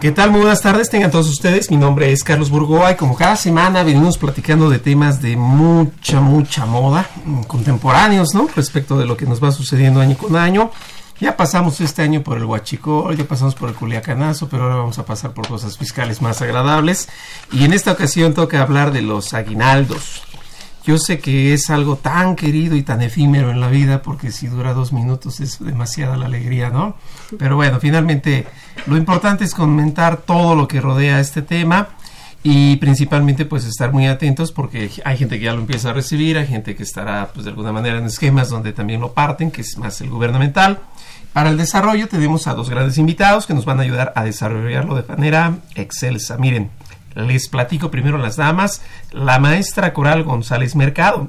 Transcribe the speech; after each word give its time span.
¿Qué 0.00 0.12
tal? 0.12 0.30
Muy 0.30 0.38
buenas 0.42 0.62
tardes, 0.62 0.90
tengan 0.90 1.10
todos 1.10 1.28
ustedes. 1.28 1.72
Mi 1.72 1.76
nombre 1.76 2.12
es 2.12 2.22
Carlos 2.22 2.50
Burgoa 2.50 2.92
y 2.92 2.94
como 2.94 3.16
cada 3.16 3.34
semana 3.34 3.82
venimos 3.82 4.16
platicando 4.16 4.70
de 4.70 4.78
temas 4.78 5.20
de 5.20 5.36
mucha, 5.36 6.20
mucha 6.20 6.66
moda, 6.66 7.10
mm, 7.24 7.42
contemporáneos, 7.42 8.28
¿no? 8.32 8.48
Respecto 8.54 8.96
de 8.96 9.06
lo 9.06 9.16
que 9.16 9.26
nos 9.26 9.42
va 9.42 9.50
sucediendo 9.50 10.00
año 10.00 10.16
con 10.16 10.36
año. 10.36 10.70
Ya 11.18 11.36
pasamos 11.36 11.80
este 11.80 12.02
año 12.02 12.22
por 12.22 12.36
el 12.36 12.44
Huachicol, 12.44 13.16
ya 13.16 13.24
pasamos 13.24 13.56
por 13.56 13.70
el 13.70 13.74
Culiacanazo, 13.74 14.48
pero 14.48 14.62
ahora 14.62 14.76
vamos 14.76 15.00
a 15.00 15.04
pasar 15.04 15.32
por 15.32 15.48
cosas 15.48 15.76
fiscales 15.76 16.22
más 16.22 16.42
agradables. 16.42 17.08
Y 17.50 17.64
en 17.64 17.72
esta 17.72 17.90
ocasión 17.90 18.34
toca 18.34 18.62
hablar 18.62 18.92
de 18.92 19.02
los 19.02 19.34
aguinaldos. 19.34 20.22
Yo 20.88 20.96
sé 20.96 21.18
que 21.18 21.52
es 21.52 21.68
algo 21.68 21.96
tan 21.96 22.34
querido 22.34 22.74
y 22.74 22.82
tan 22.82 23.02
efímero 23.02 23.50
en 23.50 23.60
la 23.60 23.68
vida 23.68 24.00
porque 24.00 24.32
si 24.32 24.46
dura 24.46 24.72
dos 24.72 24.90
minutos 24.90 25.38
es 25.38 25.58
demasiada 25.62 26.16
la 26.16 26.24
alegría, 26.24 26.70
¿no? 26.70 26.96
Pero 27.38 27.56
bueno, 27.56 27.78
finalmente 27.78 28.46
lo 28.86 28.96
importante 28.96 29.44
es 29.44 29.52
comentar 29.52 30.16
todo 30.16 30.54
lo 30.54 30.66
que 30.66 30.80
rodea 30.80 31.20
este 31.20 31.42
tema 31.42 31.90
y 32.42 32.76
principalmente 32.76 33.44
pues 33.44 33.66
estar 33.66 33.92
muy 33.92 34.06
atentos 34.06 34.50
porque 34.50 34.90
hay 35.04 35.18
gente 35.18 35.38
que 35.38 35.44
ya 35.44 35.52
lo 35.52 35.60
empieza 35.60 35.90
a 35.90 35.92
recibir, 35.92 36.38
hay 36.38 36.46
gente 36.46 36.74
que 36.74 36.84
estará 36.84 37.32
pues 37.34 37.44
de 37.44 37.50
alguna 37.50 37.70
manera 37.70 37.98
en 37.98 38.06
esquemas 38.06 38.48
donde 38.48 38.72
también 38.72 39.02
lo 39.02 39.12
parten, 39.12 39.50
que 39.50 39.60
es 39.60 39.76
más 39.76 40.00
el 40.00 40.08
gubernamental. 40.08 40.78
Para 41.34 41.50
el 41.50 41.58
desarrollo 41.58 42.08
tenemos 42.08 42.46
a 42.46 42.54
dos 42.54 42.70
grandes 42.70 42.96
invitados 42.96 43.44
que 43.46 43.52
nos 43.52 43.66
van 43.66 43.78
a 43.78 43.82
ayudar 43.82 44.14
a 44.16 44.24
desarrollarlo 44.24 44.94
de 44.94 45.02
manera 45.02 45.58
excelsa. 45.74 46.38
Miren, 46.38 46.70
les 47.26 47.48
platico 47.48 47.90
primero 47.90 48.18
las 48.18 48.36
damas. 48.36 48.82
La 49.10 49.38
maestra 49.38 49.92
Coral 49.92 50.22
González 50.22 50.76
Mercado. 50.76 51.28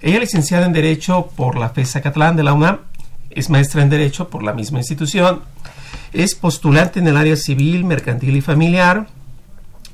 Ella 0.00 0.16
es 0.16 0.20
licenciada 0.20 0.66
en 0.66 0.72
Derecho 0.72 1.28
por 1.36 1.56
la 1.56 1.70
FESA 1.70 2.00
Catlán 2.00 2.36
de 2.36 2.42
la 2.42 2.52
UNAM. 2.52 2.78
Es 3.30 3.50
maestra 3.50 3.82
en 3.82 3.90
Derecho 3.90 4.28
por 4.28 4.42
la 4.42 4.52
misma 4.52 4.78
institución. 4.78 5.42
Es 6.12 6.34
postulante 6.34 7.00
en 7.00 7.08
el 7.08 7.16
área 7.16 7.36
civil, 7.36 7.84
mercantil 7.84 8.36
y 8.36 8.40
familiar. 8.40 9.08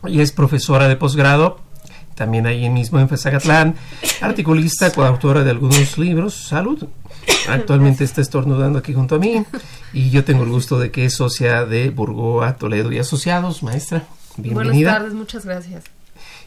Y 0.06 0.20
es 0.20 0.32
profesora 0.32 0.88
de 0.88 0.96
posgrado. 0.96 1.60
También 2.14 2.46
ahí 2.46 2.70
mismo 2.70 3.00
en 3.00 3.08
FESA 3.08 3.32
Catlán. 3.32 3.74
Articulista, 4.20 4.92
coautora 4.92 5.42
de 5.42 5.50
algunos 5.50 5.98
libros. 5.98 6.34
Salud. 6.34 6.86
Actualmente 7.48 8.04
está 8.04 8.20
estornudando 8.20 8.78
aquí 8.78 8.94
junto 8.94 9.16
a 9.16 9.18
mí. 9.18 9.44
Y 9.92 10.10
yo 10.10 10.24
tengo 10.24 10.44
el 10.44 10.50
gusto 10.50 10.78
de 10.78 10.90
que 10.90 11.06
es 11.06 11.14
socia 11.14 11.64
de 11.64 11.90
Burgoa, 11.90 12.56
Toledo 12.56 12.92
y 12.92 12.98
Asociados. 12.98 13.62
Maestra, 13.62 14.04
bienvenida. 14.36 14.90
Buenas 14.90 14.98
tardes, 14.98 15.14
muchas 15.14 15.44
gracias. 15.44 15.84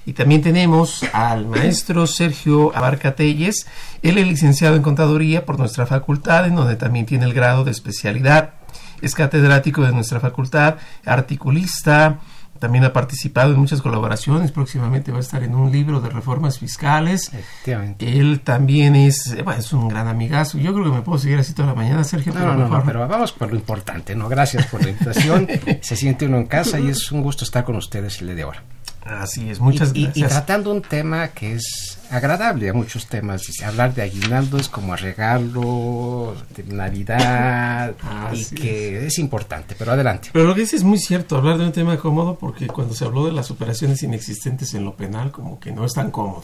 Y 0.06 0.14
también 0.14 0.42
tenemos 0.42 1.04
al 1.12 1.48
maestro 1.48 2.08
Sergio 2.08 2.76
Abarca 2.76 3.16
Telles. 3.16 3.68
Él 4.02 4.18
es 4.18 4.26
licenciado 4.26 4.78
en 4.78 4.82
contaduría 4.82 5.46
por 5.46 5.60
nuestra 5.60 5.86
facultad, 5.86 6.48
en 6.48 6.56
donde 6.56 6.78
también 6.78 7.06
tiene 7.06 7.26
el 7.26 7.34
grado 7.34 7.66
de 7.66 7.72
especialidad. 7.72 8.54
Es 9.02 9.16
catedrático 9.16 9.82
de 9.82 9.92
nuestra 9.92 10.20
facultad, 10.22 10.76
articulista. 11.06 12.20
También 12.60 12.84
ha 12.84 12.94
participado 12.94 13.54
en 13.54 13.60
muchas 13.60 13.82
colaboraciones. 13.82 14.52
Próximamente 14.52 15.12
va 15.12 15.18
a 15.18 15.22
estar 15.22 15.44
en 15.44 15.56
un 15.56 15.72
libro 15.72 16.02
de 16.02 16.10
reformas 16.10 16.60
fiscales. 16.60 17.34
Efectivamente. 17.34 18.20
Él 18.20 18.42
también 18.42 18.96
es, 18.96 19.34
eh, 19.38 19.44
bueno, 19.44 19.60
es 19.60 19.72
un 19.74 19.88
gran 19.88 20.08
amigazo. 20.08 20.58
Yo 20.58 20.74
creo 20.74 20.86
que 20.86 20.92
me 20.92 21.02
puedo 21.02 21.18
seguir 21.18 21.40
así 21.40 21.54
toda 21.54 21.70
la 21.70 21.76
mañana, 21.76 22.04
Sergio. 22.04 22.34
No, 22.34 22.40
pero 22.40 22.56
no, 22.56 22.68
no, 22.68 22.84
pero 22.84 23.08
vamos 23.08 23.32
por 23.32 23.50
lo 23.50 23.56
importante, 23.56 24.16
¿no? 24.16 24.28
Gracias 24.30 24.66
por 24.68 24.84
la 24.84 24.90
invitación. 24.90 25.48
Se 25.82 25.96
siente 25.96 26.26
uno 26.26 26.38
en 26.38 26.48
casa 26.48 26.80
y 26.80 26.90
es 26.90 27.12
un 27.12 27.22
gusto 27.22 27.44
estar 27.44 27.64
con 27.64 27.76
ustedes 27.76 28.20
el 28.22 28.28
día 28.28 28.36
de 28.36 28.42
ahora. 28.44 28.64
Así 29.08 29.50
es, 29.50 29.60
muchas 29.60 29.92
y, 29.94 30.00
y- 30.00 30.02
y 30.02 30.06
gracias. 30.06 30.30
tratando 30.32 30.72
un 30.72 30.82
tema 30.82 31.30
que 31.30 31.54
es 31.54 31.98
agradable 32.12 32.70
a 32.70 32.74
muchos 32.74 33.08
temas. 33.08 33.42
Hablar 33.66 33.94
de 33.94 34.02
aguinaldo 34.02 34.58
es 34.58 34.68
como 34.70 34.94
a 34.94 34.98
regalo 34.98 36.36
de 36.56 36.64
Navidad 36.74 37.94
y 38.34 38.46
que 38.56 39.08
es. 39.08 39.18
importante, 39.20 39.76
pero 39.78 39.94
adelante. 39.94 40.30
Pero 40.34 40.46
lo 40.46 40.54
que 40.56 40.62
dice 40.62 40.76
es 40.76 40.84
muy 40.84 40.98
cierto, 41.00 41.38
hablar 41.38 41.58
de 41.58 41.66
un 41.66 41.72
tema 41.72 41.98
cómodo, 41.98 42.36
porque 42.40 42.68
cuando 42.68 42.94
se 42.94 43.06
habló 43.06 43.26
de 43.26 43.32
las 43.32 43.50
operaciones 43.52 44.04
inexistentes 44.04 44.74
en 44.74 44.84
lo 44.86 44.96
penal, 44.96 45.32
como 45.32 45.60
que 45.60 45.72
no 45.72 45.86
es 45.86 45.94
tan 45.94 46.12
cómodo. 46.12 46.44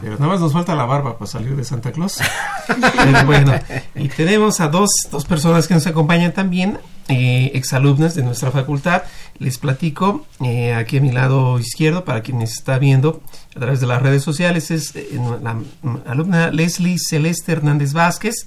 Pero 0.00 0.14
nada 0.14 0.26
más 0.28 0.40
nos 0.40 0.52
falta 0.54 0.74
la 0.74 0.86
barba 0.86 1.18
para 1.18 1.30
salir 1.30 1.54
de 1.54 1.64
Santa 1.64 1.92
Claus. 1.92 2.18
Pero 2.66 3.26
bueno, 3.26 3.52
y 3.94 4.08
tenemos 4.08 4.58
a 4.60 4.68
dos, 4.68 4.88
dos 5.10 5.24
personas 5.26 5.68
que 5.68 5.74
nos 5.74 5.86
acompañan 5.86 6.32
también, 6.32 6.78
eh, 7.10 7.50
exalumnas 7.54 8.14
de 8.14 8.22
nuestra 8.22 8.50
facultad. 8.50 9.02
Les 9.38 9.58
platico 9.58 10.26
eh, 10.44 10.74
aquí 10.74 10.98
a 10.98 11.00
mi 11.00 11.10
lado 11.10 11.58
izquierdo, 11.58 12.04
para 12.04 12.22
quienes 12.22 12.52
está 12.52 12.78
viendo 12.78 13.20
a 13.56 13.58
través 13.58 13.80
de 13.80 13.86
las 13.86 14.00
redes 14.00 14.22
sociales, 14.22 14.70
es 14.70 14.94
eh, 14.94 15.18
la 15.42 15.54
mm, 15.54 15.98
alumna 16.06 16.50
Leslie 16.50 16.98
Celeste 16.98 17.52
Hernández 17.52 17.92
Vázquez. 17.92 18.46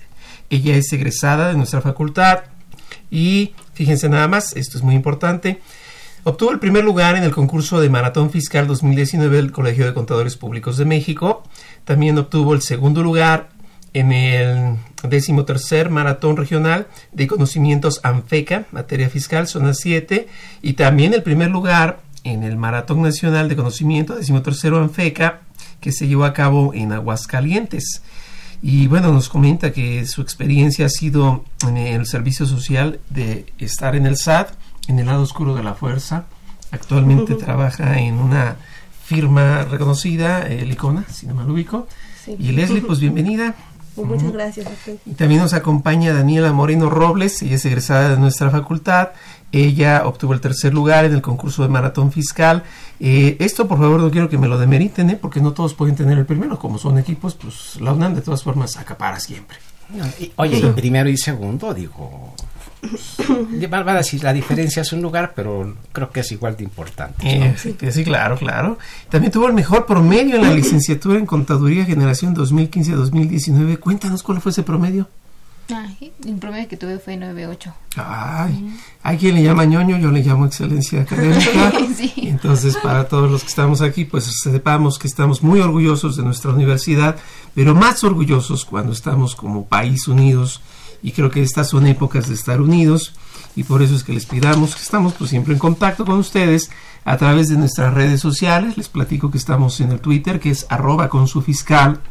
Ella 0.49 0.75
es 0.75 0.91
egresada 0.93 1.49
de 1.49 1.55
nuestra 1.55 1.81
facultad 1.81 2.43
y 3.11 3.53
fíjense 3.73 4.07
nada 4.07 4.27
más, 4.27 4.55
esto 4.55 4.77
es 4.77 4.83
muy 4.83 4.95
importante. 4.95 5.59
Obtuvo 6.25 6.51
el 6.51 6.59
primer 6.59 6.85
lugar 6.85 7.17
en 7.17 7.23
el 7.23 7.31
concurso 7.31 7.81
de 7.81 7.89
Maratón 7.89 8.29
Fiscal 8.29 8.65
2019 8.65 9.35
del 9.35 9.51
Colegio 9.51 9.85
de 9.85 9.93
Contadores 9.93 10.37
Públicos 10.37 10.77
de 10.77 10.85
México. 10.85 11.43
También 11.83 12.17
obtuvo 12.17 12.53
el 12.53 12.61
segundo 12.61 13.03
lugar 13.03 13.49
en 13.93 14.11
el 14.11 14.77
decimotercer 15.07 15.89
Maratón 15.89 16.37
Regional 16.37 16.87
de 17.11 17.27
Conocimientos 17.27 17.99
ANFECA, 18.03 18.65
materia 18.71 19.09
fiscal, 19.09 19.47
zona 19.47 19.73
7. 19.73 20.27
Y 20.61 20.73
también 20.73 21.13
el 21.13 21.23
primer 21.23 21.49
lugar 21.51 21.99
en 22.23 22.43
el 22.43 22.57
Maratón 22.57 23.01
Nacional 23.01 23.49
de 23.49 23.55
Conocimiento, 23.55 24.15
decimotercero 24.15 24.79
ANFECA, 24.79 25.41
que 25.79 25.91
se 25.91 26.07
llevó 26.07 26.25
a 26.25 26.33
cabo 26.33 26.73
en 26.73 26.91
Aguascalientes. 26.91 28.01
Y 28.61 28.87
bueno, 28.87 29.11
nos 29.11 29.27
comenta 29.27 29.73
que 29.73 30.05
su 30.05 30.21
experiencia 30.21 30.85
ha 30.85 30.89
sido 30.89 31.43
en 31.67 31.75
el 31.75 32.05
servicio 32.05 32.45
social 32.45 32.99
de 33.09 33.45
estar 33.59 33.95
en 33.95 34.05
el 34.05 34.17
SAT, 34.17 34.51
en 34.87 34.99
el 34.99 35.07
lado 35.07 35.21
oscuro 35.21 35.53
de 35.53 35.63
la 35.63 35.73
fuerza. 35.73 36.25
Actualmente 36.71 37.35
trabaja 37.35 37.99
en 37.99 38.15
una 38.15 38.55
firma 39.03 39.63
reconocida, 39.63 40.47
el 40.47 40.71
Icona, 40.71 41.05
si 41.11 41.27
no 41.27 41.35
mal 41.35 41.51
ubico. 41.51 41.87
Sí. 42.23 42.37
Y 42.39 42.53
Leslie, 42.53 42.81
pues 42.81 43.01
bienvenida. 43.01 43.53
Muchas 43.95 44.23
Ujú. 44.23 44.33
gracias. 44.33 44.67
Y 45.05 45.11
también 45.13 45.41
nos 45.41 45.53
acompaña 45.53 46.13
Daniela 46.13 46.51
Moreno 46.51 46.89
Robles, 46.89 47.41
ella 47.43 47.55
es 47.55 47.65
egresada 47.65 48.09
de 48.09 48.17
nuestra 48.17 48.49
facultad. 48.49 49.09
Ella 49.51 50.01
obtuvo 50.05 50.33
el 50.33 50.41
tercer 50.41 50.73
lugar 50.73 51.05
en 51.05 51.13
el 51.13 51.21
concurso 51.21 51.61
de 51.61 51.69
maratón 51.69 52.11
fiscal. 52.11 52.63
Eh, 52.99 53.37
esto, 53.39 53.67
por 53.67 53.77
favor, 53.77 53.99
no 54.01 54.09
quiero 54.09 54.27
que 54.29 54.37
me 54.39 54.47
lo 54.47 54.57
demeriten, 54.57 55.11
¿eh? 55.11 55.19
porque 55.21 55.41
no 55.41 55.53
todos 55.53 55.75
pueden 55.75 55.95
tener 55.95 56.17
el 56.17 56.25
primero. 56.25 56.57
Como 56.57 56.79
son 56.79 56.97
equipos, 56.97 57.35
pues 57.35 57.79
la 57.79 57.93
UNAM 57.93 58.15
de 58.15 58.21
todas 58.21 58.41
formas 58.41 58.77
acapara 58.77 59.19
siempre. 59.19 59.57
No, 59.89 60.05
y- 60.19 60.31
oye, 60.37 60.57
y 60.57 60.61
primero 60.71 61.07
y 61.09 61.17
segundo, 61.17 61.71
digo. 61.73 62.33
Van 63.69 63.85
van 63.85 63.95
a 63.95 63.99
decir, 63.99 64.23
la 64.23 64.33
diferencia 64.33 64.81
es 64.81 64.93
un 64.93 65.01
lugar, 65.01 65.33
pero 65.35 65.75
creo 65.91 66.11
que 66.11 66.19
es 66.19 66.31
igual 66.31 66.55
de 66.55 66.63
importante. 66.63 67.39
¿no? 67.39 67.45
Eh, 67.45 67.91
sí, 67.91 68.03
claro, 68.03 68.37
claro. 68.37 68.77
También 69.09 69.31
tuvo 69.31 69.47
el 69.47 69.53
mejor 69.53 69.85
promedio 69.85 70.35
en 70.35 70.43
la 70.43 70.53
licenciatura 70.53 71.17
en 71.17 71.25
Contaduría 71.25 71.85
Generación 71.85 72.35
2015-2019. 72.35 73.79
Cuéntanos 73.79 74.21
cuál 74.21 74.41
fue 74.41 74.51
ese 74.51 74.63
promedio. 74.63 75.07
Ay, 75.69 76.11
el 76.25 76.35
promedio 76.35 76.67
que 76.67 76.75
tuve 76.75 76.99
fue 76.99 77.15
9.8. 77.15 77.73
Ay, 77.95 78.77
hay 79.01 79.17
quien 79.17 79.35
le 79.35 79.43
llama 79.43 79.63
ñoño, 79.63 79.97
yo 79.97 80.11
le 80.11 80.21
llamo 80.21 80.45
excelencia 80.45 81.01
académica. 81.01 81.71
Sí. 81.95 82.11
Entonces, 82.17 82.75
para 82.77 83.07
todos 83.07 83.31
los 83.31 83.43
que 83.43 83.49
estamos 83.49 83.81
aquí, 83.81 84.03
pues 84.03 84.25
sepamos 84.41 84.97
que 84.97 85.07
estamos 85.07 85.43
muy 85.43 85.59
orgullosos 85.59 86.17
de 86.17 86.23
nuestra 86.23 86.51
universidad, 86.51 87.17
pero 87.53 87.75
más 87.75 88.03
orgullosos 88.03 88.65
cuando 88.65 88.91
estamos 88.93 89.35
como 89.35 89.65
país 89.65 90.07
unidos. 90.07 90.59
Y 91.03 91.11
creo 91.11 91.29
que 91.29 91.43
estas 91.43 91.69
son 91.69 91.85
épocas 91.85 92.27
de 92.27 92.33
estar 92.33 92.61
unidos. 92.61 93.13
y 93.55 93.63
por 93.63 93.83
eso 93.83 93.95
es 93.95 94.03
que 94.03 94.13
les 94.13 94.25
pidamos 94.25 94.73
que 94.75 94.81
estamos 94.81 95.13
pues 95.13 95.29
siempre 95.29 95.53
en 95.53 95.59
contacto 95.59 96.05
con 96.05 96.17
ustedes 96.17 96.71
a 97.05 97.17
través 97.17 97.49
de 97.49 97.57
nuestras 97.57 97.93
redes 97.93 98.19
sociales. 98.19 98.77
Les 98.77 98.89
platico 98.89 99.29
que 99.29 99.37
estamos 99.37 99.79
en 99.79 99.91
el 99.91 99.99
Twitter 99.99 100.39
que 100.39 100.49
es 100.49 100.65
arroba 100.69 101.07
con 101.07 101.27
su 101.27 101.43
fiscal 101.43 102.01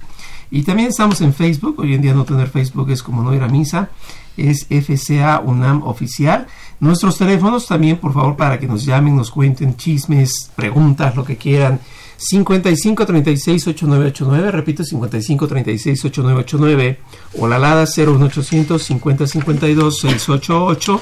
y 0.55 0.65
también 0.65 0.91
estamos 0.91 1.23
en 1.23 1.33
Facebook. 1.33 1.77
Hoy 1.79 1.95
en 1.95 2.03
día 2.03 2.13
no 2.13 2.27
tener 2.27 2.47
Facebook 2.47 2.91
es 2.91 3.03
como 3.03 3.23
no 3.23 3.35
ir 3.35 3.43
a 3.43 3.49
misa. 3.49 3.89
Es 4.37 4.67
FCA 4.67 5.41
UNAM 5.41 5.83
oficial. 5.83 6.47
Nuestros 6.79 7.17
teléfonos 7.17 7.67
también, 7.67 7.97
por 7.97 8.13
favor, 8.13 8.37
para 8.37 8.61
que 8.61 8.67
nos 8.67 8.85
llamen, 8.85 9.17
nos 9.17 9.31
cuenten 9.31 9.77
chismes, 9.79 10.51
preguntas, 10.55 11.17
lo 11.17 11.25
que 11.25 11.39
quieran. 11.39 11.81
55 12.23 13.05
36 13.05 13.67
8989, 13.67 14.51
repito 14.53 14.85
55 14.85 15.49
36 15.49 16.05
8989 16.05 17.01
o 17.39 17.49
la 17.49 17.59
LADA 17.59 17.85
01800 17.85 18.81
50 18.81 19.27
52 19.27 19.99
688 19.99 21.01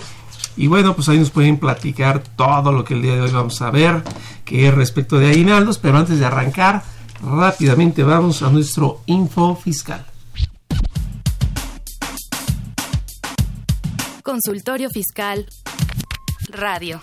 y 0.56 0.67
bueno, 0.67 0.94
pues 0.94 1.08
ahí 1.08 1.19
nos 1.19 1.31
pueden 1.31 1.58
platicar 1.58 2.22
todo 2.37 2.72
lo 2.72 2.84
que 2.84 2.94
el 2.94 3.02
día 3.02 3.14
de 3.14 3.22
hoy 3.22 3.31
vamos 3.31 3.61
a 3.62 3.70
ver, 3.70 4.02
que 4.44 4.67
es 4.67 4.75
respecto 4.75 5.19
de 5.19 5.31
aguinaldos, 5.31 5.78
pero 5.78 5.99
antes 5.99 6.19
de 6.19 6.26
arrancar, 6.26 6.82
rápidamente 7.22 8.02
vamos 8.02 8.43
a 8.43 8.50
nuestro 8.50 9.02
info 9.06 9.56
fiscal. 9.56 10.06
Consultorio 14.22 14.88
Fiscal 14.90 15.46
Radio. 16.49 17.00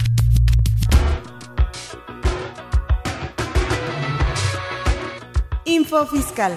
Info 5.68 6.06
Fiscal. 6.06 6.54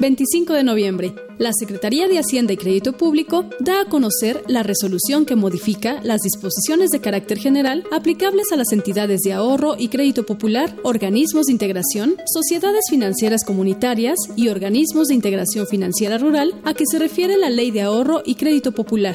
25 0.00 0.54
de 0.54 0.64
noviembre. 0.64 1.14
La 1.38 1.52
Secretaría 1.52 2.08
de 2.08 2.18
Hacienda 2.18 2.52
y 2.52 2.56
Crédito 2.56 2.94
Público 2.94 3.44
da 3.60 3.82
a 3.82 3.84
conocer 3.84 4.42
la 4.48 4.64
resolución 4.64 5.24
que 5.24 5.36
modifica 5.36 6.00
las 6.02 6.22
disposiciones 6.22 6.90
de 6.90 7.00
carácter 7.00 7.38
general 7.38 7.84
aplicables 7.92 8.50
a 8.50 8.56
las 8.56 8.72
entidades 8.72 9.20
de 9.20 9.34
ahorro 9.34 9.76
y 9.78 9.86
crédito 9.86 10.26
popular, 10.26 10.74
organismos 10.82 11.46
de 11.46 11.52
integración, 11.52 12.16
sociedades 12.26 12.86
financieras 12.90 13.44
comunitarias 13.44 14.18
y 14.34 14.48
organismos 14.48 15.06
de 15.06 15.14
integración 15.14 15.68
financiera 15.68 16.18
rural 16.18 16.60
a 16.64 16.74
que 16.74 16.86
se 16.90 16.98
refiere 16.98 17.36
la 17.36 17.50
Ley 17.50 17.70
de 17.70 17.82
Ahorro 17.82 18.22
y 18.26 18.34
Crédito 18.34 18.72
Popular. 18.72 19.14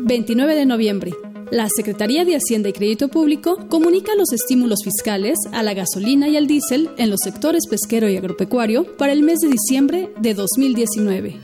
29 0.00 0.56
de 0.56 0.66
noviembre. 0.66 1.29
La 1.50 1.66
Secretaría 1.68 2.24
de 2.24 2.36
Hacienda 2.36 2.68
y 2.68 2.72
Crédito 2.72 3.08
Público 3.08 3.58
comunica 3.68 4.14
los 4.14 4.32
estímulos 4.32 4.80
fiscales 4.84 5.36
a 5.50 5.64
la 5.64 5.74
gasolina 5.74 6.28
y 6.28 6.36
al 6.36 6.46
diésel 6.46 6.90
en 6.96 7.10
los 7.10 7.18
sectores 7.24 7.66
pesquero 7.68 8.08
y 8.08 8.16
agropecuario 8.16 8.96
para 8.96 9.12
el 9.12 9.24
mes 9.24 9.40
de 9.40 9.48
diciembre 9.48 10.10
de 10.20 10.34
2019. 10.34 11.40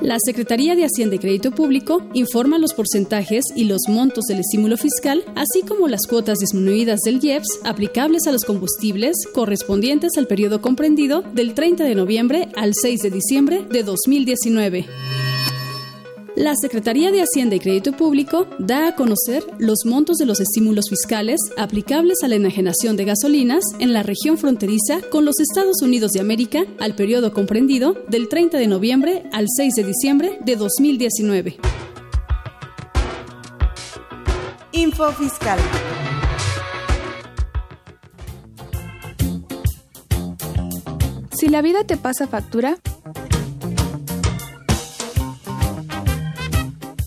La 0.00 0.16
Secretaría 0.18 0.76
de 0.76 0.84
Hacienda 0.84 1.16
y 1.16 1.18
Crédito 1.18 1.50
Público 1.50 2.08
informa 2.14 2.58
los 2.58 2.72
porcentajes 2.72 3.44
y 3.54 3.64
los 3.64 3.82
montos 3.86 4.24
del 4.28 4.40
estímulo 4.40 4.78
fiscal, 4.78 5.22
así 5.34 5.60
como 5.60 5.86
las 5.86 6.06
cuotas 6.08 6.38
disminuidas 6.38 7.00
del 7.00 7.22
IEPS 7.22 7.60
aplicables 7.64 8.26
a 8.26 8.32
los 8.32 8.46
combustibles 8.46 9.16
correspondientes 9.34 10.16
al 10.16 10.26
periodo 10.26 10.62
comprendido 10.62 11.20
del 11.20 11.52
30 11.52 11.84
de 11.84 11.94
noviembre 11.94 12.48
al 12.56 12.72
6 12.74 13.00
de 13.02 13.10
diciembre 13.10 13.66
de 13.70 13.82
2019. 13.82 14.86
La 16.36 16.54
Secretaría 16.60 17.12
de 17.12 17.22
Hacienda 17.22 17.54
y 17.54 17.60
Crédito 17.60 17.92
Público 17.92 18.48
da 18.58 18.88
a 18.88 18.96
conocer 18.96 19.44
los 19.58 19.84
montos 19.84 20.16
de 20.16 20.26
los 20.26 20.40
estímulos 20.40 20.86
fiscales 20.90 21.38
aplicables 21.56 22.24
a 22.24 22.28
la 22.28 22.34
enajenación 22.34 22.96
de 22.96 23.04
gasolinas 23.04 23.62
en 23.78 23.92
la 23.92 24.02
región 24.02 24.36
fronteriza 24.36 25.00
con 25.12 25.24
los 25.24 25.38
Estados 25.38 25.80
Unidos 25.80 26.10
de 26.10 26.18
América 26.18 26.64
al 26.80 26.96
periodo 26.96 27.32
comprendido 27.32 27.96
del 28.08 28.28
30 28.28 28.58
de 28.58 28.66
noviembre 28.66 29.22
al 29.32 29.46
6 29.48 29.74
de 29.76 29.84
diciembre 29.84 30.38
de 30.44 30.56
2019. 30.56 31.56
Info 34.72 35.12
Fiscal. 35.12 35.60
Si 41.38 41.48
la 41.48 41.62
vida 41.62 41.84
te 41.84 41.96
pasa 41.96 42.26
factura, 42.26 42.78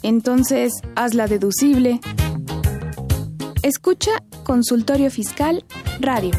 entonces 0.07 0.71
hazla 0.95 1.27
deducible. 1.27 1.99
Escucha 3.61 4.23
Consultorio 4.45 5.11
Fiscal 5.11 5.65
Radio. 5.99 6.31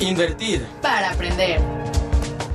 Invertir. 0.00 0.66
Para 0.82 1.12
aprender. 1.12 1.60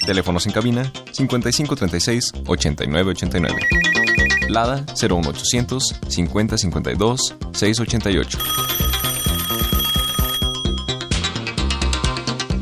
Teléfonos 0.05 0.45
en 0.45 0.53
cabina 0.53 0.93
5536 1.13 2.33
8989. 2.47 3.61
Lada 4.51 4.85
01800 4.95 6.01
5052 6.07 7.35
688. 7.55 8.88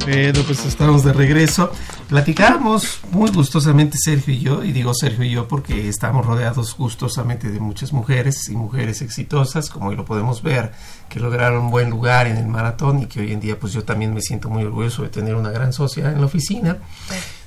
Bueno, 0.06 0.40
pues 0.46 0.64
estamos 0.64 1.02
de 1.02 1.12
regreso. 1.12 1.72
Platicábamos 2.08 3.00
muy 3.10 3.28
gustosamente 3.28 3.98
Sergio 3.98 4.34
y 4.34 4.38
yo, 4.38 4.62
y 4.62 4.70
digo 4.70 4.94
Sergio 4.94 5.24
y 5.24 5.30
yo 5.32 5.48
porque 5.48 5.88
estamos 5.88 6.24
rodeados 6.24 6.76
gustosamente 6.76 7.50
de 7.50 7.58
muchas 7.58 7.92
mujeres 7.92 8.48
y 8.48 8.54
mujeres 8.54 9.02
exitosas, 9.02 9.68
como 9.68 9.88
hoy 9.88 9.96
lo 9.96 10.04
podemos 10.04 10.44
ver, 10.44 10.70
que 11.08 11.18
lograron 11.18 11.64
un 11.64 11.70
buen 11.72 11.90
lugar 11.90 12.28
en 12.28 12.36
el 12.36 12.46
maratón 12.46 13.02
y 13.02 13.06
que 13.06 13.18
hoy 13.18 13.32
en 13.32 13.40
día 13.40 13.58
pues 13.58 13.72
yo 13.72 13.82
también 13.82 14.14
me 14.14 14.20
siento 14.20 14.48
muy 14.48 14.62
orgulloso 14.62 15.02
de 15.02 15.08
tener 15.08 15.34
una 15.34 15.50
gran 15.50 15.72
sociedad 15.72 16.12
en 16.12 16.20
la 16.20 16.26
oficina. 16.26 16.76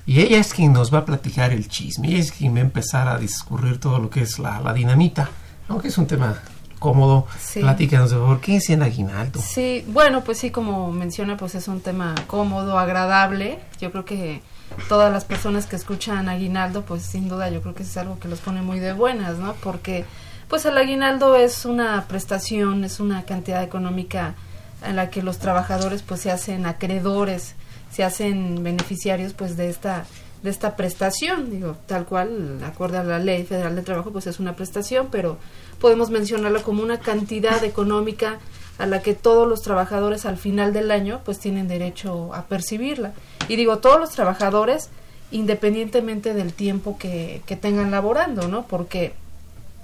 Y 0.05 0.19
ella 0.19 0.37
es 0.37 0.53
quien 0.53 0.73
nos 0.73 0.93
va 0.93 0.97
a 0.97 1.05
platicar 1.05 1.53
el 1.53 1.69
chisme, 1.69 2.09
ella 2.09 2.19
es 2.19 2.33
quien 2.33 2.55
va 2.55 2.57
a 2.57 2.63
empezar 2.63 3.07
a 3.07 3.17
discurrir 3.17 3.79
todo 3.79 3.99
lo 3.99 4.09
que 4.09 4.23
es 4.23 4.37
la, 4.37 4.59
la 4.59 4.73
dinamita, 4.73 5.29
aunque 5.69 5.87
es 5.87 5.97
un 5.97 6.07
tema 6.07 6.37
cómodo. 6.79 7.27
Sí. 7.39 7.59
Platícanos, 7.59 8.13
por 8.13 8.39
¿qué 8.39 8.57
es 8.57 8.69
el 8.69 8.81
aguinaldo? 8.81 9.39
Sí, 9.41 9.85
bueno, 9.89 10.23
pues 10.23 10.39
sí, 10.39 10.49
como 10.49 10.91
menciona, 10.91 11.37
pues 11.37 11.55
es 11.55 11.67
un 11.67 11.81
tema 11.81 12.15
cómodo, 12.27 12.79
agradable. 12.79 13.59
Yo 13.79 13.91
creo 13.91 14.05
que 14.05 14.41
todas 14.87 15.11
las 15.11 15.25
personas 15.25 15.65
que 15.65 15.75
escuchan 15.75 16.29
aguinaldo, 16.29 16.83
pues 16.83 17.03
sin 17.03 17.27
duda 17.27 17.49
yo 17.49 17.61
creo 17.61 17.75
que 17.75 17.83
es 17.83 17.97
algo 17.97 18.19
que 18.19 18.27
los 18.27 18.39
pone 18.39 18.61
muy 18.61 18.79
de 18.79 18.93
buenas, 18.93 19.37
¿no? 19.37 19.53
Porque 19.55 20.05
pues 20.47 20.65
el 20.65 20.77
aguinaldo 20.77 21.35
es 21.35 21.65
una 21.65 22.05
prestación, 22.07 22.83
es 22.83 22.99
una 22.99 23.23
cantidad 23.23 23.61
económica 23.61 24.35
en 24.83 24.95
la 24.95 25.09
que 25.09 25.21
los 25.21 25.39
trabajadores 25.39 26.01
pues 26.01 26.21
se 26.21 26.31
hacen 26.31 26.65
acreedores, 26.65 27.55
se 27.91 28.03
hacen 28.03 28.63
beneficiarios 28.63 29.33
pues 29.33 29.57
de 29.57 29.69
esta 29.69 30.05
de 30.43 30.49
esta 30.49 30.75
prestación, 30.75 31.49
digo, 31.49 31.75
tal 31.85 32.05
cual, 32.05 32.63
acorde 32.63 32.97
a 32.97 33.03
la 33.03 33.19
Ley 33.19 33.43
Federal 33.43 33.75
del 33.75 33.85
Trabajo, 33.85 34.11
pues 34.11 34.27
es 34.27 34.39
una 34.39 34.55
prestación, 34.55 35.07
pero 35.11 35.37
podemos 35.79 36.09
mencionarlo 36.09 36.63
como 36.63 36.81
una 36.83 36.99
cantidad 36.99 37.63
económica 37.63 38.39
a 38.77 38.85
la 38.85 39.01
que 39.01 39.13
todos 39.13 39.47
los 39.47 39.61
trabajadores 39.61 40.25
al 40.25 40.37
final 40.37 40.71
del 40.71 40.91
año 40.91 41.21
pues 41.25 41.39
tienen 41.39 41.67
derecho 41.67 42.33
a 42.33 42.45
percibirla. 42.45 43.13
Y 43.49 43.57
digo, 43.57 43.79
todos 43.79 43.99
los 43.99 44.11
trabajadores 44.11 44.89
independientemente 45.31 46.33
del 46.33 46.53
tiempo 46.53 46.97
que, 46.97 47.41
que 47.45 47.55
tengan 47.55 47.91
laborando, 47.91 48.47
¿no? 48.47 48.65
Porque 48.65 49.13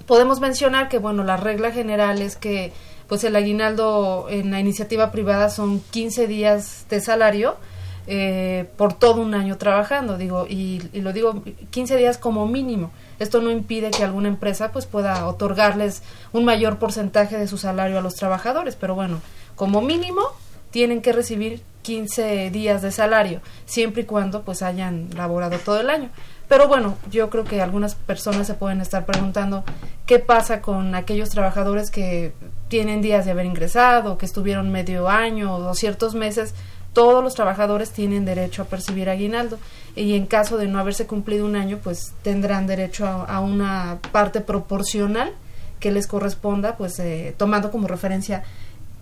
podemos 0.06 0.40
mencionar 0.40 0.88
que, 0.88 0.98
bueno, 0.98 1.24
la 1.24 1.36
regla 1.36 1.70
general 1.70 2.22
es 2.22 2.36
que 2.36 2.72
pues 3.06 3.22
el 3.24 3.36
aguinaldo 3.36 4.26
en 4.28 4.50
la 4.50 4.58
iniciativa 4.58 5.12
privada 5.12 5.48
son 5.48 5.80
15 5.90 6.26
días 6.26 6.86
de 6.90 7.00
salario, 7.00 7.56
eh, 8.06 8.68
por 8.76 8.92
todo 8.94 9.20
un 9.20 9.34
año 9.34 9.58
trabajando, 9.58 10.16
digo, 10.16 10.46
y, 10.48 10.82
y, 10.92 11.00
lo 11.00 11.12
digo 11.12 11.42
15 11.70 11.96
días 11.96 12.18
como 12.18 12.46
mínimo. 12.46 12.90
Esto 13.18 13.40
no 13.40 13.50
impide 13.50 13.90
que 13.90 14.04
alguna 14.04 14.28
empresa 14.28 14.72
pues 14.72 14.86
pueda 14.86 15.26
otorgarles 15.26 16.02
un 16.32 16.44
mayor 16.44 16.78
porcentaje 16.78 17.36
de 17.36 17.48
su 17.48 17.58
salario 17.58 17.98
a 17.98 18.02
los 18.02 18.14
trabajadores, 18.14 18.76
pero 18.76 18.94
bueno, 18.94 19.20
como 19.56 19.80
mínimo 19.80 20.22
tienen 20.70 21.00
que 21.00 21.12
recibir 21.12 21.62
15 21.82 22.50
días 22.50 22.82
de 22.82 22.90
salario, 22.90 23.40
siempre 23.64 24.02
y 24.02 24.04
cuando 24.04 24.42
pues 24.42 24.62
hayan 24.62 25.08
laborado 25.16 25.58
todo 25.58 25.80
el 25.80 25.88
año. 25.88 26.10
Pero 26.48 26.68
bueno, 26.68 26.96
yo 27.10 27.30
creo 27.30 27.44
que 27.44 27.60
algunas 27.60 27.94
personas 27.94 28.46
se 28.46 28.54
pueden 28.54 28.80
estar 28.80 29.06
preguntando 29.06 29.64
qué 30.04 30.18
pasa 30.18 30.60
con 30.60 30.94
aquellos 30.94 31.30
trabajadores 31.30 31.90
que 31.90 32.32
tienen 32.68 33.02
días 33.02 33.24
de 33.24 33.32
haber 33.32 33.46
ingresado, 33.46 34.18
que 34.18 34.26
estuvieron 34.26 34.70
medio 34.70 35.08
año 35.08 35.54
o 35.54 35.74
ciertos 35.74 36.14
meses 36.14 36.54
todos 36.96 37.22
los 37.22 37.34
trabajadores 37.34 37.90
tienen 37.90 38.24
derecho 38.24 38.62
a 38.62 38.64
percibir 38.64 39.10
aguinaldo 39.10 39.58
y 39.94 40.14
en 40.14 40.24
caso 40.24 40.56
de 40.56 40.66
no 40.66 40.78
haberse 40.78 41.06
cumplido 41.06 41.44
un 41.44 41.54
año, 41.54 41.78
pues 41.84 42.14
tendrán 42.22 42.66
derecho 42.66 43.06
a, 43.06 43.40
una 43.40 43.98
parte 44.12 44.40
proporcional 44.40 45.34
que 45.78 45.90
les 45.90 46.06
corresponda, 46.06 46.78
pues 46.78 46.98
eh, 46.98 47.34
tomando 47.36 47.70
como 47.70 47.86
referencia 47.86 48.44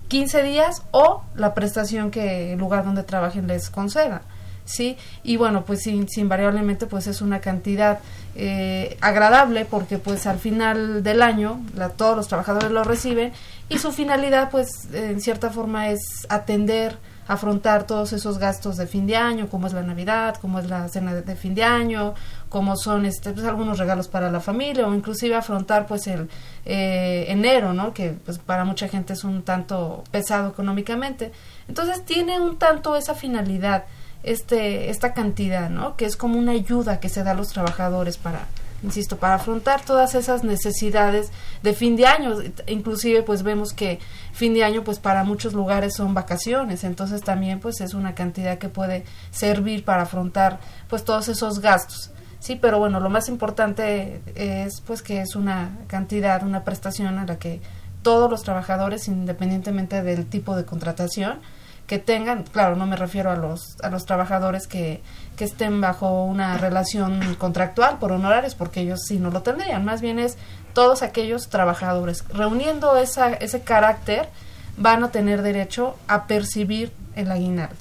15 0.09 0.43
días 0.43 0.83
o 0.91 1.23
la 1.37 1.55
prestación 1.55 2.11
que 2.11 2.55
el 2.55 2.59
lugar 2.59 2.85
donde 2.85 3.05
trabajen 3.05 3.47
les 3.47 3.71
conceda. 3.71 4.23
¿sí? 4.65 4.97
Y 5.23 5.37
bueno, 5.37 5.65
pues 5.65 5.87
invariablemente 5.87 6.87
pues 6.87 7.07
es 7.07 7.21
una 7.21 7.41
cantidad 7.41 8.01
eh, 8.35 8.97
agradable 9.03 9.67
porque 9.67 9.99
pues 9.99 10.27
al 10.27 10.41
final 10.41 11.05
del 11.05 11.23
año 11.23 11.61
la, 11.77 11.91
todos 11.91 12.17
los 12.17 12.27
trabajadores 12.27 12.73
lo 12.73 12.83
reciben 12.83 13.33
y 13.69 13.79
su 13.79 13.93
finalidad 13.93 14.51
pues 14.51 14.93
en 14.93 15.21
cierta 15.21 15.51
forma 15.51 15.91
es 15.91 16.01
atender 16.29 16.99
afrontar 17.27 17.87
todos 17.87 18.13
esos 18.13 18.39
gastos 18.39 18.77
de 18.77 18.87
fin 18.87 19.07
de 19.07 19.17
año, 19.17 19.49
como 19.49 19.67
es 19.67 19.73
la 19.73 19.83
Navidad, 19.83 20.37
como 20.41 20.59
es 20.59 20.69
la 20.69 20.89
cena 20.89 21.15
de, 21.15 21.37
fin 21.37 21.55
de 21.55 21.65
año, 21.65 22.15
como 22.49 22.77
son 22.77 23.07
este, 23.07 23.33
pues, 23.33 23.47
algunos 23.47 23.79
regalos 23.79 24.09
para 24.09 24.31
la 24.31 24.41
familia 24.41 24.87
o 24.87 24.95
inclusive 24.95 25.35
afrontar 25.35 25.87
pues 25.87 26.07
el 26.07 26.29
eh, 26.65 27.27
enero, 27.29 27.73
¿no? 27.73 27.95
Que 27.95 28.11
pues 28.25 28.39
para 28.39 28.65
mucha 28.65 28.89
gente 28.89 29.15
es 29.15 29.25
un 29.25 29.43
tanto 29.43 30.05
pesado 30.11 30.51
económicamente. 30.51 31.33
Entonces 31.69 32.05
tiene 32.05 32.41
un 32.41 32.59
tanto 32.59 32.97
esa 32.97 33.15
finalidad, 33.15 33.85
este, 34.23 34.91
esta 34.91 35.15
cantidad, 35.15 35.71
¿no? 35.71 35.97
Que 35.97 36.05
es 36.05 36.17
como 36.17 36.39
una 36.39 36.53
ayuda 36.53 37.01
que 37.01 37.09
se 37.09 37.25
da 37.25 37.33
a 37.33 37.35
los 37.35 37.49
trabajadores 37.49 38.19
para, 38.19 38.47
insisto, 38.85 39.17
para 39.17 39.35
afrontar 39.35 39.85
todas 39.85 40.15
esas 40.15 40.45
necesidades 40.45 41.31
de 41.63 41.73
fin 41.73 41.97
de 41.97 42.07
año. 42.07 42.37
Inclusive, 42.67 43.23
pues 43.23 43.43
vemos 43.43 43.73
que 43.73 43.99
fin 44.33 44.55
de 44.55 44.63
año, 44.63 44.85
pues 44.85 44.99
para 44.99 45.25
muchos 45.25 45.55
lugares 45.55 45.95
son 45.95 46.15
vacaciones, 46.15 46.85
entonces 46.85 47.23
también, 47.23 47.61
pues 47.61 47.81
es 47.81 47.95
una 47.95 48.15
cantidad 48.15 48.59
que 48.59 48.69
puede 48.69 49.05
servir 49.31 49.85
para 49.85 50.03
afrontar, 50.03 50.61
pues 50.89 51.05
todos 51.05 51.29
esos 51.29 51.61
gastos. 51.61 52.11
Sí, 52.39 52.57
pero 52.57 52.79
bueno, 52.79 53.01
lo 53.01 53.09
más 53.09 53.29
importante 53.29 54.21
es, 54.35 54.83
pues 54.83 55.01
que 55.01 55.23
es 55.23 55.35
una 55.35 55.79
cantidad, 55.87 56.43
una 56.43 56.63
prestación 56.63 57.19
a 57.19 57.25
la 57.25 57.39
que 57.39 57.63
todos 58.03 58.31
los 58.31 58.43
trabajadores, 58.43 59.09
independientemente 59.09 60.03
del 60.03 60.27
tipo 60.27 60.55
de 60.55 60.67
contratación, 60.67 61.41
que 61.87 61.99
tengan, 61.99 62.45
claro, 62.45 62.77
no 62.77 62.87
me 62.87 62.97
refiero 62.97 63.31
a 63.31 63.37
los, 63.37 63.77
a 63.83 63.91
los 63.91 64.05
trabajadores 64.05 64.67
que, 64.67 65.03
que 65.37 65.45
estén 65.45 65.81
bajo 65.81 66.25
una 66.25 66.59
relación 66.59 67.35
contractual 67.37 67.99
por 67.99 68.13
honorarios, 68.13 68.55
porque 68.55 68.81
ellos 68.81 69.01
sí 69.07 69.19
no 69.19 69.31
lo 69.31 69.43
tendrían, 69.43 69.85
más 69.85 70.01
bien 70.01 70.19
es 70.19 70.37
todos 70.73 71.03
aquellos 71.03 71.49
trabajadores. 71.49 72.25
Reuniendo 72.29 72.97
esa, 72.97 73.33
ese 73.35 73.63
carácter, 73.63 74.29
van 74.77 75.05
a 75.05 75.11
tener 75.11 75.43
derecho 75.43 75.97
a 76.09 76.27
percibir 76.27 76.93
el 77.15 77.31
aguinaldo. 77.31 77.77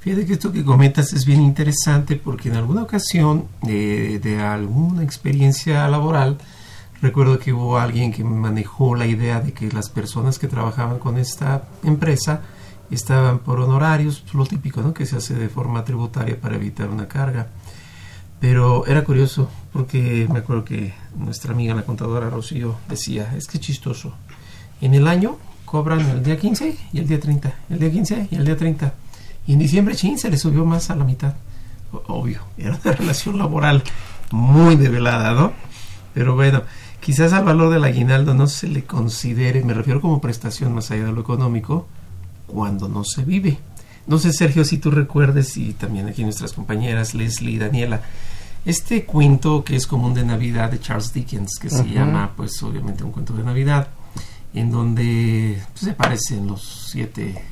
Fíjate 0.00 0.26
que 0.26 0.34
esto 0.34 0.52
que 0.52 0.64
comentas 0.64 1.12
es 1.12 1.24
bien 1.24 1.42
interesante 1.42 2.14
porque 2.16 2.48
en 2.48 2.56
alguna 2.56 2.82
ocasión 2.82 3.48
eh, 3.66 4.20
de 4.22 4.40
alguna 4.40 5.02
experiencia 5.02 5.88
laboral, 5.88 6.38
recuerdo 7.02 7.38
que 7.38 7.52
hubo 7.52 7.78
alguien 7.78 8.12
que 8.12 8.22
manejó 8.22 8.94
la 8.94 9.06
idea 9.06 9.40
de 9.40 9.52
que 9.52 9.68
las 9.72 9.90
personas 9.90 10.38
que 10.38 10.46
trabajaban 10.46 10.98
con 10.98 11.18
esta 11.18 11.64
empresa 11.82 12.42
estaban 12.90 13.40
por 13.40 13.60
honorarios, 13.60 14.24
lo 14.32 14.46
típico, 14.46 14.80
¿no? 14.80 14.94
Que 14.94 15.06
se 15.06 15.16
hace 15.16 15.34
de 15.34 15.48
forma 15.48 15.84
tributaria 15.84 16.40
para 16.40 16.56
evitar 16.56 16.88
una 16.88 17.08
carga. 17.08 17.48
Pero 18.40 18.86
era 18.86 19.02
curioso 19.04 19.50
porque 19.72 20.28
me 20.30 20.40
acuerdo 20.40 20.64
que 20.64 20.94
nuestra 21.16 21.52
amiga 21.52 21.74
la 21.74 21.82
contadora 21.82 22.30
Rocío 22.30 22.76
decía, 22.88 23.34
es 23.36 23.46
que 23.46 23.58
chistoso. 23.58 24.14
En 24.80 24.94
el 24.94 25.08
año 25.08 25.38
cobran 25.64 26.00
el 26.00 26.22
día 26.22 26.38
15 26.38 26.76
y 26.92 26.98
el 26.98 27.06
día 27.06 27.18
30, 27.18 27.54
el 27.70 27.78
día 27.78 27.90
15 27.90 28.28
y 28.30 28.34
el 28.34 28.44
día 28.44 28.56
30. 28.56 28.94
Y 29.46 29.52
en 29.54 29.58
diciembre, 29.58 29.94
chin, 29.94 30.18
se 30.18 30.30
le 30.30 30.36
subió 30.36 30.64
más 30.64 30.90
a 30.90 30.96
la 30.96 31.04
mitad. 31.04 31.34
Obvio, 32.08 32.40
era 32.58 32.78
una 32.82 32.92
relación 32.92 33.38
laboral 33.38 33.82
muy 34.30 34.76
develada, 34.76 35.32
¿no? 35.32 35.52
Pero 36.14 36.34
bueno, 36.34 36.62
quizás 37.00 37.32
al 37.32 37.44
valor 37.44 37.72
del 37.72 37.84
aguinaldo 37.84 38.34
no 38.34 38.46
se 38.46 38.68
le 38.68 38.84
considere, 38.84 39.62
me 39.62 39.74
refiero 39.74 40.00
como 40.00 40.20
prestación 40.20 40.74
más 40.74 40.90
allá 40.90 41.04
de 41.06 41.12
lo 41.12 41.20
económico, 41.20 41.86
cuando 42.46 42.88
no 42.88 43.04
se 43.04 43.24
vive. 43.24 43.58
No 44.06 44.18
sé, 44.18 44.32
Sergio, 44.32 44.64
si 44.64 44.78
tú 44.78 44.90
recuerdes, 44.90 45.56
y 45.56 45.72
también 45.72 46.06
aquí 46.06 46.22
nuestras 46.22 46.52
compañeras 46.52 47.14
Leslie 47.14 47.54
y 47.54 47.58
Daniela, 47.58 48.02
este 48.64 49.04
cuento 49.04 49.64
que 49.64 49.76
es 49.76 49.86
común 49.86 50.14
de 50.14 50.24
Navidad 50.24 50.70
de 50.70 50.80
Charles 50.80 51.12
Dickens, 51.12 51.58
que 51.60 51.68
uh 51.68 51.70
-huh. 51.70 51.82
se 51.82 51.88
llama, 51.88 52.32
pues 52.36 52.62
obviamente, 52.62 53.04
un 53.04 53.12
cuento 53.12 53.32
de 53.32 53.44
Navidad, 53.44 53.88
en 54.54 54.70
donde 54.70 55.62
pues, 55.72 55.84
se 55.84 55.90
aparecen 55.90 56.46
los 56.46 56.88
siete, 56.90 57.44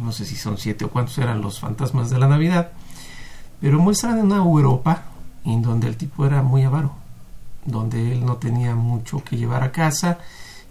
no 0.00 0.10
sé 0.12 0.24
si 0.24 0.36
son 0.36 0.58
siete 0.58 0.84
o 0.84 0.90
cuántos 0.90 1.18
eran 1.18 1.40
los 1.40 1.60
fantasmas 1.60 2.08
de 2.10 2.18
la 2.18 2.28
Navidad, 2.28 2.70
pero 3.60 3.78
muestran 3.78 4.18
una 4.18 4.36
Europa 4.36 5.04
en 5.44 5.62
donde 5.62 5.88
el 5.88 5.96
tipo 5.96 6.24
era 6.24 6.42
muy 6.42 6.62
avaro, 6.62 6.92
donde 7.64 8.12
él 8.12 8.24
no 8.24 8.36
tenía 8.36 8.74
mucho 8.74 9.22
que 9.22 9.36
llevar 9.36 9.62
a 9.62 9.72
casa, 9.72 10.18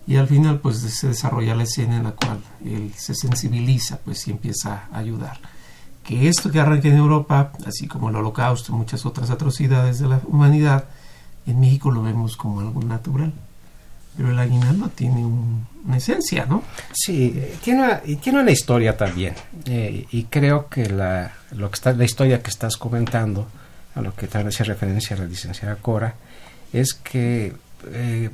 y 0.08 0.18
al 0.18 0.28
final 0.28 0.60
pues 0.60 0.78
se 0.78 1.08
desarrolla 1.08 1.56
la 1.56 1.64
escena 1.64 1.98
en 1.98 2.04
la 2.04 2.12
cual 2.12 2.40
él 2.64 2.94
se 2.96 3.16
sensibiliza 3.16 4.00
pues 4.04 4.28
y 4.28 4.32
empieza 4.32 4.84
a 4.92 5.00
ayudar. 5.00 5.40
Que 6.04 6.28
esto 6.28 6.52
que 6.52 6.60
arranca 6.60 6.88
en 6.88 6.98
Europa 6.98 7.52
así 7.66 7.88
como 7.88 8.10
el 8.10 8.16
holocausto 8.16 8.72
y 8.72 8.76
muchas 8.76 9.06
otras 9.06 9.32
atrocidades 9.32 10.00
de 10.00 10.08
la 10.08 10.22
humanidad 10.28 10.86
en 11.48 11.60
México 11.60 11.92
lo 11.92 12.04
vemos 12.04 12.38
como 12.38 12.60
algo 12.60 12.82
natural. 12.84 13.34
Pero 14.16 14.32
el 14.32 14.40
aguinaldo 14.40 14.90
tiene 14.90 15.26
un, 15.26 15.68
una 15.86 15.98
esencia 15.98 16.46
¿no? 16.46 16.64
sí 16.94 17.38
tiene 17.62 17.84
una, 17.84 18.00
tiene 18.00 18.40
una 18.42 18.52
historia 18.52 18.96
también. 18.96 19.34
Eh, 19.66 20.06
y 20.12 20.24
creo 20.26 20.70
que 20.70 20.88
la, 20.90 21.34
lo 21.52 21.70
que 21.70 21.76
está, 21.76 21.94
la 21.94 22.06
historia 22.06 22.42
que 22.42 22.52
estás 22.52 22.78
comentando 22.78 23.48
a 23.96 24.02
lo 24.02 24.14
que 24.16 24.28
tal 24.28 24.48
hace 24.48 24.64
referencia 24.64 25.18
la 25.18 25.26
licenciada 25.26 25.76
Cora 25.78 26.16
es 26.72 26.94
que 26.94 27.54
eh, 27.88 28.30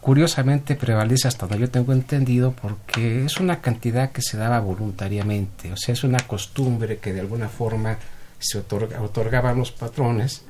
curiosamente 0.00 0.74
prevalece 0.74 1.28
hasta 1.28 1.46
donde 1.46 1.66
yo 1.66 1.70
tengo 1.70 1.92
entendido 1.92 2.52
porque 2.52 3.24
es 3.24 3.38
una 3.38 3.60
cantidad 3.60 4.10
que 4.10 4.22
se 4.22 4.36
daba 4.36 4.60
voluntariamente, 4.60 5.72
o 5.72 5.76
sea, 5.76 5.92
es 5.92 6.04
una 6.04 6.18
costumbre 6.20 6.98
que 6.98 7.12
de 7.12 7.20
alguna 7.20 7.48
forma 7.48 7.98
se 8.38 8.58
otorga, 8.58 9.00
otorgaban 9.00 9.58
los 9.58 9.72
patrones 9.72 10.42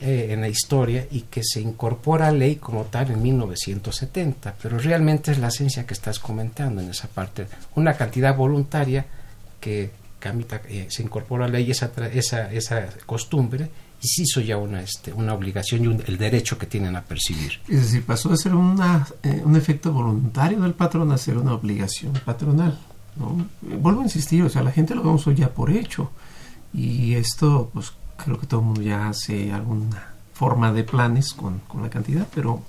eh, 0.00 0.28
en 0.30 0.40
la 0.40 0.48
historia 0.48 1.06
y 1.10 1.22
que 1.22 1.42
se 1.44 1.60
incorpora 1.60 2.28
a 2.28 2.32
ley 2.32 2.56
como 2.56 2.84
tal 2.84 3.10
en 3.10 3.22
1970, 3.22 4.54
pero 4.62 4.78
realmente 4.78 5.32
es 5.32 5.38
la 5.38 5.48
esencia 5.48 5.86
que 5.86 5.94
estás 5.94 6.18
comentando 6.18 6.80
en 6.80 6.90
esa 6.90 7.08
parte, 7.08 7.46
una 7.74 7.94
cantidad 7.94 8.34
voluntaria 8.34 9.04
que 9.60 9.90
eh, 10.68 10.86
se 10.88 11.02
incorpora 11.02 11.44
a 11.44 11.48
ley 11.48 11.70
esa, 11.70 11.90
esa, 12.12 12.50
esa 12.52 12.86
costumbre 13.04 13.68
y 14.02 14.08
se 14.08 14.22
hizo 14.22 14.40
ya 14.40 14.56
una, 14.56 14.82
este, 14.82 15.12
una 15.12 15.32
obligación 15.32 15.84
y 15.84 15.86
un- 15.86 16.02
el 16.06 16.18
derecho 16.18 16.58
que 16.58 16.66
tienen 16.66 16.96
a 16.96 17.02
percibir. 17.02 17.60
Es 17.68 17.82
decir, 17.82 18.04
pasó 18.04 18.28
de 18.30 18.36
ser 18.36 18.54
una, 18.54 19.06
eh, 19.22 19.40
un 19.44 19.54
efecto 19.56 19.92
voluntario 19.92 20.60
del 20.60 20.74
patrón 20.74 21.12
a 21.12 21.18
ser 21.18 21.38
una 21.38 21.54
obligación 21.54 22.12
patronal. 22.24 22.78
¿no? 23.16 23.46
Eh, 23.70 23.76
Vuelvo 23.76 24.00
a 24.00 24.04
insistir, 24.04 24.42
o 24.42 24.48
sea, 24.50 24.62
la 24.62 24.72
gente 24.72 24.94
lo 24.94 25.02
vemos 25.02 25.26
hoy 25.26 25.36
ya 25.36 25.48
por 25.50 25.70
hecho. 25.70 26.10
Y 26.74 27.14
esto, 27.14 27.70
pues 27.72 27.92
creo 28.16 28.38
que 28.40 28.46
todo 28.46 28.60
el 28.60 28.66
mundo 28.66 28.82
ya 28.82 29.08
hace 29.08 29.52
alguna 29.52 30.08
forma 30.34 30.72
de 30.72 30.82
planes 30.84 31.32
con, 31.34 31.60
con 31.68 31.82
la 31.82 31.90
cantidad, 31.90 32.26
pero 32.34 32.62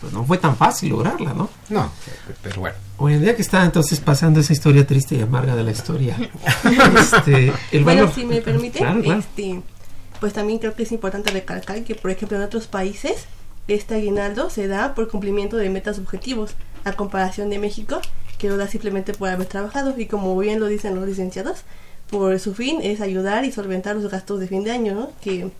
pues, 0.00 0.12
no 0.12 0.24
fue 0.24 0.38
tan 0.38 0.54
fácil 0.56 0.90
lograrla, 0.90 1.32
¿no? 1.32 1.48
No, 1.70 1.90
pero 2.42 2.60
bueno. 2.60 2.76
Hoy 2.98 3.14
en 3.14 3.22
día 3.22 3.34
que 3.34 3.42
está 3.42 3.64
entonces 3.64 3.98
pasando 4.00 4.38
esa 4.40 4.52
historia 4.52 4.86
triste 4.86 5.16
y 5.16 5.22
amarga 5.22 5.56
de 5.56 5.64
la 5.64 5.70
historia. 5.72 6.16
este, 7.00 7.52
el 7.72 7.84
bueno, 7.84 8.02
valor- 8.06 8.14
si 8.14 8.24
me 8.24 8.40
permite, 8.40 8.78
Claro, 8.78 9.02
claro. 9.02 9.20
este, 9.20 9.62
pues 10.20 10.32
también 10.32 10.58
creo 10.58 10.74
que 10.74 10.84
es 10.84 10.92
importante 10.92 11.30
recalcar 11.30 11.82
que, 11.84 11.94
por 11.94 12.10
ejemplo, 12.10 12.36
en 12.36 12.44
otros 12.44 12.66
países, 12.66 13.26
este 13.68 13.94
aguinaldo 13.94 14.50
se 14.50 14.68
da 14.68 14.94
por 14.94 15.08
cumplimiento 15.08 15.56
de 15.56 15.70
metas 15.70 15.98
objetivos, 15.98 16.54
a 16.84 16.92
comparación 16.92 17.50
de 17.50 17.58
México, 17.58 18.00
que 18.38 18.48
lo 18.48 18.56
da 18.56 18.68
simplemente 18.68 19.14
por 19.14 19.28
haber 19.28 19.46
trabajado, 19.46 19.94
y 19.96 20.06
como 20.06 20.36
bien 20.36 20.60
lo 20.60 20.66
dicen 20.66 20.94
los 20.94 21.06
licenciados, 21.06 21.62
por 22.10 22.38
su 22.38 22.54
fin 22.54 22.80
es 22.82 23.00
ayudar 23.00 23.44
y 23.44 23.52
solventar 23.52 23.96
los 23.96 24.10
gastos 24.10 24.40
de 24.40 24.48
fin 24.48 24.64
de 24.64 24.70
año, 24.70 24.94
¿no? 24.94 25.10
Que 25.22 25.50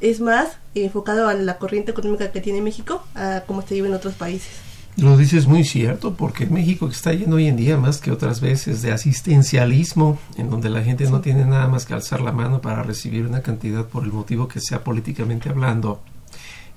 es 0.00 0.20
más 0.20 0.56
enfocado 0.74 1.28
a 1.28 1.34
la 1.34 1.58
corriente 1.58 1.90
económica 1.90 2.32
que 2.32 2.40
tiene 2.40 2.60
México, 2.60 3.04
a 3.14 3.42
cómo 3.46 3.62
se 3.62 3.74
vive 3.74 3.88
en 3.88 3.94
otros 3.94 4.14
países. 4.14 4.50
Lo 4.96 5.16
dices 5.16 5.46
muy 5.46 5.64
cierto, 5.64 6.14
porque 6.14 6.44
en 6.44 6.52
México 6.52 6.86
que 6.86 6.94
está 6.94 7.14
lleno 7.14 7.36
hoy 7.36 7.46
en 7.46 7.56
día 7.56 7.78
más 7.78 7.98
que 7.98 8.10
otras 8.10 8.40
veces 8.40 8.82
de 8.82 8.92
asistencialismo, 8.92 10.18
en 10.36 10.50
donde 10.50 10.68
la 10.68 10.82
gente 10.82 11.08
no 11.10 11.22
tiene 11.22 11.46
nada 11.46 11.66
más 11.66 11.86
que 11.86 11.94
alzar 11.94 12.20
la 12.20 12.32
mano 12.32 12.60
para 12.60 12.82
recibir 12.82 13.26
una 13.26 13.40
cantidad 13.40 13.86
por 13.86 14.04
el 14.04 14.12
motivo 14.12 14.48
que 14.48 14.60
sea 14.60 14.84
políticamente 14.84 15.48
hablando. 15.48 16.02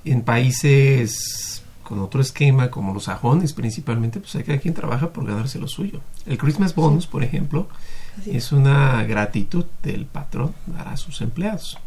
En 0.05 0.22
países 0.22 1.63
con 1.84 2.00
otro 2.00 2.22
esquema, 2.22 2.72
como 2.72 2.93
los 2.93 3.03
sajones 3.03 3.53
principalmente, 3.53 4.19
pues 4.19 4.36
hay 4.36 4.43
cada 4.43 4.60
quien 4.60 4.74
trabaja 4.74 5.12
por 5.12 5.25
ganarse 5.25 5.60
lo 5.60 5.67
suyo. 5.67 6.00
El 6.25 6.38
Christmas 6.38 6.74
bonus, 6.74 7.07
por 7.07 7.24
ejemplo, 7.24 7.67
es 8.25 8.51
una 8.53 9.03
gratitud 9.03 9.65
del 9.84 10.05
patrón 10.05 10.53
a 10.86 10.95
sus 10.95 11.22
empleados. 11.22 11.77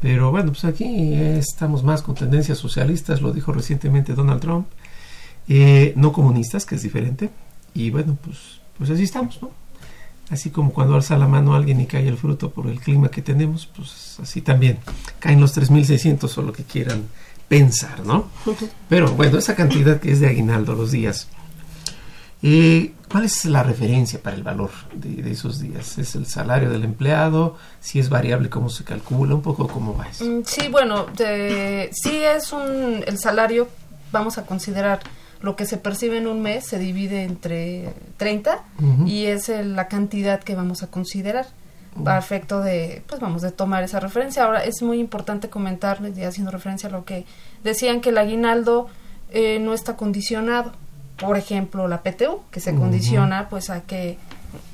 Pero 0.00 0.30
bueno, 0.32 0.50
pues 0.50 0.64
aquí 0.64 1.14
estamos 1.14 1.84
más 1.84 2.02
con 2.02 2.16
tendencias 2.16 2.58
socialistas, 2.58 3.22
lo 3.22 3.32
dijo 3.32 3.52
recientemente 3.52 4.14
Donald 4.14 4.40
Trump, 4.40 4.66
eh, 5.48 5.92
no 5.96 6.12
comunistas, 6.12 6.64
que 6.66 6.74
es 6.76 6.82
diferente. 6.82 7.30
Y 7.74 7.90
bueno, 7.90 8.16
pues, 8.22 8.60
pues 8.78 8.90
así 8.90 9.04
estamos, 9.04 9.40
¿no? 9.42 9.50
Así 10.30 10.50
como 10.50 10.72
cuando 10.72 10.94
alza 10.94 11.16
la 11.18 11.26
mano 11.28 11.54
alguien 11.54 11.80
y 11.80 11.86
cae 11.86 12.08
el 12.08 12.16
fruto 12.16 12.50
por 12.50 12.66
el 12.68 12.80
clima 12.80 13.10
que 13.10 13.20
tenemos, 13.22 13.66
pues 13.66 14.16
así 14.22 14.40
también 14.40 14.78
caen 15.18 15.40
los 15.40 15.54
3.600 15.56 16.38
o 16.38 16.42
lo 16.42 16.52
que 16.52 16.64
quieran 16.64 17.02
pensar, 17.48 18.04
¿no? 18.06 18.28
Pero 18.88 19.10
bueno, 19.12 19.36
esa 19.38 19.54
cantidad 19.54 20.00
que 20.00 20.12
es 20.12 20.20
de 20.20 20.28
aguinaldo 20.28 20.74
los 20.74 20.90
días. 20.90 21.28
Eh, 22.42 22.92
¿Cuál 23.10 23.24
es 23.24 23.44
la 23.44 23.62
referencia 23.62 24.20
para 24.22 24.34
el 24.36 24.42
valor 24.42 24.70
de, 24.94 25.22
de 25.22 25.30
esos 25.32 25.60
días? 25.60 25.98
¿Es 25.98 26.14
el 26.14 26.26
salario 26.26 26.70
del 26.70 26.82
empleado? 26.84 27.56
Si 27.80 27.98
es 27.98 28.08
variable, 28.08 28.48
¿cómo 28.48 28.68
se 28.70 28.84
calcula? 28.84 29.34
Un 29.34 29.42
poco 29.42 29.68
cómo 29.68 29.96
va 29.96 30.06
eso. 30.08 30.24
Mm, 30.24 30.42
Sí, 30.46 30.68
bueno, 30.68 31.06
de- 31.16 31.90
sí 31.92 32.16
es 32.24 32.52
un, 32.52 33.04
el 33.06 33.18
salario, 33.18 33.68
vamos 34.10 34.38
a 34.38 34.46
considerar 34.46 35.00
lo 35.42 35.56
que 35.56 35.66
se 35.66 35.76
percibe 35.76 36.18
en 36.18 36.26
un 36.26 36.40
mes, 36.40 36.64
se 36.66 36.78
divide 36.78 37.24
entre 37.24 37.92
30 38.16 38.64
Ujú. 38.80 39.06
y 39.06 39.26
es 39.26 39.48
el- 39.48 39.74
la 39.76 39.88
cantidad 39.88 40.40
que 40.42 40.54
vamos 40.54 40.82
a 40.82 40.86
considerar 40.86 41.46
a 42.06 42.16
efecto 42.16 42.60
de, 42.62 43.02
pues 43.06 43.20
vamos, 43.20 43.42
de 43.42 43.50
tomar 43.52 43.82
esa 43.84 44.00
referencia. 44.00 44.44
Ahora, 44.44 44.64
es 44.64 44.80
muy 44.80 44.98
importante 44.98 45.50
comentar, 45.50 46.00
ya 46.14 46.28
haciendo 46.28 46.50
referencia 46.50 46.88
a 46.88 46.92
lo 46.92 47.04
que 47.04 47.26
decían, 47.64 48.00
que 48.00 48.08
el 48.10 48.18
aguinaldo 48.18 48.86
eh, 49.30 49.58
no 49.60 49.74
está 49.74 49.96
condicionado. 49.96 50.72
Por 51.18 51.36
ejemplo, 51.36 51.88
la 51.88 52.02
PTU, 52.02 52.40
que 52.50 52.60
se 52.60 52.74
condiciona 52.74 53.48
pues 53.50 53.68
a 53.68 53.82
que 53.82 54.16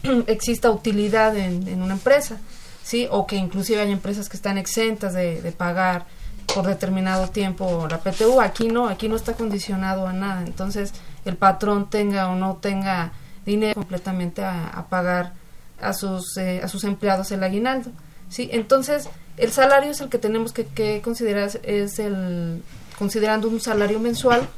exista 0.26 0.70
utilidad 0.70 1.36
en, 1.36 1.66
en 1.66 1.82
una 1.82 1.94
empresa, 1.94 2.38
¿sí? 2.84 3.08
O 3.10 3.26
que 3.26 3.36
inclusive 3.36 3.80
hay 3.82 3.90
empresas 3.92 4.28
que 4.28 4.36
están 4.36 4.56
exentas 4.58 5.12
de, 5.14 5.42
de 5.42 5.52
pagar 5.52 6.06
por 6.54 6.66
determinado 6.66 7.28
tiempo 7.28 7.86
la 7.90 7.98
PTU. 7.98 8.40
Aquí 8.40 8.68
no, 8.68 8.88
aquí 8.88 9.08
no 9.08 9.16
está 9.16 9.34
condicionado 9.34 10.06
a 10.06 10.12
nada. 10.12 10.42
Entonces, 10.42 10.92
el 11.24 11.36
patrón 11.36 11.90
tenga 11.90 12.28
o 12.28 12.36
no 12.36 12.56
tenga 12.56 13.12
dinero 13.44 13.74
completamente 13.74 14.44
a, 14.44 14.86
pagar 14.90 15.32
a 15.80 15.92
sus, 15.92 16.36
eh, 16.36 16.60
a 16.62 16.68
sus 16.68 16.84
empleados 16.84 17.32
el 17.32 17.42
aguinaldo, 17.42 17.90
¿sí? 18.28 18.48
Entonces, 18.52 19.08
el 19.36 19.52
salario 19.52 19.90
es 19.90 20.00
el 20.00 20.08
que 20.08 20.18
tenemos 20.18 20.52
que, 20.52 20.66
que 20.66 21.00
considerar, 21.00 21.50
es 21.62 21.98
el, 21.98 22.62
considerando 22.98 23.48
un 23.48 23.60
salario 23.60 24.00
mensual, 24.00 24.48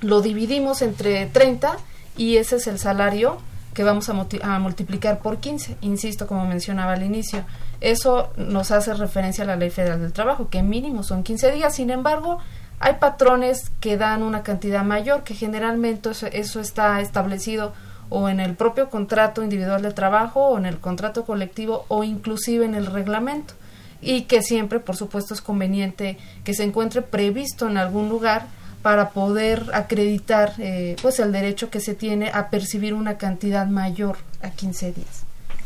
lo 0.00 0.20
dividimos 0.20 0.82
entre 0.82 1.26
30 1.26 1.76
y 2.16 2.36
ese 2.36 2.56
es 2.56 2.66
el 2.66 2.78
salario 2.78 3.38
que 3.74 3.84
vamos 3.84 4.08
a, 4.08 4.26
a 4.42 4.58
multiplicar 4.58 5.20
por 5.20 5.38
15, 5.38 5.78
insisto, 5.80 6.26
como 6.26 6.46
mencionaba 6.46 6.92
al 6.92 7.02
inicio. 7.02 7.44
Eso 7.82 8.30
nos 8.36 8.70
hace 8.70 8.94
referencia 8.94 9.42
a 9.42 9.46
la 9.48 9.56
Ley 9.56 9.70
Federal 9.70 10.00
del 10.00 10.12
Trabajo, 10.12 10.48
que 10.48 10.62
mínimo 10.62 11.02
son 11.02 11.24
15 11.24 11.50
días. 11.50 11.74
Sin 11.74 11.90
embargo, 11.90 12.38
hay 12.78 12.94
patrones 12.94 13.72
que 13.80 13.96
dan 13.96 14.22
una 14.22 14.44
cantidad 14.44 14.84
mayor, 14.84 15.24
que 15.24 15.34
generalmente 15.34 16.10
eso, 16.32 16.60
está 16.60 17.00
establecido 17.00 17.72
o 18.08 18.28
en 18.28 18.38
el 18.38 18.54
propio 18.54 18.88
contrato 18.88 19.42
individual 19.42 19.82
de 19.82 19.92
trabajo 19.92 20.48
o 20.48 20.58
en 20.58 20.66
el 20.66 20.78
contrato 20.78 21.24
colectivo 21.24 21.84
o 21.88 22.04
inclusive 22.04 22.64
en 22.64 22.76
el 22.76 22.86
reglamento 22.86 23.54
y 24.00 24.22
que 24.22 24.42
siempre, 24.42 24.78
por 24.78 24.96
supuesto, 24.96 25.34
es 25.34 25.40
conveniente 25.40 26.18
que 26.44 26.54
se 26.54 26.62
encuentre 26.62 27.02
previsto 27.02 27.68
en 27.68 27.78
algún 27.78 28.08
lugar 28.08 28.46
para 28.82 29.10
poder 29.10 29.70
acreditar 29.74 30.54
eh, 30.58 30.96
pues 31.02 31.18
el 31.18 31.32
derecho 31.32 31.70
que 31.70 31.80
se 31.80 31.94
tiene 31.94 32.30
a 32.32 32.48
percibir 32.50 32.94
una 32.94 33.16
cantidad 33.16 33.66
mayor 33.66 34.18
a 34.40 34.50
15 34.50 34.92
días. 34.92 35.21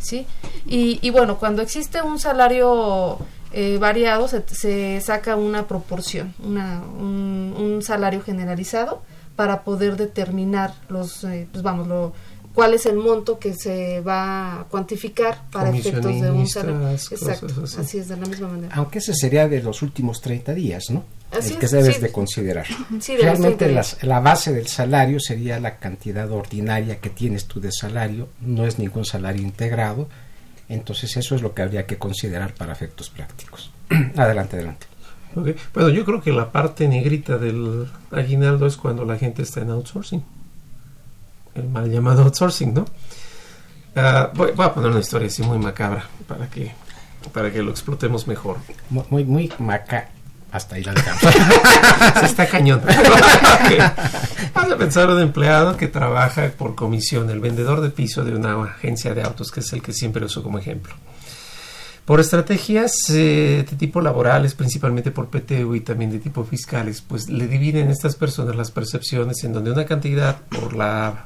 ¿Sí? 0.07 0.27
Y, 0.67 0.99
y 1.03 1.11
bueno, 1.11 1.39
cuando 1.39 1.63
existe 1.63 2.03
un 2.03 2.19
salario 2.19 3.19
eh, 3.53 3.79
variado, 3.79 4.29
se, 4.29 4.43
se 4.49 5.01
saca 5.01 5.37
una 5.37 5.67
proporción, 5.67 6.35
una, 6.43 6.83
un, 6.83 7.55
un 7.57 7.83
salario 7.83 8.23
generalizado 8.23 9.03
para 9.37 9.63
poder 9.65 9.97
determinar 9.97 10.75
los, 10.89 11.25
eh, 11.25 11.47
pues 11.53 11.63
vamos, 11.63 11.87
lo, 11.87 12.13
cuál 12.55 12.75
es 12.75 12.87
el 12.87 12.97
monto 12.97 13.39
que 13.39 13.55
se 13.55 14.01
va 14.01 14.61
a 14.61 14.65
cuantificar 14.65 15.43
para 15.53 15.71
efectos 15.71 16.21
de 16.21 16.31
un 16.31 16.49
salario. 16.49 16.89
Exacto, 16.91 17.47
así. 17.65 17.81
así 17.81 17.99
es, 17.99 18.09
de 18.09 18.17
la 18.17 18.27
misma 18.27 18.49
manera. 18.49 18.75
Aunque 18.75 18.99
ese 18.99 19.15
sería 19.15 19.47
de 19.47 19.63
los 19.63 19.83
últimos 19.83 20.21
30 20.23 20.55
días, 20.55 20.85
¿no? 20.91 21.05
Así 21.33 21.55
el 21.55 21.59
que 21.59 21.67
es, 21.67 21.73
debes 21.73 21.97
sí. 21.97 22.03
de 22.03 22.13
considerar. 22.13 22.67
Sí, 23.01 23.17
Realmente 23.17 23.65
30 23.67 23.75
las- 23.75 24.03
la 24.03 24.21
base 24.21 24.53
del 24.53 24.69
salario 24.69 25.19
sería 25.21 25.59
la 25.61 25.77
cantidad 25.79 26.31
ordinaria 26.31 27.01
que 27.01 27.11
tienes 27.11 27.47
tú 27.47 27.61
de 27.61 27.73
salario, 27.73 28.29
no 28.41 28.65
es 28.67 28.79
ningún 28.79 29.05
salario 29.05 29.43
integrado, 29.43 30.09
entonces 30.69 31.17
eso 31.17 31.35
es 31.35 31.43
lo 31.43 31.55
que 31.55 31.63
habría 31.63 31.87
que 31.87 31.99
considerar 31.99 32.55
para 32.55 32.73
efectos 32.73 33.11
prácticos. 33.11 33.71
adelante, 34.17 34.57
adelante. 34.57 34.87
Bueno, 35.75 35.91
yo 35.91 36.05
creo 36.07 36.23
que 36.23 36.33
la 36.33 36.51
parte 36.51 36.89
negrita 36.89 37.37
del 37.37 37.87
aguinaldo 38.11 38.67
es 38.67 38.77
cuando 38.79 39.05
la 39.05 39.19
gente 39.19 39.43
está 39.43 39.61
en 39.61 39.71
outsourcing. 39.71 40.25
El 41.55 41.69
mal 41.69 41.91
llamado 41.91 42.23
outsourcing, 42.23 42.73
¿no? 42.73 42.87
Ah, 43.95 44.31
voy, 44.35 44.53
voy 44.53 44.65
a 44.67 44.73
poner 44.73 44.91
una 44.91 45.01
historia 45.01 45.27
así 45.29 45.43
muy 45.43 45.59
macabra 45.59 46.07
para 46.27 46.49
que, 46.49 46.73
para 47.33 47.51
que 47.53 47.63
lo 47.63 47.71
explotemos 47.71 48.27
mejor. 48.27 48.57
Muy, 48.91 49.05
muy, 49.11 49.25
muy 49.25 49.53
maca 49.59 50.09
hasta 50.57 50.79
ir 50.79 50.89
al 50.89 51.03
campo. 51.03 51.29
Se 52.21 52.27
está 52.27 52.47
cañón. 52.47 52.81
Vamos 54.55 54.73
a 54.73 54.77
pensar 54.77 55.11
un 55.11 55.21
empleado 55.21 55.77
que 55.77 55.89
trabaja 55.89 56.51
por 56.57 56.75
comisión, 56.75 57.31
el 57.31 57.41
vendedor 57.41 57.81
de 57.81 57.91
piso 57.91 58.25
de 58.25 58.35
una 58.35 58.63
agencia 58.63 59.15
de 59.15 59.23
autos, 59.23 59.51
que 59.51 59.61
es 59.61 59.73
el 59.73 59.83
que 59.83 59.93
siempre 59.93 60.25
uso 60.25 60.43
como 60.43 60.59
ejemplo. 60.59 60.95
Por 62.05 62.21
estrategias 62.21 62.93
eh, 63.11 63.67
de 63.69 63.77
tipo 63.77 64.01
laborales, 64.01 64.55
principalmente 64.55 65.11
por 65.11 65.29
PTU 65.29 65.75
y 65.75 65.81
también 65.81 66.13
de 66.13 66.21
tipo 66.21 66.45
fiscales, 66.45 67.03
pues 67.03 67.29
le 67.29 67.49
dividen 67.49 67.89
a 67.89 67.93
estas 67.93 68.15
personas 68.15 68.55
las 68.55 68.71
percepciones 68.71 69.43
en 69.43 69.53
donde 69.53 69.73
una 69.73 69.87
cantidad 69.87 70.39
por 70.49 70.75
la 70.75 71.25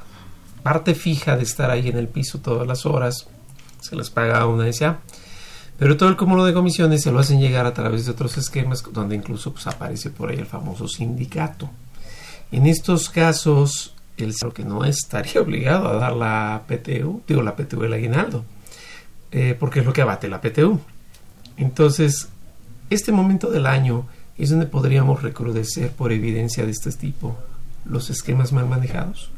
parte 0.63 0.95
fija 0.95 1.37
de 1.37 1.43
estar 1.43 1.69
ahí 1.69 1.89
en 1.89 1.97
el 1.97 2.07
piso 2.07 2.39
todas 2.39 2.67
las 2.67 2.85
horas 2.85 3.27
se 3.79 3.95
les 3.95 4.09
paga 4.09 4.39
a 4.39 4.47
una 4.47 4.71
SA, 4.71 4.99
Pero 5.81 5.97
todo 5.97 6.09
el 6.09 6.15
cúmulo 6.15 6.45
de 6.45 6.53
comisiones 6.53 7.01
se 7.01 7.11
lo 7.11 7.17
hacen 7.17 7.39
llegar 7.39 7.65
a 7.65 7.73
través 7.73 8.05
de 8.05 8.11
otros 8.11 8.37
esquemas 8.37 8.83
donde 8.93 9.15
incluso 9.15 9.51
pues, 9.51 9.65
aparece 9.65 10.11
por 10.11 10.29
ahí 10.29 10.37
el 10.37 10.45
famoso 10.45 10.87
sindicato. 10.87 11.71
En 12.51 12.67
estos 12.67 13.09
casos, 13.09 13.95
el 14.15 14.35
que 14.53 14.63
no 14.63 14.85
estaría 14.85 15.41
obligado 15.41 15.89
a 15.89 15.95
dar 15.95 16.15
la 16.15 16.65
PTU, 16.67 17.23
digo 17.27 17.41
la 17.41 17.55
PTU 17.55 17.83
el 17.83 17.93
aguinaldo, 17.93 18.45
eh, 19.31 19.57
porque 19.59 19.79
es 19.79 19.85
lo 19.87 19.91
que 19.91 20.03
abate 20.03 20.29
la 20.29 20.39
PTU. 20.39 20.79
Entonces, 21.57 22.29
este 22.91 23.11
momento 23.11 23.49
del 23.49 23.65
año 23.65 24.05
es 24.37 24.51
donde 24.51 24.67
podríamos 24.67 25.23
recrudecer 25.23 25.89
por 25.89 26.11
evidencia 26.11 26.63
de 26.63 26.73
este 26.73 26.91
tipo 26.91 27.39
los 27.85 28.11
esquemas 28.11 28.53
mal 28.53 28.67
manejados. 28.67 29.31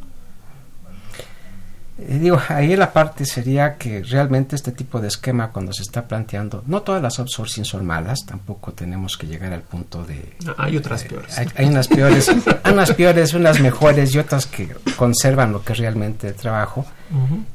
Eh, 2.08 2.20
digo, 2.20 2.40
ahí 2.50 2.76
la 2.76 2.92
parte 2.92 3.26
sería 3.26 3.76
que 3.78 4.04
realmente 4.04 4.56
este 4.56 4.72
tipo 4.72 5.00
de 5.00 5.08
esquema 5.08 5.52
cuando 5.52 5.72
se 5.72 5.84
está 5.84 6.08
planteando, 6.08 6.64
no 6.68 6.82
todas 6.82 7.02
las 7.02 7.20
outsourcing 7.20 7.66
son 7.66 7.86
malas, 7.86 8.26
tampoco 8.26 8.74
tenemos 8.74 9.18
que 9.18 9.28
llegar 9.28 9.54
al 9.54 9.62
punto 9.62 10.04
de... 10.04 10.34
hay 10.58 10.78
otras 10.78 11.04
peores. 11.04 11.38
Hay, 11.38 11.66
unas 11.66 11.88
peores, 11.88 12.32
unas 12.72 12.92
peores, 12.94 13.34
unas 13.34 13.60
mejores 13.60 14.14
y 14.14 14.20
otras 14.20 14.46
que 14.46 14.76
conservan 14.98 15.52
lo 15.52 15.64
que 15.64 15.74
es 15.74 15.80
realmente 15.80 16.28
el 16.28 16.36
trabajo, 16.36 16.86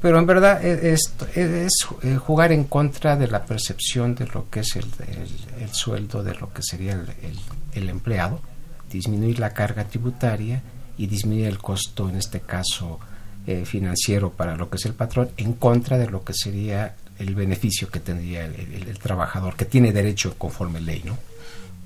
pero 0.01 0.17
en 0.17 0.25
verdad 0.25 0.63
e, 0.63 0.93
es, 0.93 1.13
es, 1.35 1.73
eh, 2.03 2.15
jugar 2.15 2.51
en 2.51 2.63
contra 2.63 3.15
de 3.17 3.27
la 3.27 3.43
percepción 3.43 4.15
de 4.15 4.25
lo 4.27 4.49
que 4.49 4.61
es 4.61 4.75
el, 4.75 4.85
el, 5.59 5.69
sueldo, 5.73 6.23
de 6.23 6.33
lo 6.35 6.51
que 6.53 6.63
sería 6.63 6.93
el, 6.93 7.07
el 7.73 7.89
empleado, 7.89 8.41
disminuir 8.89 9.39
la 9.39 9.51
carga 9.51 9.83
tributaria 9.83 10.61
y 10.97 11.07
disminuir 11.07 11.47
el 11.47 11.59
costo, 11.59 12.09
en 12.09 12.15
este 12.15 12.41
caso, 12.41 12.99
eh, 13.47 13.65
financiero 13.65 14.31
para 14.31 14.55
lo 14.55 14.69
que 14.69 14.77
es 14.77 14.85
el 14.85 14.93
patrón 14.93 15.29
en 15.37 15.53
contra 15.53 15.97
de 15.97 16.09
lo 16.09 16.23
que 16.23 16.33
sería 16.33 16.95
el 17.19 17.35
beneficio 17.35 17.89
que 17.89 17.99
tendría 17.99 18.45
el, 18.45 18.99
trabajador, 18.99 19.55
que 19.55 19.65
tiene 19.65 19.91
derecho 19.91 20.35
conforme 20.37 20.79
ley, 20.79 21.03
¿no? 21.05 21.17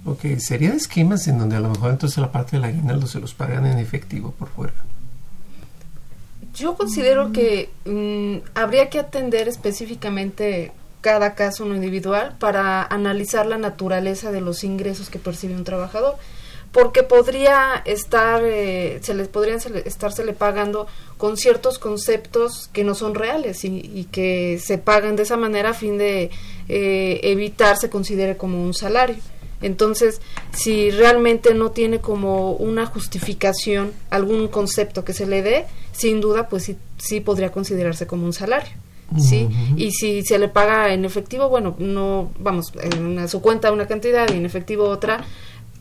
Ok, 0.05 0.37
¿serían 0.37 0.73
esquemas 0.73 1.27
en 1.27 1.39
donde 1.39 1.55
a 1.55 1.59
lo 1.59 1.69
mejor 1.69 1.91
entonces 1.91 2.17
la 2.17 2.31
parte 2.31 2.57
del 2.57 2.65
aguinaldo 2.65 3.07
se 3.07 3.19
los 3.19 3.33
pagan 3.33 3.65
en 3.65 3.77
efectivo 3.77 4.31
por 4.31 4.49
fuera? 4.49 4.73
Yo 6.53 6.75
considero 6.75 7.31
que 7.31 7.69
mm, 7.85 8.45
habría 8.53 8.89
que 8.89 8.99
atender 8.99 9.47
específicamente 9.47 10.71
cada 11.01 11.35
caso 11.35 11.65
en 11.65 11.75
individual 11.75 12.35
para 12.39 12.83
analizar 12.83 13.45
la 13.45 13.57
naturaleza 13.57 14.31
de 14.31 14.41
los 14.41 14.63
ingresos 14.63 15.09
que 15.09 15.19
percibe 15.19 15.55
un 15.55 15.63
trabajador 15.63 16.15
porque 16.73 17.03
podría 17.03 17.83
estar, 17.85 18.41
eh, 18.43 18.97
se 19.01 19.13
les 19.13 19.27
podrían 19.27 19.59
estársele 19.85 20.33
pagando 20.33 20.87
con 21.17 21.37
ciertos 21.37 21.77
conceptos 21.77 22.67
que 22.73 22.83
no 22.83 22.95
son 22.95 23.13
reales 23.13 23.63
y, 23.63 24.07
que 24.11 24.59
se 24.59 24.79
pagan 24.79 25.15
de 25.15 25.23
esa 25.23 25.37
manera 25.37 25.69
a 25.69 25.73
fin 25.73 25.99
de 25.99 26.31
eh, 26.67 27.19
evitar 27.23 27.77
se 27.77 27.91
considere 27.91 28.37
como 28.37 28.61
un 28.61 28.73
salario. 28.73 29.17
Entonces, 29.61 30.19
si 30.51 30.89
realmente 30.89 31.53
no 31.53 31.71
tiene 31.71 32.01
como 32.01 32.53
una 32.53 32.87
justificación 32.87 33.93
algún 34.09 34.47
concepto 34.47 35.05
que 35.05 35.13
se 35.13 35.27
le 35.27 35.43
dé, 35.43 35.65
sin 35.93 36.21
duda, 36.21 36.49
pues 36.49 36.63
sí, 36.63 36.75
sí 36.97 37.21
podría 37.21 37.51
considerarse 37.51 38.07
como 38.07 38.25
un 38.25 38.33
salario. 38.33 38.73
¿sí? 39.17 39.47
Y 39.77 39.91
si 39.91 40.23
se 40.23 40.39
le 40.39 40.47
paga 40.47 40.93
en 40.93 41.05
efectivo, 41.05 41.49
bueno, 41.49 41.75
no, 41.77 42.31
vamos, 42.39 42.73
en 42.81 43.27
su 43.29 43.41
cuenta 43.41 43.71
una 43.71 43.87
cantidad 43.87 44.27
y 44.33 44.37
en 44.37 44.45
efectivo 44.45 44.85
otra, 44.85 45.23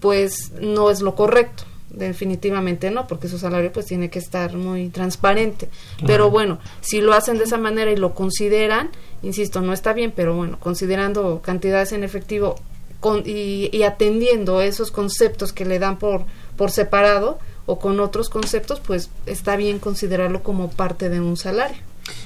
pues 0.03 0.53
no 0.61 0.91
es 0.91 1.01
lo 1.01 1.15
correcto. 1.15 1.63
Definitivamente 1.89 2.91
no 2.91 3.07
porque 3.07 3.29
su 3.29 3.39
salario 3.39 3.71
pues 3.71 3.87
tiene 3.87 4.11
que 4.11 4.19
estar 4.19 4.55
muy 4.57 4.89
transparente. 4.89 5.69
Pero 6.07 6.31
bueno 6.31 6.59
si 6.81 7.01
lo 7.01 7.15
hacen 7.15 7.39
de 7.39 7.45
esa 7.45 7.59
manera 7.59 7.91
y 7.91 7.97
lo 7.97 8.15
consideran 8.15 8.91
insisto 9.23 9.61
no 9.61 9.73
está 9.73 9.93
bien 9.93 10.13
pero 10.15 10.35
bueno 10.35 10.59
considerando 10.59 11.41
cantidades 11.43 11.93
en 11.93 12.03
efectivo 12.03 12.57
con, 12.99 13.23
y, 13.27 13.83
atendiendo 13.83 14.63
esos 14.63 14.91
conceptos 14.91 15.53
que 15.53 15.65
le 15.65 15.79
dan 15.79 15.99
por 15.99 16.25
por 16.57 16.71
separado 16.71 17.39
o 17.67 17.79
con 17.79 18.01
otros 18.01 18.29
conceptos 18.31 18.81
pues 18.81 19.11
está 19.27 19.57
bien 19.57 19.79
considerarlo 19.79 20.43
como 20.43 20.71
parte 20.71 21.09
de 21.09 21.21
un 21.21 21.37
salario. 21.37 21.77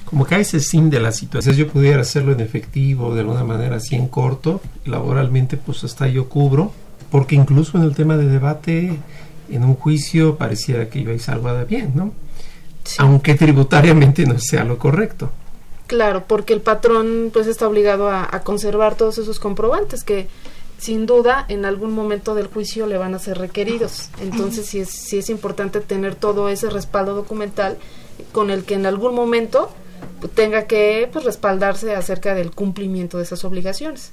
Como 0.04 0.24
que 0.24 0.40
ese 0.40 0.60
sin 0.60 0.88
de 0.88 1.00
la 1.00 1.12
situación 1.12 1.56
yo 1.56 1.68
pudiera 1.68 2.00
hacerlo 2.00 2.32
en 2.32 2.40
efectivo 2.40 3.14
de 3.14 3.20
alguna 3.20 3.44
manera 3.44 3.76
así 3.76 3.96
en 3.96 4.06
corto 4.06 4.60
laboralmente 4.84 5.56
pues 5.56 5.82
hasta 5.82 6.06
yo 6.06 6.28
cubro 6.28 6.72
porque 7.10 7.34
incluso 7.34 7.78
en 7.78 7.84
el 7.84 7.94
tema 7.94 8.16
de 8.16 8.26
debate, 8.26 8.98
en 9.50 9.64
un 9.64 9.74
juicio 9.74 10.36
pareciera 10.36 10.88
que 10.88 11.00
ibais 11.00 11.28
algo 11.28 11.52
de 11.52 11.64
bien, 11.64 11.92
¿no? 11.94 12.12
Aunque 12.98 13.34
tributariamente 13.34 14.26
no 14.26 14.38
sea 14.38 14.64
lo 14.64 14.78
correcto. 14.78 15.30
Claro, 15.86 16.24
porque 16.26 16.52
el 16.52 16.60
patrón 16.60 17.30
pues 17.32 17.46
está 17.46 17.68
obligado 17.68 18.10
a, 18.10 18.28
conservar 18.40 18.96
todos 18.96 19.18
esos 19.18 19.38
comprobantes 19.38 20.02
que 20.02 20.28
sin 20.78 21.06
duda 21.06 21.44
en 21.48 21.64
algún 21.64 21.92
momento 21.94 22.34
del 22.34 22.48
juicio 22.48 22.86
le 22.86 22.98
van 22.98 23.14
a 23.14 23.18
ser 23.18 23.38
requeridos. 23.38 24.10
Entonces 24.20 24.66
sí 24.66 24.80
es, 24.80 24.90
sí 24.90 25.18
es 25.18 25.30
importante 25.30 25.80
tener 25.80 26.14
todo 26.14 26.48
ese 26.48 26.70
respaldo 26.70 27.14
documental 27.14 27.78
con 28.32 28.50
el 28.50 28.64
que 28.64 28.74
en 28.74 28.86
algún 28.86 29.14
momento 29.14 29.70
tenga 30.34 30.64
que 30.64 31.08
pues, 31.12 31.24
respaldarse 31.24 31.94
acerca 31.94 32.34
del 32.34 32.50
cumplimiento 32.50 33.18
de 33.18 33.24
esas 33.24 33.44
obligaciones. 33.44 34.12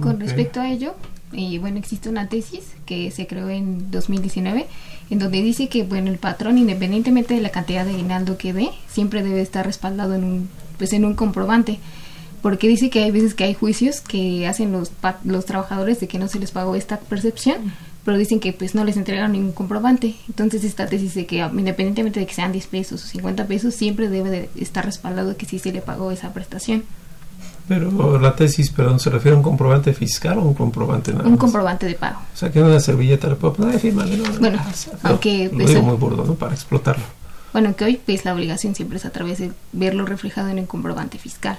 Con 0.00 0.20
respecto 0.20 0.60
a 0.60 0.68
ello, 0.68 0.94
y 1.32 1.58
bueno, 1.58 1.78
existe 1.78 2.08
una 2.08 2.28
tesis 2.28 2.74
que 2.86 3.10
se 3.10 3.26
creó 3.26 3.48
en 3.48 3.90
2019 3.90 4.66
en 5.10 5.18
donde 5.18 5.42
dice 5.42 5.68
que 5.68 5.82
bueno, 5.82 6.10
el 6.10 6.18
patrón 6.18 6.58
independientemente 6.58 7.34
de 7.34 7.40
la 7.40 7.50
cantidad 7.50 7.84
de 7.84 7.92
aguinaldo 7.92 8.38
que 8.38 8.52
dé, 8.52 8.70
siempre 8.88 9.22
debe 9.22 9.40
estar 9.40 9.66
respaldado 9.66 10.14
en 10.14 10.24
un 10.24 10.48
pues 10.78 10.92
en 10.92 11.04
un 11.04 11.14
comprobante. 11.14 11.78
Porque 12.42 12.68
dice 12.68 12.90
que 12.90 13.02
hay 13.02 13.10
veces 13.10 13.34
que 13.34 13.44
hay 13.44 13.54
juicios 13.54 14.00
que 14.00 14.46
hacen 14.46 14.70
los 14.72 14.92
los 15.24 15.46
trabajadores 15.46 16.00
de 16.00 16.08
que 16.08 16.18
no 16.18 16.28
se 16.28 16.38
les 16.38 16.50
pagó 16.50 16.74
esta 16.74 17.00
percepción, 17.00 17.72
pero 18.04 18.18
dicen 18.18 18.38
que 18.38 18.52
pues 18.52 18.74
no 18.74 18.84
les 18.84 18.96
entregaron 18.96 19.32
ningún 19.32 19.52
comprobante. 19.52 20.14
Entonces 20.28 20.62
esta 20.62 20.86
tesis 20.86 21.14
dice 21.14 21.26
que 21.26 21.38
independientemente 21.38 22.20
de 22.20 22.26
que 22.26 22.34
sean 22.34 22.52
10 22.52 22.66
pesos 22.66 23.04
o 23.04 23.06
50 23.06 23.46
pesos, 23.46 23.74
siempre 23.74 24.08
debe 24.08 24.30
de 24.30 24.50
estar 24.56 24.84
respaldado 24.84 25.36
que 25.36 25.46
sí 25.46 25.58
se 25.58 25.72
le 25.72 25.80
pagó 25.80 26.10
esa 26.10 26.32
prestación. 26.34 26.84
Pero 27.66 28.18
la 28.18 28.36
tesis, 28.36 28.70
perdón, 28.70 29.00
¿se 29.00 29.08
refiere 29.08 29.34
a 29.34 29.38
un 29.38 29.42
comprobante 29.42 29.94
fiscal 29.94 30.38
o 30.38 30.42
un 30.42 30.54
comprobante 30.54 31.12
nada 31.12 31.26
Un 31.26 31.38
comprobante 31.38 31.86
de 31.86 31.94
pago. 31.94 32.20
O 32.34 32.36
sea, 32.36 32.50
que 32.50 32.60
una 32.60 32.78
servilleta 32.78 33.28
le 33.28 33.36
puedo 33.36 33.54
poner, 33.54 33.78
firma, 33.78 34.04
¿no? 34.04 34.24
Bueno, 34.38 34.60
aunque... 35.02 35.50
Lo, 35.50 35.66
digo 35.66 35.82
muy 35.82 35.96
burdo, 35.96 36.24
¿no? 36.24 36.34
Para 36.34 36.52
explotarlo. 36.52 37.04
Bueno, 37.54 37.74
que 37.74 37.84
hoy 37.84 38.00
pues 38.04 38.24
la 38.24 38.34
obligación 38.34 38.74
siempre 38.74 38.98
es 38.98 39.04
a 39.06 39.10
través 39.10 39.38
de 39.38 39.52
verlo 39.72 40.04
reflejado 40.04 40.48
en 40.48 40.58
el 40.58 40.66
comprobante 40.66 41.18
fiscal. 41.18 41.56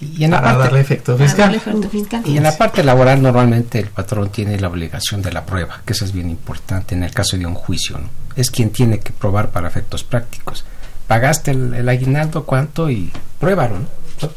Y 0.00 0.24
en 0.24 0.32
para 0.32 0.42
la 0.42 0.48
parte, 0.48 0.64
darle 0.64 0.80
efecto 0.80 1.16
fiscal. 1.16 2.22
Y 2.26 2.36
en 2.36 2.42
la 2.42 2.56
parte 2.58 2.84
laboral 2.84 3.22
normalmente 3.22 3.78
el 3.78 3.86
patrón 3.86 4.30
tiene 4.30 4.58
la 4.60 4.68
obligación 4.68 5.22
de 5.22 5.32
la 5.32 5.46
prueba, 5.46 5.80
que 5.84 5.92
eso 5.92 6.04
es 6.04 6.12
bien 6.12 6.28
importante 6.28 6.94
en 6.94 7.04
el 7.04 7.12
caso 7.12 7.36
de 7.36 7.46
un 7.46 7.54
juicio, 7.54 7.98
¿no? 7.98 8.08
Es 8.36 8.50
quien 8.50 8.70
tiene 8.70 9.00
que 9.00 9.12
probar 9.12 9.50
para 9.50 9.66
efectos 9.68 10.04
prácticos. 10.04 10.64
Pagaste 11.06 11.52
el, 11.52 11.74
el 11.74 11.88
aguinaldo, 11.88 12.44
cuánto 12.44 12.90
y 12.90 13.10
pruébalo, 13.40 13.78
¿no? 13.78 13.86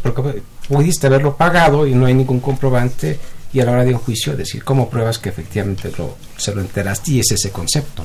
Porque 0.01 0.41
pudiste 0.71 1.07
haberlo 1.07 1.35
pagado 1.35 1.85
y 1.85 1.93
no 1.93 2.05
hay 2.05 2.13
ningún 2.13 2.39
comprobante 2.39 3.19
y 3.51 3.59
a 3.59 3.65
la 3.65 3.73
hora 3.73 3.83
de 3.83 3.93
un 3.93 3.99
juicio 3.99 4.37
decir 4.37 4.63
cómo 4.63 4.89
pruebas 4.89 5.19
que 5.19 5.27
efectivamente 5.27 5.91
lo, 5.97 6.15
se 6.37 6.55
lo 6.55 6.61
enteraste 6.61 7.11
y 7.11 7.19
es 7.19 7.29
ese 7.31 7.51
concepto. 7.51 8.03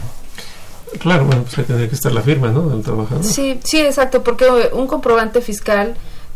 Claro, 0.98 1.26
bueno, 1.26 1.42
pues 1.44 1.58
ahí 1.58 1.64
tendría 1.64 1.88
que 1.88 1.94
estar 1.94 2.10
la 2.10 2.22
firma, 2.22 2.48
¿no? 2.48 2.68
Del 2.68 2.82
trabajador. 2.82 3.22
Sí, 3.22 3.60
sí, 3.62 3.80
exacto, 3.80 4.24
porque 4.24 4.46
un 4.72 4.88
comprobante 4.88 5.40
fiscal, 5.42 5.94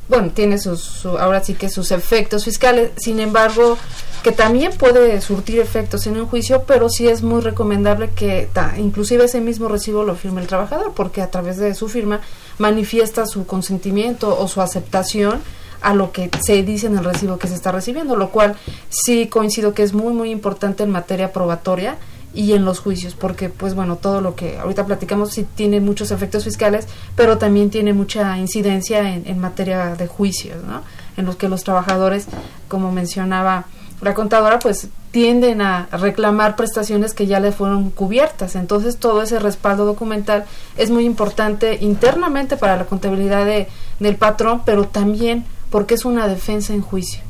bueno, 0.08 0.30
tiene 0.30 0.58
sus, 0.58 1.04
ahora 1.04 1.42
sí 1.42 1.54
que 1.54 1.68
sus 1.68 1.90
efectos 1.90 2.44
fiscales, 2.44 2.92
sin 2.96 3.18
embargo, 3.18 3.76
que 4.22 4.30
también 4.30 4.70
puede 4.78 5.20
surtir 5.20 5.58
efectos 5.58 6.06
en 6.06 6.16
un 6.16 6.26
juicio, 6.26 6.62
pero 6.64 6.88
sí 6.88 7.08
es 7.08 7.22
muy 7.22 7.40
recomendable 7.40 8.10
que 8.10 8.48
inclusive 8.78 9.24
ese 9.24 9.40
mismo 9.40 9.66
recibo 9.66 10.04
lo 10.04 10.14
firme 10.14 10.42
el 10.42 10.46
trabajador, 10.46 10.92
porque 10.94 11.22
a 11.22 11.30
través 11.30 11.56
de 11.56 11.74
su 11.74 11.88
firma 11.88 12.20
manifiesta 12.58 13.26
su 13.26 13.46
consentimiento 13.46 14.38
o 14.38 14.46
su 14.46 14.60
aceptación 14.60 15.40
a 15.82 15.94
lo 15.94 16.12
que 16.12 16.30
se 16.42 16.62
dice 16.62 16.86
en 16.86 16.98
el 16.98 17.04
recibo 17.04 17.38
que 17.38 17.48
se 17.48 17.54
está 17.54 17.72
recibiendo, 17.72 18.16
lo 18.16 18.30
cual 18.30 18.56
sí 18.88 19.26
coincido 19.26 19.74
que 19.74 19.82
es 19.82 19.92
muy 19.92 20.12
muy 20.12 20.30
importante 20.30 20.82
en 20.82 20.90
materia 20.90 21.32
probatoria 21.32 21.96
y 22.32 22.52
en 22.52 22.64
los 22.64 22.78
juicios, 22.78 23.14
porque 23.14 23.48
pues 23.48 23.74
bueno, 23.74 23.96
todo 23.96 24.20
lo 24.20 24.36
que 24.36 24.58
ahorita 24.58 24.86
platicamos 24.86 25.32
sí 25.32 25.46
tiene 25.54 25.80
muchos 25.80 26.10
efectos 26.10 26.44
fiscales, 26.44 26.86
pero 27.16 27.38
también 27.38 27.70
tiene 27.70 27.92
mucha 27.92 28.38
incidencia 28.38 29.12
en, 29.12 29.26
en 29.26 29.38
materia 29.40 29.96
de 29.96 30.06
juicios, 30.06 30.62
¿no? 30.64 30.82
En 31.16 31.26
los 31.26 31.36
que 31.36 31.48
los 31.48 31.64
trabajadores, 31.64 32.26
como 32.68 32.92
mencionaba 32.92 33.64
la 34.00 34.14
contadora, 34.14 34.58
pues 34.60 34.88
tienden 35.10 35.60
a 35.60 35.88
reclamar 35.92 36.56
prestaciones 36.56 37.14
que 37.14 37.26
ya 37.26 37.40
le 37.40 37.52
fueron 37.52 37.90
cubiertas. 37.90 38.54
Entonces 38.54 38.96
todo 38.96 39.22
ese 39.22 39.38
respaldo 39.38 39.84
documental 39.84 40.44
es 40.76 40.90
muy 40.90 41.04
importante 41.04 41.78
internamente 41.80 42.56
para 42.56 42.76
la 42.76 42.84
contabilidad 42.84 43.44
de, 43.44 43.68
del 43.98 44.16
patrón, 44.16 44.62
pero 44.64 44.86
también 44.86 45.44
porque 45.70 45.94
es 45.94 46.04
una 46.04 46.28
defensa 46.28 46.74
en 46.74 46.82
juicio. 46.82 47.20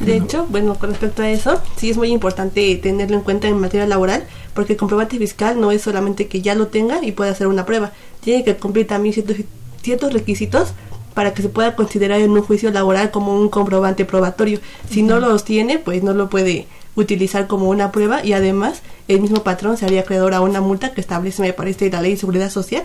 De 0.00 0.16
hecho, 0.16 0.46
bueno, 0.48 0.74
con 0.78 0.90
respecto 0.90 1.22
a 1.22 1.30
eso, 1.30 1.60
sí 1.76 1.90
es 1.90 1.96
muy 1.96 2.08
importante 2.08 2.74
tenerlo 2.76 3.16
en 3.16 3.22
cuenta 3.22 3.48
en 3.48 3.58
materia 3.58 3.86
laboral, 3.86 4.24
porque 4.54 4.72
el 4.72 4.78
comprobante 4.78 5.18
fiscal 5.18 5.60
no 5.60 5.72
es 5.72 5.82
solamente 5.82 6.26
que 6.26 6.40
ya 6.40 6.54
lo 6.54 6.68
tenga 6.68 7.04
y 7.04 7.12
pueda 7.12 7.30
hacer 7.30 7.46
una 7.46 7.66
prueba, 7.66 7.92
tiene 8.20 8.44
que 8.44 8.56
cumplir 8.56 8.86
también 8.86 9.12
ciertos, 9.12 9.36
ciertos 9.82 10.12
requisitos 10.12 10.72
para 11.14 11.34
que 11.34 11.42
se 11.42 11.48
pueda 11.48 11.76
considerar 11.76 12.20
en 12.20 12.30
un 12.30 12.42
juicio 12.42 12.70
laboral 12.70 13.10
como 13.10 13.38
un 13.38 13.48
comprobante 13.48 14.04
probatorio. 14.04 14.60
Si 14.88 15.02
no 15.02 15.18
los 15.20 15.44
tiene, 15.44 15.78
pues 15.78 16.02
no 16.02 16.14
lo 16.14 16.30
puede 16.30 16.66
utilizar 16.94 17.46
como 17.46 17.68
una 17.68 17.92
prueba 17.92 18.24
y 18.24 18.32
además 18.32 18.82
el 19.08 19.20
mismo 19.20 19.42
patrón 19.42 19.76
se 19.76 19.86
haría 19.86 20.00
acreedor 20.00 20.34
a 20.34 20.40
una 20.40 20.60
multa 20.60 20.92
que 20.92 21.00
establece, 21.00 21.42
me 21.42 21.52
parece, 21.52 21.90
la 21.90 22.02
ley 22.02 22.12
de 22.12 22.16
seguridad 22.16 22.50
social 22.50 22.84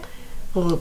o, 0.53 0.79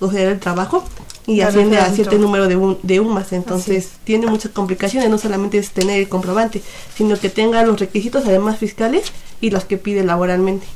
o 0.00 0.10
sea, 0.10 0.30
el 0.30 0.38
trabajo 0.40 0.84
y 1.26 1.38
La 1.38 1.48
asciende 1.48 1.78
a 1.78 1.90
cierto 1.90 2.18
número 2.18 2.46
de, 2.48 2.56
un- 2.56 2.78
de 2.82 3.00
UMAS. 3.00 3.32
Entonces 3.32 3.90
tiene 4.04 4.26
muchas 4.26 4.52
complicaciones, 4.52 5.10
no 5.10 5.18
solamente 5.18 5.58
es 5.58 5.70
tener 5.70 5.98
el 6.00 6.08
comprobante, 6.08 6.62
sino 6.96 7.18
que 7.18 7.28
tenga 7.30 7.64
los 7.64 7.78
requisitos 7.80 8.24
además 8.26 8.58
fiscales 8.58 9.12
y 9.40 9.50
los 9.50 9.64
que 9.64 9.76
pide 9.76 10.04
laboralmente. 10.04 10.66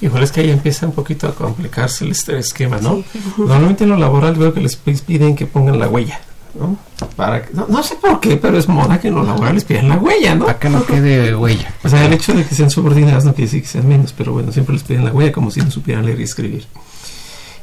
Igual 0.00 0.22
es 0.22 0.30
que 0.32 0.40
ahí 0.42 0.50
empieza 0.50 0.86
un 0.86 0.92
poquito 0.92 1.26
a 1.26 1.34
complicarse 1.34 2.04
el 2.04 2.12
este 2.12 2.38
esquema, 2.38 2.78
¿no? 2.80 3.02
Normalmente 3.36 3.84
en 3.84 3.90
lo 3.90 3.96
laboral 3.96 4.34
veo 4.36 4.54
que 4.54 4.60
les 4.60 4.76
piden 4.76 5.34
que 5.34 5.44
pongan 5.46 5.78
la 5.80 5.88
huella, 5.88 6.20
¿no? 6.58 6.76
Para 7.16 7.42
que- 7.44 7.52
no, 7.52 7.66
no 7.68 7.82
sé 7.82 7.96
por 7.96 8.20
qué, 8.20 8.36
pero 8.36 8.56
es 8.58 8.68
moda 8.68 9.00
que 9.00 9.08
en 9.08 9.16
lo 9.16 9.24
laboral 9.24 9.54
les 9.56 9.64
piden 9.64 9.88
la 9.88 9.96
huella, 9.96 10.36
¿no? 10.36 10.46
Para 10.46 10.58
que 10.60 10.68
no 10.70 10.86
quede 10.86 11.34
huella. 11.34 11.74
O 11.82 11.88
sea, 11.88 12.06
el 12.06 12.12
hecho 12.12 12.32
de 12.32 12.44
que 12.46 12.54
sean 12.54 12.70
subordinadas 12.70 13.24
no 13.24 13.34
quiere 13.34 13.46
decir 13.48 13.62
que 13.62 13.68
sean 13.68 13.88
menos, 13.88 14.14
pero 14.16 14.32
bueno, 14.32 14.52
siempre 14.52 14.72
les 14.74 14.84
piden 14.84 15.04
la 15.04 15.12
huella 15.12 15.32
como 15.32 15.50
si 15.50 15.60
no 15.60 15.70
supieran 15.72 16.06
leer 16.06 16.20
y 16.20 16.22
escribir. 16.24 16.66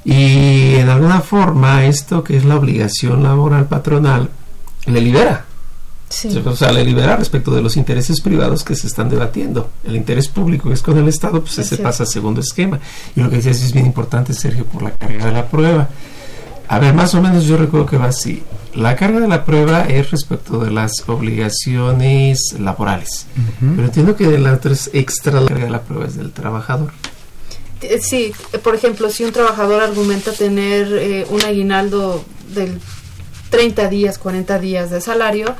Y 0.06 0.76
en 0.76 0.88
alguna 0.88 1.20
forma 1.20 1.86
esto 1.86 2.24
que 2.24 2.38
es 2.38 2.46
la 2.46 2.56
obligación 2.56 3.24
laboral 3.24 3.66
patronal 3.66 4.30
le 4.86 5.02
libera. 5.02 5.46
Sí. 6.08 6.30
O 6.46 6.56
sea, 6.56 6.72
le 6.72 6.86
libera 6.86 7.18
respecto 7.18 7.54
de 7.54 7.62
los 7.62 7.76
intereses 7.76 8.22
privados 8.22 8.64
que 8.64 8.76
se 8.76 8.86
están 8.86 9.10
debatiendo. 9.10 9.72
El 9.84 9.96
interés 9.96 10.28
público 10.28 10.70
que 10.70 10.76
es 10.76 10.84
con 10.84 10.98
el 10.98 11.08
Estado, 11.08 11.42
pues 11.42 11.58
ese 11.58 11.78
pasa 11.78 12.04
a 12.04 12.06
segundo 12.06 12.42
esquema. 12.42 12.80
Y 13.16 13.22
lo 13.22 13.30
que 13.30 13.38
decías 13.38 13.64
es 13.64 13.74
bien 13.74 13.88
importante, 13.88 14.34
Sergio, 14.34 14.66
por 14.66 14.84
la 14.84 14.92
carga 14.92 15.26
de 15.26 15.32
la 15.32 15.48
prueba. 15.48 15.90
A 16.68 16.80
ver, 16.80 16.94
más 16.94 17.14
o 17.16 17.22
menos 17.22 17.46
yo 17.46 17.58
recuerdo 17.58 17.88
que 17.88 17.98
va 17.98 18.06
así. 18.06 18.44
La 18.76 18.96
carga 18.96 19.20
de 19.20 19.28
la 19.28 19.46
prueba 19.46 19.82
es 19.82 20.12
respecto 20.12 20.60
de 20.60 20.70
las 20.72 21.08
obligaciones 21.08 22.56
laborales. 22.60 23.26
Pero 23.60 23.84
entiendo 23.84 24.16
que 24.16 24.28
de 24.28 24.38
la 24.38 24.54
otra 24.54 24.74
es 24.74 24.92
extra 24.94 25.42
la 25.42 25.48
carga 25.48 25.66
de 25.66 25.72
la 25.72 25.82
prueba 25.82 26.06
es 26.06 26.16
del 26.16 26.32
trabajador. 26.32 26.92
Eh, 27.82 28.00
Sí, 28.02 28.34
por 28.64 28.76
ejemplo, 28.76 29.10
si 29.10 29.24
un 29.24 29.32
trabajador 29.32 29.82
argumenta 29.84 30.32
tener 30.32 30.88
eh, 30.94 31.26
un 31.30 31.44
aguinaldo 31.44 32.24
del 32.54 32.80
30 33.50 33.88
días, 33.90 34.18
40 34.18 34.60
días 34.60 34.90
de 34.90 35.02
salario, 35.02 35.56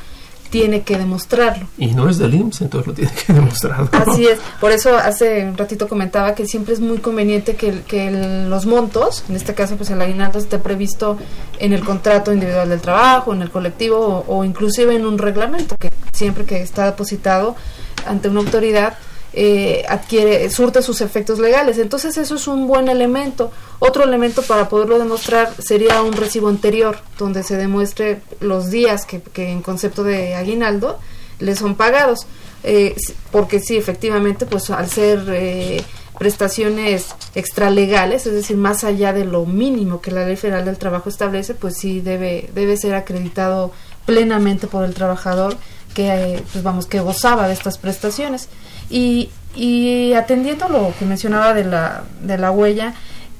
tiene 0.50 0.82
que 0.82 0.96
demostrarlo. 0.96 1.66
Y 1.76 1.88
no 1.88 2.08
es 2.08 2.18
del 2.18 2.34
IMSS, 2.34 2.62
entonces 2.62 2.86
lo 2.86 2.94
tiene 2.94 3.10
que 3.12 3.32
demostrar. 3.32 3.80
¿no? 3.80 3.88
Así 4.12 4.26
es, 4.26 4.38
por 4.60 4.70
eso 4.72 4.96
hace 4.96 5.44
un 5.44 5.56
ratito 5.56 5.88
comentaba 5.88 6.34
que 6.34 6.46
siempre 6.46 6.72
es 6.74 6.80
muy 6.80 6.98
conveniente 6.98 7.56
que, 7.56 7.80
que 7.82 8.08
el- 8.08 8.48
los 8.48 8.64
montos, 8.64 9.24
en 9.28 9.34
este 9.36 9.54
caso 9.54 9.76
pues 9.76 9.90
el 9.90 10.00
aguinaldo 10.00 10.38
esté 10.38 10.58
previsto 10.58 11.18
en 11.58 11.72
el 11.72 11.84
contrato 11.84 12.32
individual 12.32 12.68
del 12.68 12.80
trabajo, 12.80 13.32
en 13.34 13.42
el 13.42 13.50
colectivo 13.50 13.98
o, 13.98 14.36
o 14.38 14.44
inclusive 14.44 14.94
en 14.94 15.04
un 15.04 15.18
reglamento 15.18 15.76
que 15.78 15.90
siempre 16.12 16.44
que 16.44 16.62
está 16.62 16.86
depositado 16.86 17.56
ante 18.06 18.28
una 18.28 18.40
autoridad 18.40 18.94
eh, 19.38 19.84
adquiere, 19.86 20.48
surte 20.48 20.80
sus 20.80 21.02
efectos 21.02 21.38
legales. 21.38 21.76
Entonces 21.76 22.16
eso 22.16 22.36
es 22.36 22.48
un 22.48 22.66
buen 22.66 22.88
elemento. 22.88 23.52
Otro 23.78 24.02
elemento 24.02 24.40
para 24.40 24.68
poderlo 24.70 24.98
demostrar 24.98 25.52
sería 25.58 26.00
un 26.00 26.14
recibo 26.14 26.48
anterior, 26.48 26.96
donde 27.18 27.42
se 27.42 27.56
demuestre 27.56 28.22
los 28.40 28.70
días 28.70 29.04
que, 29.04 29.20
que 29.20 29.50
en 29.52 29.60
concepto 29.60 30.02
de 30.04 30.34
aguinaldo 30.34 30.98
le 31.38 31.54
son 31.54 31.74
pagados. 31.74 32.26
Eh, 32.64 32.96
porque 33.30 33.60
sí, 33.60 33.76
efectivamente, 33.76 34.46
pues 34.46 34.70
al 34.70 34.88
ser 34.88 35.22
eh, 35.28 35.82
prestaciones 36.18 37.08
extralegales, 37.34 38.26
es 38.26 38.32
decir, 38.32 38.56
más 38.56 38.84
allá 38.84 39.12
de 39.12 39.26
lo 39.26 39.44
mínimo 39.44 40.00
que 40.00 40.10
la 40.10 40.26
Ley 40.26 40.36
Federal 40.36 40.64
del 40.64 40.78
Trabajo 40.78 41.10
establece, 41.10 41.54
pues 41.54 41.76
sí 41.76 42.00
debe, 42.00 42.48
debe 42.54 42.78
ser 42.78 42.94
acreditado 42.94 43.70
plenamente 44.06 44.66
por 44.66 44.84
el 44.84 44.94
trabajador 44.94 45.56
que, 45.96 46.44
pues 46.52 46.62
vamos, 46.62 46.84
que 46.84 47.00
gozaba 47.00 47.48
de 47.48 47.54
estas 47.54 47.78
prestaciones. 47.78 48.50
Y, 48.90 49.30
y 49.56 50.12
atendiendo 50.12 50.68
lo 50.68 50.92
que 50.98 51.06
mencionaba 51.06 51.54
de 51.54 51.64
la, 51.64 52.04
de 52.20 52.36
la 52.36 52.50
huella, 52.50 52.92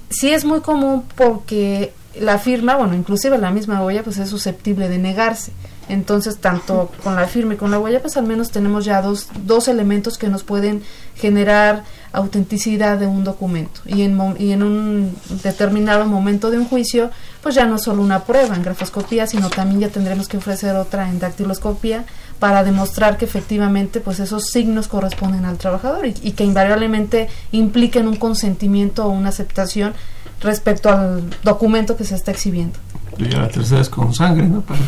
sí 0.08 0.30
es 0.30 0.46
muy 0.46 0.62
común 0.62 1.04
porque 1.14 1.92
la 2.18 2.38
firma, 2.38 2.76
bueno, 2.76 2.94
inclusive 2.94 3.36
la 3.36 3.50
misma 3.50 3.84
huella, 3.84 4.02
pues 4.02 4.16
es 4.16 4.30
susceptible 4.30 4.88
de 4.88 4.96
negarse. 4.96 5.52
Entonces, 5.88 6.38
tanto 6.38 6.90
con 7.04 7.14
la 7.14 7.28
firma 7.28 7.54
y 7.54 7.56
con 7.58 7.70
la 7.70 7.78
huella, 7.78 8.00
pues 8.00 8.16
al 8.16 8.26
menos 8.26 8.50
tenemos 8.50 8.84
ya 8.84 9.02
dos, 9.02 9.28
dos 9.44 9.68
elementos 9.68 10.18
que 10.18 10.28
nos 10.28 10.42
pueden 10.42 10.82
generar 11.14 11.84
autenticidad 12.12 12.98
de 12.98 13.06
un 13.06 13.22
documento. 13.22 13.82
Y 13.84 14.02
en, 14.02 14.18
y 14.38 14.50
en 14.50 14.64
un 14.64 15.16
determinado 15.44 16.06
momento 16.06 16.50
de 16.50 16.58
un 16.58 16.66
juicio, 16.66 17.10
pues 17.40 17.54
ya 17.54 17.66
no 17.66 17.78
solo 17.78 18.02
una 18.02 18.24
prueba 18.24 18.56
en 18.56 18.64
grafoscopía, 18.64 19.28
sino 19.28 19.48
también 19.48 19.80
ya 19.80 19.88
tendremos 19.88 20.26
que 20.26 20.38
ofrecer 20.38 20.74
otra 20.74 21.08
en 21.08 21.20
dactiloscopía 21.20 22.04
para 22.38 22.64
demostrar 22.64 23.16
que 23.16 23.24
efectivamente 23.24 24.00
pues 24.00 24.20
esos 24.20 24.46
signos 24.46 24.88
corresponden 24.88 25.44
al 25.44 25.58
trabajador 25.58 26.06
y, 26.06 26.14
y 26.22 26.32
que 26.32 26.44
invariablemente 26.44 27.28
impliquen 27.52 28.08
un 28.08 28.16
consentimiento 28.16 29.06
o 29.06 29.10
una 29.10 29.30
aceptación 29.30 29.94
respecto 30.40 30.90
al 30.90 31.24
documento 31.42 31.96
que 31.96 32.04
se 32.04 32.14
está 32.14 32.30
exhibiendo. 32.30 32.78
Ya 33.18 33.38
la 33.40 33.48
tercera 33.48 33.80
es 33.80 33.88
con 33.88 34.12
sangre, 34.12 34.46
¿no? 34.46 34.60
Para 34.60 34.80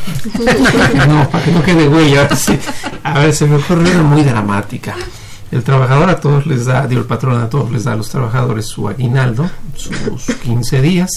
no, 1.06 1.28
para 1.30 1.44
que 1.44 1.50
no 1.50 1.62
quede 1.62 1.88
huella. 1.88 2.28
A 3.02 3.20
ver, 3.20 3.34
se 3.34 3.46
me 3.46 3.56
ocurre 3.56 3.90
una 3.90 4.02
muy 4.02 4.22
dramática. 4.22 4.94
El 5.50 5.62
trabajador 5.62 6.10
a 6.10 6.20
todos 6.20 6.46
les 6.46 6.66
da, 6.66 6.86
digo, 6.86 7.00
el 7.00 7.06
patrón 7.06 7.40
a 7.40 7.48
todos 7.48 7.72
les 7.72 7.84
da 7.84 7.92
a 7.92 7.96
los 7.96 8.10
trabajadores 8.10 8.66
su 8.66 8.86
aguinaldo, 8.86 9.48
sus 9.74 10.26
15 10.26 10.82
días, 10.82 11.10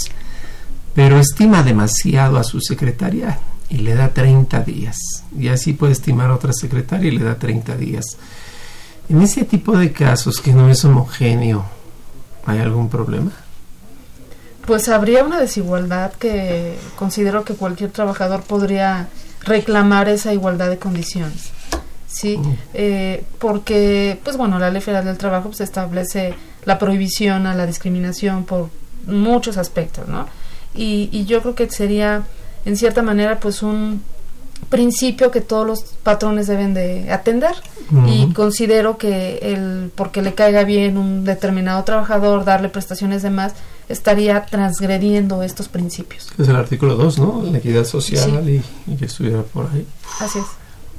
pero 0.95 1.19
estima 1.19 1.63
demasiado 1.63 2.37
a 2.37 2.43
su 2.45 2.61
secretaria 2.61 3.39
y 3.71 3.77
le 3.77 3.95
da 3.95 4.09
30 4.09 4.59
días. 4.61 4.97
Y 5.37 5.47
así 5.47 5.73
puede 5.73 5.93
estimar 5.93 6.29
otra 6.29 6.53
secretaria 6.53 7.07
y 7.11 7.17
le 7.17 7.23
da 7.23 7.35
30 7.35 7.75
días. 7.77 8.17
En 9.09 9.21
ese 9.21 9.45
tipo 9.45 9.77
de 9.77 9.91
casos 9.91 10.39
que 10.41 10.53
no 10.53 10.69
es 10.69 10.85
homogéneo, 10.85 11.65
¿hay 12.45 12.59
algún 12.59 12.89
problema? 12.89 13.31
Pues 14.65 14.89
habría 14.89 15.23
una 15.23 15.39
desigualdad 15.39 16.13
que 16.13 16.77
considero 16.95 17.43
que 17.43 17.55
cualquier 17.55 17.91
trabajador 17.91 18.43
podría 18.43 19.07
reclamar 19.43 20.07
esa 20.07 20.33
igualdad 20.33 20.69
de 20.69 20.77
condiciones. 20.77 21.49
Sí, 22.07 22.37
Eh, 22.73 23.23
porque, 23.39 24.19
pues 24.23 24.35
bueno, 24.35 24.59
la 24.59 24.69
Ley 24.69 24.81
Federal 24.81 25.05
del 25.05 25.17
Trabajo 25.17 25.47
pues, 25.47 25.61
establece 25.61 26.35
la 26.65 26.77
prohibición 26.77 27.47
a 27.47 27.55
la 27.55 27.65
discriminación 27.65 28.43
por 28.43 28.69
muchos 29.07 29.57
aspectos, 29.57 30.07
¿no? 30.09 30.27
Y, 30.75 31.09
y 31.11 31.25
yo 31.25 31.41
creo 31.41 31.55
que 31.55 31.69
sería, 31.69 32.23
en 32.65 32.77
cierta 32.77 33.01
manera, 33.01 33.39
pues 33.39 33.63
un 33.63 34.01
principio 34.69 35.31
que 35.31 35.41
todos 35.41 35.65
los 35.65 35.79
patrones 36.03 36.45
deben 36.47 36.73
de 36.75 37.11
atender 37.11 37.51
y 38.07 38.25
Ujú. 38.25 38.33
considero 38.33 38.97
que 38.97 39.39
el 39.41 39.91
porque 39.95 40.21
le 40.21 40.35
caiga 40.35 40.63
bien 40.63 40.97
un 40.97 41.23
determinado 41.25 41.83
trabajador 41.83 42.45
darle 42.45 42.69
prestaciones 42.69 43.23
de 43.23 43.31
más 43.31 43.53
estaría 43.89 44.45
transgrediendo 44.45 45.41
estos 45.43 45.67
principios. 45.67 46.27
Es 46.37 46.47
el 46.47 46.55
artículo 46.55 46.95
2, 46.95 47.19
¿no? 47.19 47.43
La 47.51 47.57
equidad 47.57 47.83
social 47.83 48.47
y, 48.47 48.61
y 48.89 48.95
que 48.95 49.05
estuviera 49.05 49.41
por 49.41 49.65
ahí. 49.73 49.85
Así 50.19 50.39
es. 50.39 50.45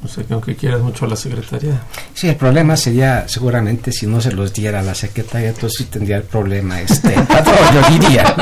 O 0.05 0.09
sea, 0.09 0.25
que 0.25 0.35
aunque 0.35 0.57
quieras 0.57 0.81
mucho 0.81 1.05
a 1.05 1.09
la 1.09 1.15
secretaria. 1.17 1.81
Sí, 2.13 2.29
el 2.29 2.35
problema 2.35 2.77
sería 2.77 3.29
seguramente 3.29 3.93
si 3.93 4.07
no 4.09 4.21
se 4.21 4.33
los 4.33 4.53
diera 4.53 4.81
a 4.81 4.83
la 4.83 4.97
secretaria, 4.97 5.51
entonces 5.51 5.79
sí 5.79 5.85
tendría 5.85 6.17
el 6.17 6.25
problema 6.25 6.81
este 6.81 7.13
patrón, 7.29 7.57
yo 7.73 7.99
diría. 8.01 8.35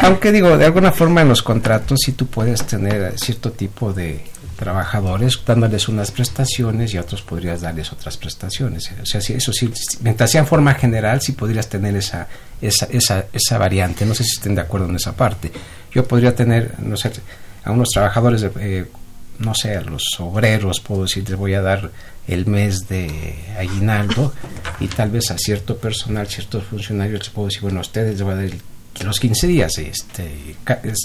Aunque 0.00 0.32
digo, 0.32 0.56
de 0.56 0.64
alguna 0.64 0.92
forma 0.92 1.22
en 1.22 1.28
los 1.28 1.42
contratos 1.42 2.00
sí 2.04 2.12
tú 2.12 2.26
puedes 2.26 2.66
tener 2.66 3.18
cierto 3.18 3.52
tipo 3.52 3.92
de 3.92 4.24
trabajadores 4.56 5.40
dándoles 5.44 5.88
unas 5.88 6.10
prestaciones 6.10 6.94
y 6.94 6.96
a 6.96 7.00
otros 7.00 7.22
podrías 7.22 7.60
darles 7.60 7.92
otras 7.92 8.16
prestaciones. 8.16 8.90
O 9.02 9.06
sea, 9.06 9.20
sí, 9.20 9.34
eso 9.34 9.52
sí, 9.52 9.70
mientras 10.02 10.30
sea 10.30 10.40
en 10.40 10.46
forma 10.46 10.74
general 10.74 11.20
sí 11.20 11.32
podrías 11.32 11.68
tener 11.68 11.96
esa, 11.96 12.28
esa, 12.60 12.86
esa, 12.86 13.26
esa 13.32 13.58
variante. 13.58 14.06
No 14.06 14.14
sé 14.14 14.24
si 14.24 14.36
estén 14.36 14.54
de 14.54 14.62
acuerdo 14.62 14.88
en 14.88 14.96
esa 14.96 15.12
parte. 15.12 15.50
Yo 15.92 16.06
podría 16.06 16.34
tener, 16.34 16.74
no 16.78 16.96
sé, 16.96 17.12
a 17.64 17.70
unos 17.70 17.88
trabajadores, 17.90 18.40
de, 18.42 18.50
eh, 18.60 18.86
no 19.38 19.54
sé, 19.54 19.76
a 19.76 19.80
los 19.82 20.02
obreros, 20.18 20.80
puedo 20.80 21.02
decir, 21.02 21.28
les 21.28 21.38
voy 21.38 21.54
a 21.54 21.62
dar 21.62 21.90
el 22.26 22.46
mes 22.46 22.88
de 22.88 23.34
aguinaldo 23.58 24.32
y 24.80 24.88
tal 24.88 25.10
vez 25.10 25.30
a 25.30 25.38
cierto 25.38 25.76
personal, 25.76 26.26
ciertos 26.26 26.64
funcionarios 26.64 27.20
les 27.20 27.28
puedo 27.30 27.48
decir, 27.48 27.62
bueno, 27.62 27.78
a 27.78 27.82
ustedes 27.82 28.12
les 28.12 28.22
voy 28.22 28.32
a 28.32 28.36
dar 28.36 28.50
los 29.02 29.18
15 29.18 29.46
días. 29.46 29.78
Este, 29.78 30.56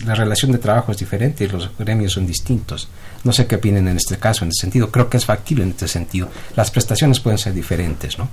la 0.06 0.16
relación 0.16 0.52
de 0.52 0.60
trabajo 0.60 0.92
es 0.92 0.98
diferente 1.00 1.46
y 1.46 1.48
los 1.48 1.70
gremios 1.78 2.14
son 2.14 2.28
distintos. 2.28 2.88
No 3.24 3.34
sé 3.34 3.48
qué 3.48 3.56
opinen 3.56 3.88
en 3.88 3.98
este 3.98 4.18
caso, 4.18 4.46
en 4.46 4.50
este 4.50 4.62
sentido. 4.62 4.92
Creo 4.92 5.10
que 5.10 5.18
es 5.18 5.26
factible 5.26 5.64
en 5.64 5.72
este 5.72 5.88
sentido. 5.88 6.30
Las 6.56 6.72
prestaciones 6.72 7.20
pueden 7.20 7.40
ser 7.40 7.54
diferentes, 7.54 8.18
¿no? 8.18 8.30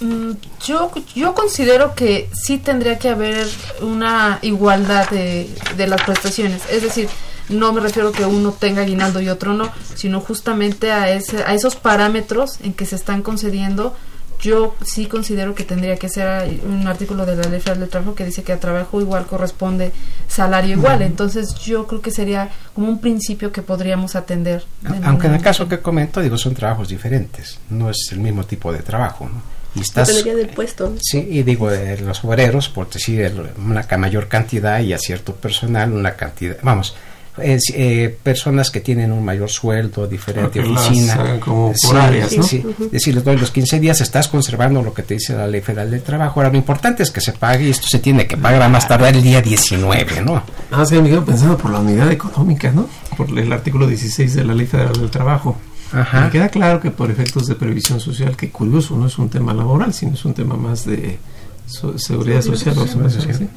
Mm, 0.00 0.32
Yo, 0.64 0.92
yo 1.14 1.34
considero 1.34 1.94
que 1.94 2.30
sí 2.32 2.58
tendría 2.58 2.98
que 2.98 3.08
haber 3.08 3.46
una 3.80 4.38
igualdad 4.42 5.08
de, 5.10 5.48
de 5.76 5.86
las 5.86 6.02
prestaciones. 6.02 6.62
Es 6.70 6.82
decir, 6.82 7.08
no 7.48 7.72
me 7.72 7.80
refiero 7.80 8.12
que 8.12 8.24
uno 8.24 8.52
tenga 8.52 8.82
aguinaldo 8.82 9.20
y 9.20 9.28
otro 9.28 9.54
no, 9.54 9.70
sino 9.94 10.20
justamente 10.20 10.92
a, 10.92 11.10
ese, 11.10 11.42
a 11.44 11.54
esos 11.54 11.76
parámetros 11.76 12.60
en 12.62 12.74
que 12.74 12.86
se 12.86 12.96
están 12.96 13.22
concediendo 13.22 13.94
yo 14.40 14.76
sí 14.84 15.06
considero 15.06 15.54
que 15.54 15.64
tendría 15.64 15.96
que 15.96 16.08
ser 16.08 16.60
un 16.64 16.86
artículo 16.86 17.26
de 17.26 17.34
la 17.34 17.48
ley 17.48 17.58
federal 17.60 17.80
del 17.80 17.88
trabajo 17.88 18.14
que 18.14 18.24
dice 18.24 18.44
que 18.44 18.52
a 18.52 18.60
trabajo 18.60 19.00
igual 19.00 19.26
corresponde 19.26 19.90
salario 20.28 20.76
igual. 20.76 21.02
Entonces 21.02 21.56
yo 21.56 21.88
creo 21.88 22.00
que 22.00 22.12
sería 22.12 22.48
como 22.72 22.88
un 22.88 23.00
principio 23.00 23.50
que 23.50 23.62
podríamos 23.62 24.14
atender. 24.14 24.64
Aunque 25.02 25.26
en 25.26 25.34
el 25.34 25.42
caso 25.42 25.68
que 25.68 25.80
comento, 25.80 26.20
digo, 26.20 26.38
son 26.38 26.54
trabajos 26.54 26.88
diferentes, 26.88 27.58
no 27.70 27.90
es 27.90 27.96
el 28.12 28.20
mismo 28.20 28.44
tipo 28.44 28.72
de 28.72 28.78
trabajo. 28.80 29.24
¿no? 29.24 29.57
Y 29.74 29.80
estás, 29.80 30.08
Dependería 30.08 30.36
del 30.36 30.54
puesto. 30.54 30.94
Sí, 31.00 31.26
y 31.30 31.42
digo, 31.42 31.70
de 31.70 32.00
los 32.00 32.24
obreros, 32.24 32.68
por 32.68 32.88
decir 32.90 33.30
una 33.58 33.86
mayor 33.98 34.28
cantidad 34.28 34.80
y 34.80 34.92
a 34.92 34.98
cierto 34.98 35.34
personal 35.34 35.92
una 35.92 36.16
cantidad, 36.16 36.56
vamos, 36.62 36.94
es, 37.42 37.72
eh, 37.74 38.16
personas 38.22 38.70
que 38.70 38.80
tienen 38.80 39.12
un 39.12 39.24
mayor 39.24 39.50
sueldo, 39.50 40.06
diferente 40.06 40.60
Porque 40.60 40.72
las 40.72 40.86
oficina. 40.86 41.14
hagan 41.14 41.40
como 41.40 41.72
Sí, 41.74 41.86
por 41.86 41.96
áreas, 41.96 42.36
¿no? 42.36 42.42
sí. 42.42 42.64
Es 42.80 42.90
decir, 42.90 43.14
les 43.14 43.24
doy 43.24 43.36
los 43.36 43.50
15 43.50 43.80
días, 43.80 44.00
estás 44.00 44.28
conservando 44.28 44.82
lo 44.82 44.92
que 44.92 45.02
te 45.02 45.14
dice 45.14 45.34
la 45.34 45.46
ley 45.46 45.60
federal 45.60 45.90
del 45.90 46.02
trabajo. 46.02 46.40
Ahora, 46.40 46.50
lo 46.50 46.56
importante 46.58 47.02
es 47.02 47.10
que 47.10 47.20
se 47.20 47.32
pague 47.32 47.66
y 47.66 47.70
esto 47.70 47.86
se 47.86 47.98
tiene 47.98 48.26
que 48.26 48.36
pagar 48.36 48.62
a 48.62 48.68
más 48.68 48.88
tardar 48.88 49.14
el 49.14 49.22
día 49.22 49.40
19, 49.40 50.22
¿no? 50.22 50.34
Nada 50.70 50.78
más 50.78 50.90
que 50.90 51.00
me 51.00 51.08
quedo 51.08 51.24
pensando 51.24 51.56
por 51.56 51.70
la 51.70 51.78
unidad 51.80 52.10
económica, 52.10 52.70
¿no? 52.72 52.88
Por 53.16 53.28
el 53.38 53.52
artículo 53.52 53.86
16 53.86 54.34
de 54.34 54.44
la 54.44 54.54
Ley 54.54 54.66
Federal 54.66 54.94
del 54.94 55.10
Trabajo. 55.10 55.56
Ajá. 55.92 56.22
Me 56.22 56.30
queda 56.30 56.48
claro 56.48 56.80
que 56.80 56.90
por 56.90 57.10
efectos 57.10 57.46
de 57.46 57.54
previsión 57.54 57.98
social, 58.00 58.36
que 58.36 58.50
curioso, 58.50 58.96
no 58.96 59.06
es 59.06 59.18
un 59.18 59.28
tema 59.28 59.54
laboral, 59.54 59.92
sino 59.94 60.12
es 60.14 60.24
un 60.24 60.34
tema 60.34 60.56
más 60.56 60.84
de 60.84 61.18
so- 61.66 61.98
seguridad 61.98 62.42
social. 62.42 62.74
Seguridad 62.74 63.10
social. 63.10 63.48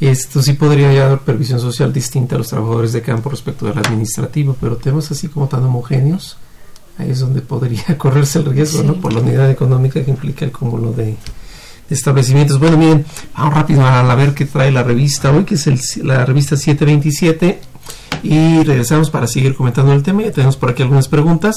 Esto 0.00 0.42
sí 0.42 0.54
podría 0.54 0.92
dar 1.08 1.20
previsión 1.20 1.60
social 1.60 1.92
distinta 1.92 2.34
a 2.34 2.38
los 2.38 2.48
trabajadores 2.48 2.92
de 2.92 3.02
campo 3.02 3.30
respecto 3.30 3.66
del 3.66 3.78
administrativo, 3.78 4.56
pero 4.60 4.76
temas 4.76 5.10
así 5.12 5.28
como 5.28 5.46
tan 5.46 5.62
homogéneos, 5.64 6.36
ahí 6.98 7.10
es 7.10 7.20
donde 7.20 7.40
podría 7.40 7.84
correrse 7.98 8.40
el 8.40 8.46
riesgo, 8.46 8.80
Sí. 8.80 8.86
¿no? 8.86 8.94
Por 8.94 9.12
la 9.12 9.20
unidad 9.20 9.48
económica 9.50 10.04
que 10.04 10.10
implica 10.10 10.44
el 10.44 10.50
cúmulo 10.50 10.92
de, 10.92 11.04
de 11.04 11.16
establecimientos. 11.90 12.58
Bueno, 12.58 12.76
miren, 12.76 13.04
vamos 13.36 13.54
rápido 13.54 13.86
a, 13.86 14.14
ver 14.16 14.34
qué 14.34 14.44
trae 14.44 14.72
la 14.72 14.82
revista 14.82 15.30
hoy, 15.30 15.44
que 15.44 15.54
es 15.54 15.66
el- 15.68 15.80
la 16.02 16.24
revista 16.26 16.56
727, 16.56 17.60
y 18.22 18.62
regresamos 18.62 19.10
para 19.10 19.26
seguir 19.26 19.54
comentando 19.54 19.92
el 19.92 20.02
tema. 20.02 20.22
Ya 20.22 20.32
tenemos 20.32 20.56
por 20.56 20.70
aquí 20.70 20.82
algunas 20.82 21.08
preguntas. 21.08 21.56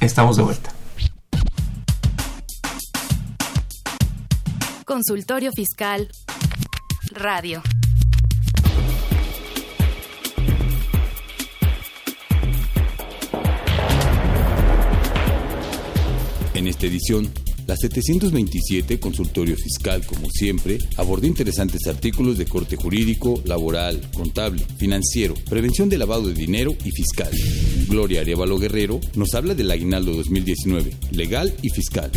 Estamos 0.00 0.36
de 0.36 0.42
vuelta. 0.42 0.72
Consultorio 4.84 5.50
Fiscal 5.52 6.08
Radio. 7.10 7.62
En 16.54 16.68
esta 16.68 16.86
edición, 16.86 17.32
la 17.66 17.76
727 17.76 19.00
Consultorio 19.00 19.56
Fiscal, 19.56 20.04
como 20.04 20.28
siempre, 20.30 20.78
abordó 20.96 21.26
interesantes 21.26 21.86
artículos 21.86 22.36
de 22.38 22.46
corte 22.46 22.76
jurídico, 22.76 23.42
laboral, 23.44 24.00
contable, 24.12 24.64
financiero, 24.76 25.34
prevención 25.48 25.88
de 25.88 25.98
lavado 25.98 26.28
de 26.28 26.34
dinero 26.34 26.76
y 26.84 26.90
fiscal. 26.90 27.30
Gloria 27.88 28.20
Arevalo 28.20 28.58
Guerrero 28.58 29.00
nos 29.14 29.34
habla 29.34 29.54
del 29.54 29.70
aguinaldo 29.70 30.12
2019, 30.12 30.90
legal 31.12 31.54
y 31.62 31.70
fiscal. 31.70 32.10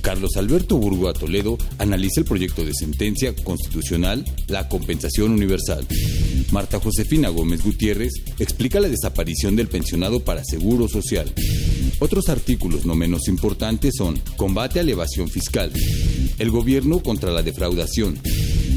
Carlos 0.00 0.36
Alberto 0.36 0.78
Burgoa 0.78 1.12
Toledo 1.12 1.58
analiza 1.78 2.20
el 2.20 2.26
proyecto 2.26 2.64
de 2.64 2.72
sentencia 2.74 3.34
constitucional 3.34 4.24
La 4.46 4.68
Compensación 4.68 5.32
Universal. 5.32 5.86
Marta 6.50 6.80
Josefina 6.80 7.28
Gómez 7.28 7.62
Gutiérrez 7.62 8.12
explica 8.38 8.80
la 8.80 8.88
desaparición 8.88 9.56
del 9.56 9.68
pensionado 9.68 10.20
para 10.20 10.44
seguro 10.44 10.88
social. 10.88 11.32
Otros 11.98 12.28
artículos 12.28 12.86
no 12.86 12.94
menos 12.94 13.28
importantes 13.28 13.94
son 13.96 14.18
combate 14.36 14.77
la 14.82 14.92
evasión 14.92 15.28
fiscal, 15.28 15.70
el 16.38 16.50
gobierno 16.50 17.00
contra 17.00 17.32
la 17.32 17.42
defraudación, 17.42 18.18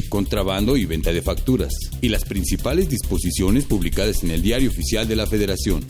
contrabando 0.10 0.76
y 0.78 0.86
venta 0.86 1.14
de 1.14 1.22
facturas, 1.22 1.72
y 2.02 2.10
las 2.10 2.26
principales 2.26 2.90
disposiciones 2.90 3.64
publicadas 3.66 4.24
en 4.24 4.32
el 4.32 4.42
Diario 4.42 4.70
Oficial 4.70 5.08
de 5.08 5.16
la 5.16 5.28
Federación. 5.28 5.86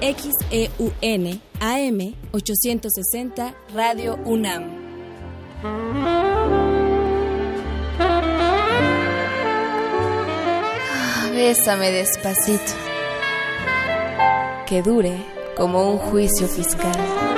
XEUN 0.00 1.40
AM 1.60 2.14
860 2.32 3.54
Radio 3.74 4.16
UNAM. 4.24 4.64
Bésame 11.34 11.90
despacito. 11.90 12.72
Que 14.66 14.82
dure 14.82 15.12
como 15.56 15.92
un 15.92 15.98
juicio 15.98 16.48
fiscal. 16.48 17.37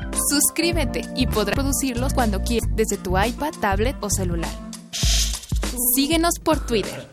Suscríbete 0.29 1.01
y 1.15 1.27
podrás 1.27 1.55
producirlos 1.55 2.13
cuando 2.13 2.41
quieras 2.41 2.69
desde 2.75 2.97
tu 2.97 3.17
iPad, 3.17 3.51
tablet 3.59 3.95
o 4.01 4.09
celular. 4.09 4.51
Síguenos 5.95 6.35
por 6.39 6.65
Twitter. 6.65 7.07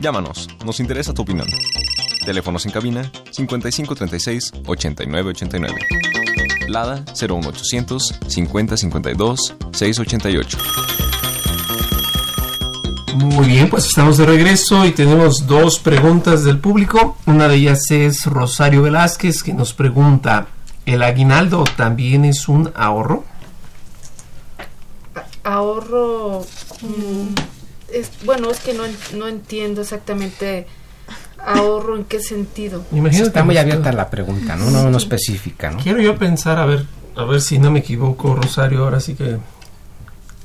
Llámanos, 0.00 0.48
nos 0.64 0.78
interesa 0.78 1.12
tu 1.12 1.22
opinión. 1.22 1.48
Teléfonos 2.24 2.64
en 2.66 2.72
cabina 2.72 3.10
5536 3.30 4.52
8989. 4.66 5.74
Lada 6.68 7.04
01800 7.20 8.20
5052 8.28 9.54
688. 9.72 10.58
Muy 13.14 13.48
bien, 13.48 13.68
pues 13.68 13.86
estamos 13.86 14.18
de 14.18 14.26
regreso 14.26 14.84
y 14.84 14.92
tenemos 14.92 15.46
dos 15.48 15.80
preguntas 15.80 16.44
del 16.44 16.60
público. 16.60 17.16
Una 17.26 17.48
de 17.48 17.56
ellas 17.56 17.90
es 17.90 18.26
Rosario 18.26 18.82
Velázquez 18.82 19.42
que 19.42 19.52
nos 19.52 19.74
pregunta, 19.74 20.46
¿el 20.86 21.02
aguinaldo 21.02 21.64
también 21.76 22.24
es 22.24 22.48
un 22.48 22.70
ahorro? 22.76 23.24
ahorro 25.48 26.44
mm, 26.82 27.57
es, 27.92 28.10
bueno 28.24 28.50
es 28.50 28.60
que 28.60 28.74
no, 28.74 28.84
no 29.16 29.28
entiendo 29.28 29.80
exactamente 29.82 30.66
ahorro 31.38 31.96
en 31.96 32.04
qué 32.04 32.20
sentido 32.20 32.84
Está 33.10 33.44
muy 33.44 33.56
abierta 33.56 33.92
la 33.92 34.10
pregunta, 34.10 34.56
¿no? 34.56 34.70
No, 34.70 34.90
no 34.90 34.98
específica, 34.98 35.70
¿no? 35.70 35.78
Quiero 35.78 36.00
yo 36.00 36.16
pensar, 36.18 36.58
a 36.58 36.66
ver, 36.66 36.84
a 37.16 37.24
ver 37.24 37.40
si 37.40 37.58
no 37.58 37.70
me 37.70 37.78
equivoco, 37.80 38.34
Rosario, 38.34 38.84
ahora 38.84 39.00
sí 39.00 39.14
que 39.14 39.38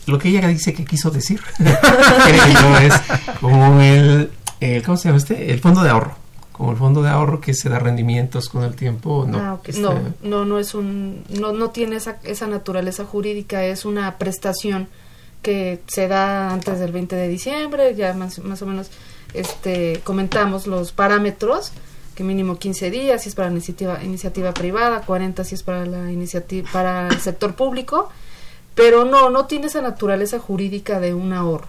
lo 0.06 0.20
que 0.20 0.30
ella 0.30 0.48
dice 0.48 0.74
que 0.74 0.86
quiso 0.86 1.10
decir, 1.12 1.42
creo 1.58 2.78
es 2.80 2.94
como 3.40 3.80
el, 3.82 4.30
el- 4.60 4.84
¿cómo 4.84 4.98
se 4.98 5.08
llama 5.10 5.18
este? 5.18 5.52
El 5.52 5.60
fondo 5.60 5.82
de 5.84 5.90
ahorro. 5.90 6.16
como 6.52 6.72
el 6.72 6.78
fondo 6.78 7.02
de 7.02 7.10
ahorro 7.10 7.42
que 7.42 7.54
se 7.54 7.70
da 7.70 7.80
rendimientos 7.80 8.48
con 8.50 8.64
el 8.64 8.76
tiempo, 8.76 9.26
no. 9.28 9.40
Ah, 9.40 9.54
okay. 9.56 9.80
no, 9.82 9.96
no, 10.22 10.46
no 10.46 10.60
es 10.60 10.76
un, 10.76 11.24
no, 11.30 11.52
no 11.54 11.72
tiene 11.72 11.96
esa, 11.96 12.18
esa 12.24 12.48
naturaleza 12.48 13.06
jurídica, 13.06 13.64
es 13.66 13.86
una 13.86 14.18
prestación 14.18 14.88
que 15.44 15.82
se 15.86 16.08
da 16.08 16.52
antes 16.52 16.80
del 16.80 16.92
20 16.92 17.16
de 17.16 17.28
diciembre, 17.28 17.94
ya 17.94 18.14
más, 18.14 18.40
más 18.40 18.62
o 18.64 18.66
menos 18.66 18.90
este, 19.36 20.02
comentamos 20.04 20.66
los 20.66 20.92
parámetros, 20.92 21.72
que 22.16 22.24
mínimo 22.24 22.58
15 22.58 22.90
días 22.90 23.22
si 23.22 23.30
es 23.30 23.36
para 23.36 23.50
la 23.50 23.54
iniciativa, 23.54 24.04
iniciativa 24.04 24.54
privada, 24.54 25.02
40 25.02 25.44
si 25.44 25.56
es 25.56 25.64
para 25.64 25.86
la 25.86 26.12
iniciativa 26.12 26.68
para 26.72 27.08
el 27.10 27.20
sector 27.20 27.56
público, 27.56 28.10
pero 28.74 29.06
no, 29.06 29.30
no 29.30 29.46
tiene 29.46 29.68
esa 29.68 29.82
naturaleza 29.82 30.40
jurídica 30.40 31.00
de 31.00 31.14
un 31.14 31.34
ahorro. 31.34 31.68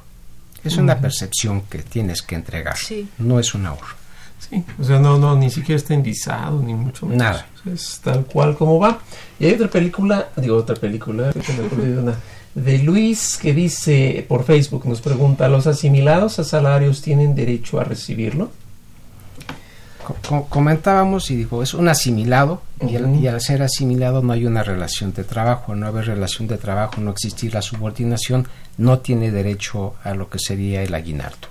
Es 0.63 0.79
una 0.79 0.99
percepción 0.99 1.63
que 1.63 1.83
tienes 1.83 2.23
que 2.23 2.37
entregar, 2.37 2.79
sí. 2.79 3.07
no 3.19 3.39
es 3.39 3.55
un 3.55 3.67
ahorro. 3.67 3.97
Sí, 4.39 4.63
o 4.79 4.85
sea, 4.85 4.99
no, 4.99 5.19
no, 5.19 5.37
ni 5.37 5.51
siquiera 5.51 5.77
está 5.77 5.95
indizado, 5.95 6.61
ni 6.63 6.75
mucho 6.75 7.07
menos. 7.07 7.23
Nada. 7.23 7.47
Es 7.71 8.01
tal 8.03 8.25
cual 8.27 8.57
como 8.57 8.79
va. 8.79 8.99
Y 9.39 9.47
hay 9.47 9.55
otra 9.55 9.69
película, 9.69 10.29
digo 10.37 10.57
otra 10.57 10.77
película, 10.77 11.33
una, 11.99 12.15
de 12.55 12.79
Luis 12.79 13.37
que 13.37 13.53
dice 13.53 14.25
por 14.29 14.45
Facebook, 14.45 14.87
nos 14.87 15.01
pregunta, 15.01 15.49
¿los 15.49 15.67
asimilados 15.67 16.39
a 16.39 16.45
salarios 16.45 17.03
tienen 17.03 17.35
derecho 17.35 17.81
a 17.81 17.85
recibirlo? 17.85 18.51
Co 20.23 20.47
comentábamos 20.51 21.31
y 21.31 21.37
dijo, 21.37 21.63
es 21.63 21.73
un 21.73 21.89
asimilado 21.89 22.61
uh 22.81 22.85
-huh. 22.85 22.91
y, 22.91 22.97
al, 22.97 23.15
y, 23.17 23.27
al, 23.27 23.41
ser 23.41 23.63
asimilado 23.63 24.23
no 24.23 24.35
hay 24.35 24.45
una 24.45 24.63
relación 24.63 25.15
de 25.15 25.25
trabajo, 25.25 25.75
no 25.75 25.87
haber 25.87 26.07
relación 26.07 26.47
de 26.47 26.59
trabajo, 26.59 27.01
no 27.01 27.11
existir 27.11 27.55
la 27.55 27.63
subordinación, 27.63 28.47
no 28.77 28.99
tiene 28.99 29.31
derecho 29.31 29.95
a 30.05 30.15
lo 30.15 30.29
que 30.29 30.39
sería 30.39 30.83
el 30.83 30.95
aguinaldo. 30.95 31.49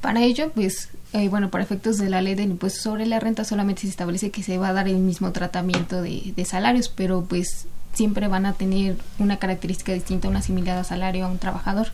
Para 0.00 0.22
ello, 0.22 0.50
pues, 0.54 0.88
eh, 1.12 1.28
bueno, 1.28 1.50
para 1.50 1.62
efectos 1.64 1.98
de 1.98 2.08
la 2.08 2.22
ley 2.22 2.34
del 2.34 2.50
impuesto 2.50 2.80
sobre 2.80 3.04
la 3.04 3.20
renta 3.20 3.44
solamente 3.44 3.82
se 3.82 3.88
establece 3.88 4.30
que 4.30 4.42
se 4.42 4.56
va 4.56 4.68
a 4.68 4.72
dar 4.72 4.88
el 4.88 4.96
mismo 4.96 5.30
tratamiento 5.32 6.00
de, 6.00 6.32
de 6.34 6.44
salarios, 6.46 6.88
pero 6.88 7.22
pues 7.28 7.66
siempre 7.92 8.28
van 8.28 8.46
a 8.46 8.52
tener 8.54 8.96
una 9.18 9.38
característica 9.38 9.92
distinta 9.92 10.28
un 10.28 10.36
asimilado 10.36 10.80
a 10.80 10.84
salario 10.84 11.26
a 11.26 11.28
un 11.28 11.38
trabajador 11.38 11.88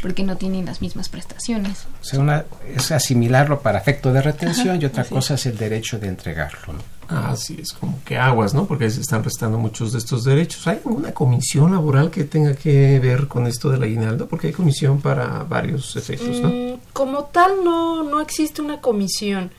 porque 0.00 0.22
no 0.22 0.36
tienen 0.36 0.64
las 0.64 0.80
mismas 0.80 1.08
prestaciones. 1.08 1.86
O 2.00 2.04
sea, 2.04 2.20
una 2.20 2.44
es 2.64 2.92
asimilarlo 2.92 3.60
para 3.60 3.78
efecto 3.78 4.12
de 4.12 4.22
retención 4.22 4.76
Ajá, 4.76 4.82
y 4.82 4.84
otra 4.84 5.04
cosa 5.04 5.34
es 5.34 5.46
el 5.46 5.58
derecho 5.58 5.98
de 5.98 6.08
entregarlo. 6.08 6.74
¿no? 6.74 6.78
Ah, 7.08 7.34
sí, 7.36 7.58
es 7.60 7.72
como 7.72 7.98
que 8.04 8.16
aguas, 8.16 8.54
¿no? 8.54 8.66
Porque 8.66 8.90
se 8.90 9.00
están 9.00 9.24
restando 9.24 9.58
muchos 9.58 9.92
de 9.92 9.98
estos 9.98 10.24
derechos. 10.24 10.66
¿Hay 10.68 10.76
alguna 10.84 11.12
comisión 11.12 11.72
laboral 11.72 12.10
que 12.10 12.24
tenga 12.24 12.54
que 12.54 13.00
ver 13.00 13.26
con 13.26 13.46
esto 13.46 13.70
del 13.70 13.82
aguinaldo? 13.82 14.28
Porque 14.28 14.48
hay 14.48 14.52
comisión 14.52 15.00
para 15.00 15.42
varios 15.44 15.96
efectos, 15.96 16.40
¿no? 16.40 16.48
Mm, 16.48 16.80
como 16.92 17.24
tal, 17.24 17.64
no, 17.64 18.04
no 18.04 18.20
existe 18.20 18.62
una 18.62 18.80
comisión. 18.80 19.50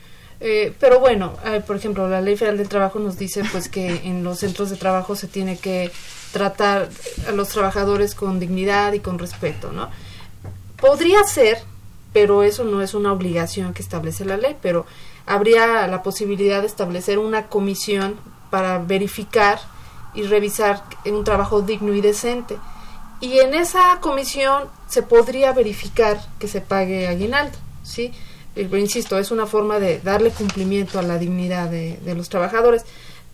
Eh, 0.41 0.73
pero 0.79 0.99
bueno, 0.99 1.33
eh, 1.45 1.61
por 1.65 1.75
ejemplo, 1.75 2.07
la 2.07 2.21
Ley 2.21 2.37
Federal 2.37 2.57
del 2.57 2.69
Trabajo 2.69 2.99
nos 2.99 3.17
dice 3.17 3.43
pues 3.51 3.67
que 3.67 4.07
en 4.07 4.23
los 4.23 4.39
centros 4.39 4.69
de 4.69 4.77
trabajo 4.77 5.15
se 5.15 5.27
tiene 5.27 5.57
que 5.57 5.91
tratar 6.31 6.89
a 7.27 7.31
los 7.31 7.49
trabajadores 7.49 8.15
con 8.15 8.39
dignidad 8.39 8.93
y 8.93 8.99
con 8.99 9.19
respeto, 9.19 9.71
¿no? 9.71 9.89
Podría 10.79 11.23
ser, 11.23 11.57
pero 12.13 12.43
eso 12.43 12.63
no 12.63 12.81
es 12.81 12.93
una 12.93 13.11
obligación 13.11 13.73
que 13.73 13.81
establece 13.81 14.23
la 14.23 14.37
ley, 14.37 14.55
pero 14.61 14.85
habría 15.25 15.87
la 15.87 16.03
posibilidad 16.03 16.61
de 16.61 16.67
establecer 16.67 17.19
una 17.19 17.47
comisión 17.47 18.15
para 18.49 18.79
verificar 18.79 19.59
y 20.13 20.23
revisar 20.23 20.83
un 21.05 21.23
trabajo 21.23 21.61
digno 21.61 21.93
y 21.93 22.01
decente. 22.01 22.57
Y 23.19 23.39
en 23.39 23.53
esa 23.53 23.99
comisión 23.99 24.69
se 24.87 25.03
podría 25.03 25.51
verificar 25.51 26.19
que 26.39 26.47
se 26.47 26.61
pague 26.61 27.07
aguinaldo, 27.07 27.57
¿sí? 27.83 28.13
Pero, 28.68 28.78
insisto, 28.78 29.18
es 29.18 29.32
una 29.32 29.45
forma 29.45 29.80
de 29.80 29.99
darle 29.99 30.32
cumplimiento 30.32 30.99
a 30.99 31.01
la 31.01 31.18
dignidad 31.18 31.70
de, 31.70 31.97
de 32.03 32.16
los 32.16 32.30
trabajadores 32.30 32.86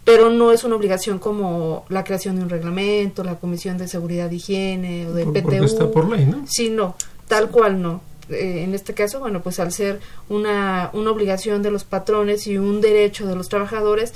pero 0.06 0.30
no 0.30 0.52
es 0.52 0.64
una 0.64 0.76
obligación 0.76 1.18
como 1.18 1.84
la 1.90 2.04
creación 2.04 2.36
de 2.36 2.44
un 2.44 2.50
reglamento, 2.50 3.24
la 3.24 3.40
Comisión 3.40 3.80
de 3.80 3.88
Seguridad 3.88 4.30
y 4.32 4.36
Higiene 4.36 5.08
o 5.08 5.14
de 5.14 5.26
por, 5.26 5.34
PTU. 5.34 5.64
Está 5.64 5.92
por 5.92 6.08
ley, 6.08 6.26
¿no? 6.26 6.46
Sí, 6.48 6.70
no, 6.70 6.96
tal 7.28 7.50
cual 7.50 7.82
no. 7.82 8.02
Eh, 8.30 8.64
en 8.64 8.76
este 8.76 8.94
caso, 8.94 9.20
bueno, 9.20 9.42
pues 9.42 9.60
al 9.60 9.72
ser 9.72 10.00
una, 10.30 10.92
una 10.94 11.10
obligación 11.10 11.64
de 11.64 11.72
los 11.72 11.84
patrones 11.84 12.46
y 12.46 12.60
un 12.60 12.82
derecho 12.82 13.26
de 13.26 13.36
los 13.36 13.50
trabajadores, 13.50 14.14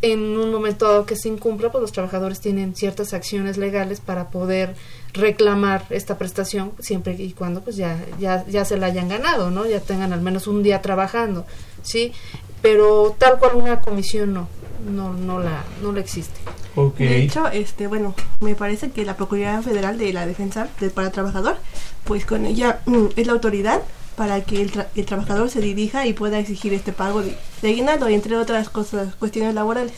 en 0.00 0.38
un 0.38 0.50
momento 0.50 0.86
dado 0.86 1.04
que 1.04 1.16
se 1.16 1.28
incumpla, 1.28 1.70
pues 1.70 1.82
los 1.82 1.92
trabajadores 1.92 2.40
tienen 2.40 2.74
ciertas 2.74 3.12
acciones 3.12 3.58
legales 3.58 4.00
para 4.00 4.30
poder 4.30 4.74
reclamar 5.16 5.84
esta 5.90 6.18
prestación 6.18 6.72
siempre 6.78 7.14
y 7.14 7.32
cuando 7.32 7.62
pues 7.62 7.76
ya, 7.76 7.98
ya, 8.18 8.44
ya 8.46 8.64
se 8.64 8.76
la 8.76 8.86
hayan 8.86 9.08
ganado, 9.08 9.50
¿no? 9.50 9.66
Ya 9.66 9.80
tengan 9.80 10.12
al 10.12 10.20
menos 10.20 10.46
un 10.46 10.62
día 10.62 10.82
trabajando, 10.82 11.46
¿sí? 11.82 12.12
Pero 12.62 13.14
tal 13.18 13.38
cual 13.38 13.56
una 13.56 13.80
comisión 13.80 14.34
no, 14.34 14.48
no, 14.90 15.12
no 15.12 15.40
la, 15.40 15.64
no 15.82 15.92
la 15.92 16.00
existe. 16.00 16.38
Okay. 16.74 17.08
De 17.08 17.22
hecho, 17.22 17.48
este, 17.48 17.86
bueno, 17.86 18.14
me 18.40 18.54
parece 18.54 18.90
que 18.90 19.04
la 19.04 19.16
Procuraduría 19.16 19.62
Federal 19.62 19.98
de 19.98 20.12
la 20.12 20.26
Defensa 20.26 20.68
del 20.80 20.90
para 20.90 21.08
el 21.08 21.12
Trabajador, 21.12 21.56
pues 22.04 22.26
con 22.26 22.44
ella 22.44 22.80
mm, 22.86 23.06
es 23.16 23.26
la 23.26 23.32
autoridad 23.32 23.82
para 24.16 24.42
que 24.42 24.62
el, 24.62 24.72
tra 24.72 24.88
el, 24.94 25.04
trabajador 25.04 25.50
se 25.50 25.60
dirija 25.60 26.06
y 26.06 26.12
pueda 26.12 26.38
exigir 26.38 26.72
este 26.72 26.92
pago 26.92 27.22
de, 27.22 27.36
de 27.62 27.68
aguinaldo 27.68 28.08
y 28.08 28.14
entre 28.14 28.36
otras 28.36 28.70
cosas, 28.70 29.14
cuestiones 29.14 29.54
laborales. 29.54 29.94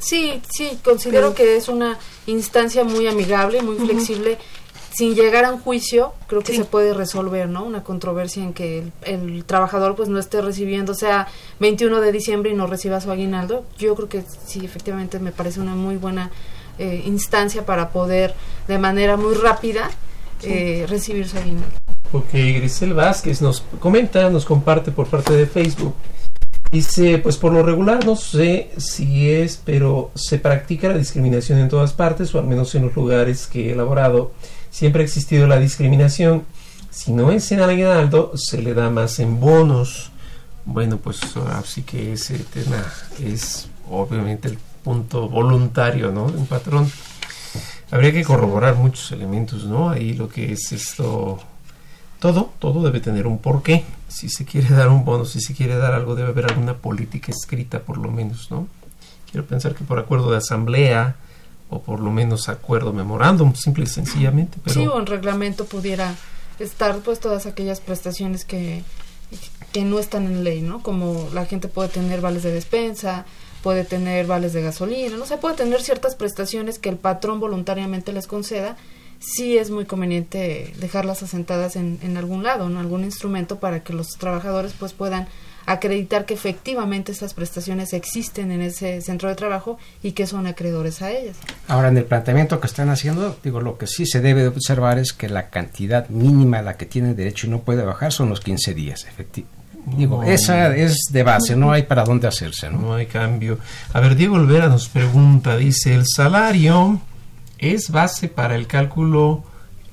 Sí, 0.00 0.40
sí, 0.50 0.78
considero 0.82 1.32
Pero, 1.32 1.34
que 1.34 1.56
es 1.56 1.68
una 1.68 1.98
instancia 2.26 2.84
muy 2.84 3.06
amigable, 3.06 3.62
muy 3.62 3.76
uh 3.76 3.78
-huh. 3.78 3.84
flexible. 3.84 4.38
Sin 4.92 5.14
llegar 5.14 5.44
a 5.44 5.52
un 5.52 5.60
juicio, 5.60 6.12
creo 6.26 6.42
que 6.42 6.52
sí. 6.52 6.58
se 6.58 6.64
puede 6.64 6.94
resolver, 6.94 7.48
¿no? 7.48 7.64
Una 7.64 7.84
controversia 7.84 8.42
en 8.42 8.52
que 8.52 8.78
el, 8.78 8.92
el, 9.02 9.44
trabajador 9.44 9.94
pues 9.94 10.08
no 10.08 10.18
esté 10.18 10.42
recibiendo, 10.42 10.94
sea 10.94 11.28
21 11.60 12.00
de 12.00 12.12
diciembre 12.12 12.50
y 12.50 12.54
no 12.54 12.66
reciba 12.66 13.00
su 13.00 13.10
aguinaldo. 13.10 13.64
Yo 13.78 13.94
creo 13.94 14.08
que 14.08 14.24
sí, 14.46 14.64
efectivamente 14.64 15.20
me 15.20 15.30
parece 15.32 15.60
una 15.60 15.74
muy 15.74 15.96
buena 15.96 16.30
eh, 16.78 17.02
instancia 17.04 17.66
para 17.66 17.90
poder 17.90 18.34
de 18.66 18.78
manera 18.78 19.18
muy 19.18 19.34
rápida 19.34 19.90
sí. 20.40 20.48
eh, 20.50 20.86
recibir 20.88 21.28
su 21.28 21.36
aguinaldo. 21.36 21.68
Ok, 22.12 22.32
Grisel 22.32 22.94
Vázquez 22.94 23.40
nos 23.40 23.60
comenta, 23.78 24.30
nos 24.30 24.44
comparte 24.44 24.90
por 24.90 25.06
parte 25.06 25.34
de 25.34 25.46
Facebook. 25.46 25.94
Dice, 26.72 27.18
pues 27.18 27.36
por 27.36 27.52
lo 27.52 27.62
regular 27.62 28.06
no 28.06 28.16
sé 28.16 28.70
si 28.78 29.28
es, 29.28 29.60
pero 29.62 30.10
se 30.14 30.38
practica 30.38 30.88
la 30.88 30.98
discriminación 30.98 31.58
en 31.58 31.68
todas 31.68 31.92
partes, 31.92 32.34
o 32.34 32.38
al 32.38 32.46
menos 32.46 32.74
en 32.74 32.86
los 32.86 32.96
lugares 32.96 33.46
que 33.46 33.68
he 33.68 33.72
elaborado. 33.72 34.32
Siempre 34.70 35.02
ha 35.02 35.04
existido 35.04 35.46
la 35.46 35.58
discriminación. 35.58 36.44
Si 36.90 37.12
no 37.12 37.30
es 37.30 37.50
en 37.52 37.60
aguinaldo, 37.60 38.32
se 38.36 38.60
le 38.62 38.74
da 38.74 38.90
más 38.90 39.18
en 39.18 39.40
bonos. 39.40 40.10
Bueno, 40.64 40.98
pues 40.98 41.20
así 41.36 41.82
que 41.82 42.12
ese 42.12 42.38
tema 42.38 42.84
es 43.22 43.68
obviamente 43.88 44.48
el 44.48 44.58
punto 44.82 45.28
voluntario, 45.28 46.12
¿no? 46.12 46.24
Un 46.24 46.46
patrón. 46.46 46.90
Habría 47.90 48.12
que 48.12 48.24
corroborar 48.24 48.76
muchos 48.76 49.10
elementos, 49.12 49.64
¿no? 49.64 49.90
Ahí 49.90 50.14
lo 50.14 50.28
que 50.28 50.52
es 50.52 50.72
esto 50.72 51.40
todo, 52.20 52.52
todo 52.58 52.82
debe 52.82 53.00
tener 53.00 53.26
un 53.26 53.38
porqué. 53.38 53.84
Si 54.08 54.28
se 54.28 54.44
quiere 54.44 54.68
dar 54.68 54.88
un 54.88 55.04
bono, 55.04 55.24
si 55.24 55.40
se 55.40 55.54
quiere 55.54 55.76
dar 55.76 55.94
algo, 55.94 56.14
debe 56.14 56.28
haber 56.28 56.46
alguna 56.46 56.74
política 56.74 57.32
escrita, 57.32 57.80
por 57.80 57.96
lo 57.96 58.10
menos, 58.10 58.50
¿no? 58.50 58.68
Quiero 59.30 59.46
pensar 59.46 59.74
que 59.74 59.84
por 59.84 59.98
acuerdo 59.98 60.30
de 60.30 60.36
asamblea 60.36 61.16
o 61.70 61.80
por 61.80 62.00
lo 62.00 62.10
menos 62.10 62.48
acuerdo 62.48 62.92
memorándum, 62.92 63.54
simple 63.54 63.84
y 63.84 63.86
sencillamente. 63.86 64.58
Pero... 64.62 64.74
Sí, 64.74 64.86
o 64.86 64.98
en 64.98 65.06
reglamento 65.06 65.64
pudiera 65.64 66.14
estar 66.58 66.98
pues 66.98 67.20
todas 67.20 67.46
aquellas 67.46 67.80
prestaciones 67.80 68.44
que, 68.44 68.82
que 69.72 69.84
no 69.84 69.98
están 69.98 70.26
en 70.26 70.44
ley, 70.44 70.60
¿no? 70.60 70.82
Como 70.82 71.28
la 71.32 71.46
gente 71.46 71.68
puede 71.68 71.88
tener 71.88 72.20
vales 72.20 72.42
de 72.42 72.52
despensa, 72.52 73.24
puede 73.62 73.84
tener 73.84 74.26
vales 74.26 74.52
de 74.52 74.62
gasolina, 74.62 75.16
no 75.16 75.26
se 75.26 75.36
puede 75.36 75.56
tener 75.56 75.80
ciertas 75.80 76.16
prestaciones 76.16 76.78
que 76.78 76.88
el 76.88 76.96
patrón 76.96 77.40
voluntariamente 77.40 78.12
les 78.12 78.26
conceda 78.26 78.76
sí 79.20 79.58
es 79.58 79.70
muy 79.70 79.84
conveniente 79.84 80.72
dejarlas 80.78 81.22
asentadas 81.22 81.76
en, 81.76 81.98
en 82.02 82.16
algún 82.16 82.42
lado, 82.42 82.66
en 82.66 82.78
algún 82.78 83.04
instrumento 83.04 83.60
para 83.60 83.84
que 83.84 83.92
los 83.92 84.08
trabajadores 84.18 84.72
pues 84.78 84.94
puedan 84.94 85.28
acreditar 85.66 86.26
que 86.26 86.34
efectivamente 86.34 87.12
estas 87.12 87.34
prestaciones 87.34 87.92
existen 87.92 88.50
en 88.50 88.62
ese 88.62 89.00
centro 89.00 89.28
de 89.28 89.34
trabajo 89.34 89.78
y 90.02 90.12
que 90.12 90.26
son 90.26 90.46
acreedores 90.46 91.02
a 91.02 91.10
ellas. 91.10 91.36
Ahora, 91.68 91.88
en 91.88 91.96
el 91.96 92.04
planteamiento 92.04 92.60
que 92.60 92.66
están 92.66 92.88
haciendo, 92.88 93.38
digo, 93.42 93.60
lo 93.60 93.78
que 93.78 93.86
sí 93.86 94.06
se 94.06 94.20
debe 94.20 94.42
de 94.42 94.48
observar 94.48 94.98
es 94.98 95.12
que 95.12 95.28
la 95.28 95.50
cantidad 95.50 96.08
mínima 96.08 96.58
a 96.58 96.62
la 96.62 96.76
que 96.76 96.86
tiene 96.86 97.14
derecho 97.14 97.46
y 97.46 97.50
no 97.50 97.60
puede 97.60 97.84
bajar 97.84 98.12
son 98.12 98.28
los 98.28 98.40
15 98.40 98.74
días, 98.74 99.04
efectivamente. 99.04 99.60
Digo, 99.96 100.22
no, 100.22 100.28
esa 100.28 100.76
es 100.76 101.06
de 101.10 101.22
base, 101.22 101.56
no 101.56 101.72
hay 101.72 101.84
para 101.84 102.04
dónde 102.04 102.28
hacerse, 102.28 102.70
¿no? 102.70 102.78
No 102.78 102.94
hay 102.94 103.06
cambio. 103.06 103.58
A 103.92 104.00
ver, 104.00 104.14
Diego 104.14 104.36
Olvera 104.36 104.68
nos 104.68 104.88
pregunta, 104.88 105.56
dice, 105.56 105.94
el 105.94 106.04
salario 106.06 107.00
es 107.58 107.90
base 107.90 108.28
para 108.28 108.56
el 108.56 108.66
cálculo 108.66 109.42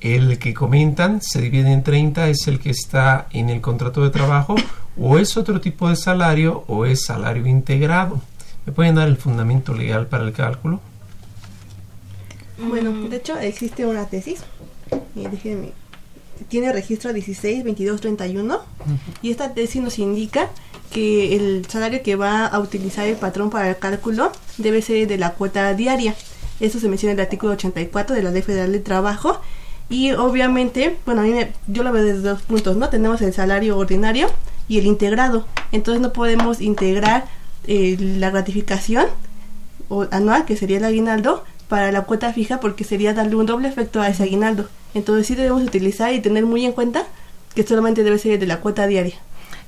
el 0.00 0.38
que 0.38 0.54
comentan, 0.54 1.20
se 1.22 1.40
divide 1.40 1.72
en 1.72 1.82
30, 1.82 2.28
es 2.28 2.46
el 2.48 2.60
que 2.60 2.70
está 2.70 3.26
en 3.32 3.50
el 3.50 3.60
contrato 3.60 4.04
de 4.04 4.10
trabajo, 4.10 4.56
o 5.00 5.18
es 5.18 5.36
otro 5.36 5.60
tipo 5.60 5.88
de 5.88 5.96
salario, 5.96 6.64
o 6.66 6.84
es 6.86 7.04
salario 7.04 7.46
integrado. 7.46 8.20
¿Me 8.66 8.72
pueden 8.72 8.94
dar 8.96 9.08
el 9.08 9.16
fundamento 9.16 9.72
legal 9.74 10.06
para 10.06 10.24
el 10.24 10.32
cálculo? 10.32 10.80
Bueno, 12.58 13.08
de 13.08 13.16
hecho 13.16 13.38
existe 13.38 13.86
una 13.86 14.06
tesis, 14.06 14.40
déjenme, 15.14 15.72
tiene 16.48 16.72
registro 16.72 17.12
16, 17.12 17.62
22, 17.64 18.00
31, 18.00 18.54
uh 18.54 18.58
-huh. 18.58 18.98
y 19.22 19.30
esta 19.30 19.54
tesis 19.54 19.80
nos 19.80 19.98
indica 20.00 20.48
que 20.92 21.36
el 21.36 21.66
salario 21.68 22.02
que 22.02 22.16
va 22.16 22.46
a 22.46 22.58
utilizar 22.58 23.06
el 23.06 23.16
patrón 23.16 23.50
para 23.50 23.68
el 23.68 23.76
cálculo 23.78 24.32
debe 24.56 24.82
ser 24.82 25.06
de 25.06 25.18
la 25.18 25.34
cuota 25.34 25.72
diaria. 25.74 26.14
Eso 26.60 26.80
se 26.80 26.88
menciona 26.88 27.12
en 27.12 27.18
el 27.20 27.24
artículo 27.24 27.52
84 27.52 28.16
de 28.16 28.22
la 28.22 28.30
Ley 28.32 28.42
Federal 28.42 28.72
de 28.72 28.80
Trabajo. 28.80 29.40
Y 29.90 30.10
obviamente, 30.12 30.96
bueno, 31.06 31.20
a 31.20 31.24
mí 31.24 31.30
me- 31.30 31.52
yo 31.68 31.82
lo 31.84 31.92
veo 31.92 32.02
desde 32.04 32.20
dos 32.22 32.42
puntos, 32.42 32.76
¿no? 32.76 32.88
Tenemos 32.88 33.22
el 33.22 33.32
salario 33.32 33.78
ordinario 33.78 34.28
y 34.68 34.78
el 34.78 34.86
integrado. 34.86 35.46
Entonces 35.72 36.00
no 36.00 36.12
podemos 36.12 36.60
integrar 36.60 37.26
eh, 37.66 37.96
la 37.98 38.30
gratificación 38.30 39.06
o 39.88 40.06
anual, 40.10 40.44
que 40.44 40.56
sería 40.56 40.78
el 40.78 40.84
aguinaldo, 40.84 41.44
para 41.68 41.92
la 41.92 42.02
cuota 42.02 42.32
fija 42.32 42.60
porque 42.60 42.84
sería 42.84 43.14
darle 43.14 43.36
un 43.36 43.46
doble 43.46 43.68
efecto 43.68 44.00
a 44.00 44.08
ese 44.08 44.22
aguinaldo. 44.22 44.68
Entonces 44.94 45.26
sí 45.26 45.34
debemos 45.34 45.62
utilizar 45.62 46.12
y 46.14 46.20
tener 46.20 46.46
muy 46.46 46.64
en 46.64 46.72
cuenta 46.72 47.04
que 47.54 47.66
solamente 47.66 48.02
debe 48.02 48.18
ser 48.18 48.38
de 48.38 48.46
la 48.46 48.60
cuota 48.60 48.86
diaria. 48.86 49.16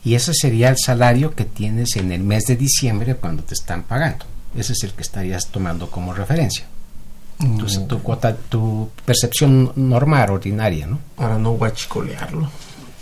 Y 0.03 0.15
ese 0.15 0.33
sería 0.33 0.71
el 0.71 0.79
salario 0.79 1.35
que 1.35 1.45
tienes 1.45 1.97
en 1.97 2.11
el 2.13 2.23
mes 2.23 2.45
de 2.45 2.57
diciembre 2.57 3.17
cuando 3.17 3.43
te 3.43 3.55
están 3.55 3.83
pagando. 3.83 4.25
Ese 4.57 4.73
es 4.73 4.83
el 4.83 4.93
que 4.93 5.03
estarías 5.03 5.49
tomando 5.49 5.91
como 5.91 6.15
referencia. 6.15 6.67
Entonces, 7.39 7.87
tu 7.89 8.03
cuota, 8.03 8.37
tu 8.37 8.91
percepción 9.05 9.73
normal, 9.77 10.31
ordinaria, 10.31 10.87
¿no? 10.87 10.99
Para 11.17 11.39
no 11.39 11.53
guachicolearlo. 11.53 12.51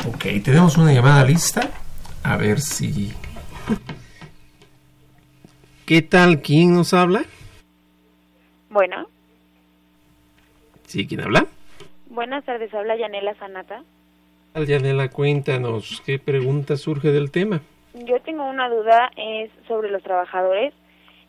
Ok, 0.07 0.27
tenemos 0.45 0.77
una 0.77 0.93
llamada 0.93 1.25
lista. 1.25 1.69
A 2.29 2.37
ver 2.37 2.61
si. 2.61 3.11
¿Qué 5.87 6.03
tal? 6.03 6.43
¿Quién 6.43 6.75
nos 6.75 6.93
habla? 6.93 7.25
Bueno, 8.69 9.07
Sí, 10.85 11.07
¿quién 11.07 11.23
habla? 11.23 11.47
buenas 12.11 12.45
tardes, 12.45 12.73
habla 12.75 12.97
Yanela 12.97 13.35
Sanata. 13.39 13.83
Yanela, 14.55 15.09
cuéntanos, 15.09 16.03
¿qué 16.05 16.19
pregunta 16.19 16.77
surge 16.77 17.09
del 17.13 17.31
tema? 17.31 17.61
Yo 17.95 18.21
tengo 18.23 18.45
una 18.45 18.69
duda, 18.69 19.11
es 19.17 19.51
sobre 19.67 19.91
los 19.91 20.03
trabajadores. 20.03 20.75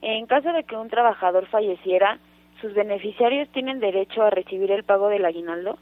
En 0.01 0.25
caso 0.27 0.51
de 0.51 0.63
que 0.65 0.75
un 0.75 0.89
trabajador 0.89 1.47
falleciera, 1.47 2.19
¿sus 2.59 2.73
beneficiarios 2.73 3.47
tienen 3.53 3.79
derecho 3.79 4.21
a 4.23 4.29
recibir 4.31 4.71
el 4.71 4.83
pago 4.83 5.07
del 5.07 5.23
aguinaldo? 5.25 5.77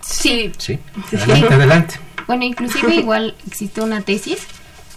Sí. 0.00 0.52
Sí, 0.58 0.78
adelante, 1.12 1.54
adelante. 1.54 1.94
Bueno, 2.26 2.44
inclusive 2.44 2.94
igual 2.96 3.34
existe 3.46 3.80
una 3.80 4.00
tesis 4.02 4.38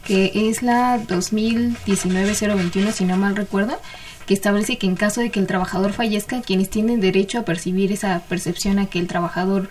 que 0.05 0.31
es 0.49 0.63
la 0.63 0.97
2019-021, 1.05 2.91
si 2.91 3.05
no 3.05 3.17
mal 3.17 3.35
recuerdo, 3.35 3.79
que 4.25 4.33
establece 4.33 4.77
que 4.77 4.87
en 4.87 4.95
caso 4.95 5.21
de 5.21 5.29
que 5.29 5.39
el 5.39 5.45
trabajador 5.47 5.93
fallezca, 5.93 6.41
quienes 6.41 6.69
tienen 6.69 6.99
derecho 6.99 7.39
a 7.39 7.43
percibir 7.45 7.91
esa 7.91 8.21
percepción 8.27 8.79
a 8.79 8.87
que 8.87 8.99
el 8.99 9.07
trabajador 9.07 9.69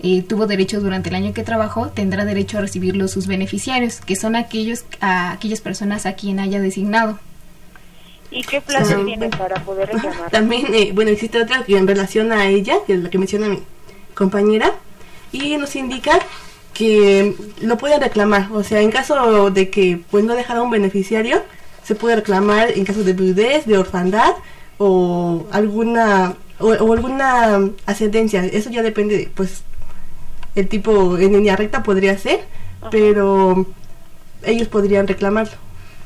eh, 0.00 0.22
tuvo 0.22 0.46
derecho 0.46 0.80
durante 0.80 1.08
el 1.10 1.14
año 1.16 1.32
que 1.34 1.42
trabajó, 1.42 1.88
tendrá 1.88 2.24
derecho 2.24 2.58
a 2.58 2.60
recibirlo 2.62 3.08
sus 3.08 3.26
beneficiarios, 3.26 4.00
que 4.00 4.16
son 4.16 4.36
aquellos 4.36 4.84
a 5.00 5.32
aquellas 5.32 5.60
personas 5.60 6.06
a 6.06 6.14
quien 6.14 6.38
haya 6.40 6.60
designado. 6.60 7.18
¿Y 8.30 8.42
qué 8.42 8.60
plazo 8.60 8.98
Sí. 8.98 9.04
tienen 9.04 9.30
para 9.30 9.56
poder 9.64 9.88
reclamar? 9.90 10.30
También, 10.30 10.66
eh, 10.74 10.90
bueno, 10.94 11.10
existe 11.10 11.40
otra 11.40 11.62
que 11.64 11.76
en 11.76 11.86
relación 11.86 12.32
a 12.32 12.46
ella, 12.46 12.76
que 12.86 12.94
es 12.94 13.02
la 13.02 13.10
que 13.10 13.18
menciona 13.18 13.48
mi 13.48 13.60
compañera, 14.14 14.72
y 15.30 15.56
nos 15.56 15.76
indica 15.76 16.18
que 16.74 17.34
lo 17.60 17.78
pueden 17.78 18.00
reclamar. 18.00 18.48
O 18.52 18.62
sea, 18.62 18.80
en 18.82 18.90
caso 18.90 19.50
de 19.50 19.70
que 19.70 20.00
pues 20.10 20.24
no 20.24 20.34
dejara 20.34 20.62
un 20.62 20.70
beneficiario, 20.70 21.42
se 21.82 21.94
puede 21.94 22.16
reclamar 22.16 22.72
en 22.72 22.84
caso 22.84 23.04
de 23.04 23.12
viudez, 23.12 23.66
de 23.66 23.78
orfandad 23.78 24.34
o 24.78 25.46
alguna 25.52 26.34
o, 26.58 26.68
o 26.68 26.92
alguna 26.92 27.70
ascendencia. 27.86 28.44
Eso 28.44 28.70
ya 28.70 28.82
depende, 28.82 29.30
pues, 29.34 29.62
el 30.54 30.68
tipo 30.68 31.18
en 31.18 31.32
línea 31.32 31.56
recta 31.56 31.82
podría 31.82 32.16
ser, 32.16 32.40
pero 32.90 33.66
ellos 34.42 34.68
podrían 34.68 35.06
reclamarlo. 35.06 35.52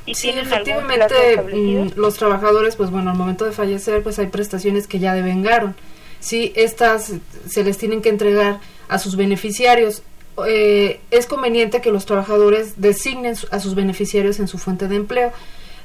¿Y 0.06 0.14
Sí, 0.14 0.30
efectivamente 0.30 1.14
mm, 1.52 1.98
los 1.98 2.14
trabajadores, 2.16 2.76
pues 2.76 2.90
bueno, 2.90 3.10
al 3.10 3.16
momento 3.16 3.44
de 3.44 3.52
fallecer, 3.52 4.02
pues 4.02 4.18
hay 4.18 4.28
prestaciones 4.28 4.86
que 4.86 4.98
ya 4.98 5.12
devengaron. 5.12 5.76
Sí, 6.20 6.52
estas 6.56 7.12
se 7.46 7.64
les 7.64 7.76
tienen 7.76 8.00
que 8.00 8.08
entregar 8.08 8.60
a 8.88 8.98
sus 8.98 9.16
beneficiarios. 9.16 10.02
Eh, 10.46 11.00
es 11.10 11.26
conveniente 11.26 11.80
que 11.80 11.90
los 11.90 12.06
trabajadores 12.06 12.80
designen 12.80 13.34
a 13.50 13.60
sus 13.60 13.74
beneficiarios 13.74 14.38
en 14.40 14.48
su 14.48 14.58
fuente 14.58 14.88
de 14.88 14.96
empleo. 14.96 15.32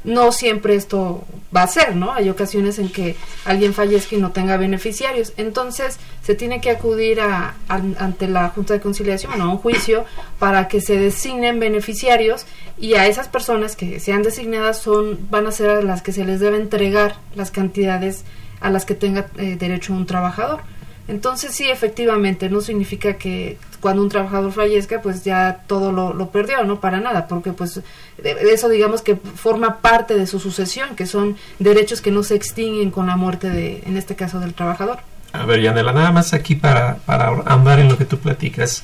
No 0.06 0.34
siempre 0.34 0.76
esto 0.76 1.24
va 1.56 1.64
a 1.64 1.68
ser, 1.68 1.96
¿no? 1.96 2.12
Hay 2.12 2.30
ocasiones 2.30 2.78
en 2.78 2.90
que 2.90 3.16
alguien 3.46 3.74
fallezca 3.74 4.18
y 4.18 4.20
no 4.20 4.32
tenga 4.32 4.58
beneficiarios. 4.58 5.32
Entonces, 5.38 5.98
se 6.22 6.36
tiene 6.36 6.60
que 6.60 6.72
acudir 6.72 7.22
a, 7.22 7.56
an- 7.70 7.96
ante 7.98 8.28
la 8.28 8.50
Junta 8.50 8.74
de 8.74 8.82
Conciliación 8.82 9.40
o 9.40 9.46
a 9.46 9.48
un 9.50 9.60
juicio 9.60 10.04
para 10.40 10.68
que 10.68 10.82
se 10.82 10.98
designen 10.98 11.58
beneficiarios 11.62 12.46
y 12.78 12.96
a 12.96 13.08
esas 13.08 13.30
personas 13.30 13.78
que 13.78 14.02
sean 14.02 14.24
designadas 14.24 14.78
son 14.82 15.20
van 15.30 15.48
a 15.48 15.52
ser 15.54 15.70
a 15.70 15.82
las 15.82 16.02
que 16.02 16.12
se 16.12 16.26
les 16.26 16.42
debe 16.42 16.58
entregar 16.58 17.16
las 17.36 17.50
cantidades 17.52 18.26
a 18.60 18.70
las 18.72 18.84
que 18.86 18.96
tenga 18.96 19.28
eh, 19.38 19.56
derecho 19.58 19.94
un 19.94 20.06
trabajador. 20.06 20.60
Entonces 21.08 21.54
sí, 21.54 21.70
efectivamente, 21.70 22.50
no 22.50 22.62
significa 22.62 23.16
que 23.16 23.58
cuando 23.82 24.02
un 24.02 24.10
trabajador 24.10 24.54
fallezca, 24.54 25.02
pues 25.02 25.26
ya 25.26 25.64
todo 25.68 25.92
lo, 25.92 26.14
lo 26.14 26.30
perdió, 26.30 26.64
no 26.64 26.80
para 26.80 27.02
nada, 27.02 27.28
porque 27.28 27.52
pues 27.52 27.82
de 28.18 28.54
eso 28.54 28.70
digamos 28.70 29.02
que 29.02 29.18
forma 29.18 29.82
parte 29.82 30.16
de 30.16 30.26
su 30.28 30.40
sucesión, 30.40 30.96
que 30.96 31.06
son 31.06 31.36
derechos 31.60 32.00
que 32.00 32.12
no 32.12 32.24
se 32.24 32.36
extinguen 32.36 32.92
con 32.92 33.08
la 33.08 33.18
muerte 33.18 33.50
de, 33.50 33.84
en 33.86 33.98
este 33.98 34.16
caso, 34.16 34.40
del 34.40 34.54
trabajador. 34.54 35.00
A 35.34 35.46
ver, 35.46 35.62
Yanela, 35.62 35.92
nada 35.92 36.12
más 36.12 36.34
aquí 36.34 36.56
para, 36.56 36.98
para 37.06 37.30
andar 37.46 37.80
en 37.80 37.90
lo 37.90 37.98
que 37.98 38.06
tú 38.06 38.20
platicas. 38.20 38.84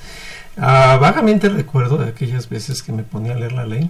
Ah, 0.58 0.98
vagamente 1.00 1.48
recuerdo 1.48 1.98
de 1.98 2.10
aquellas 2.10 2.50
veces 2.50 2.84
que 2.84 2.92
me 2.92 3.04
ponía 3.04 3.34
a 3.34 3.36
leer 3.36 3.54
la 3.54 3.66
ley, 3.66 3.90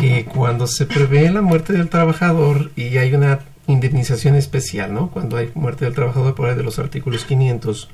que 0.00 0.26
cuando 0.26 0.68
se 0.68 0.86
prevé 0.86 1.28
la 1.30 1.42
muerte 1.42 1.72
del 1.72 1.88
trabajador 1.88 2.70
y 2.76 2.98
hay 2.98 3.14
una 3.14 3.40
indemnización 3.66 4.34
especial, 4.34 4.94
¿no? 4.94 5.10
Cuando 5.10 5.36
hay 5.36 5.50
muerte 5.54 5.84
del 5.84 5.94
trabajador 5.94 6.34
por 6.34 6.48
ahí 6.48 6.56
de 6.56 6.62
los 6.62 6.78
artículos 6.78 7.24
500, 7.24 7.88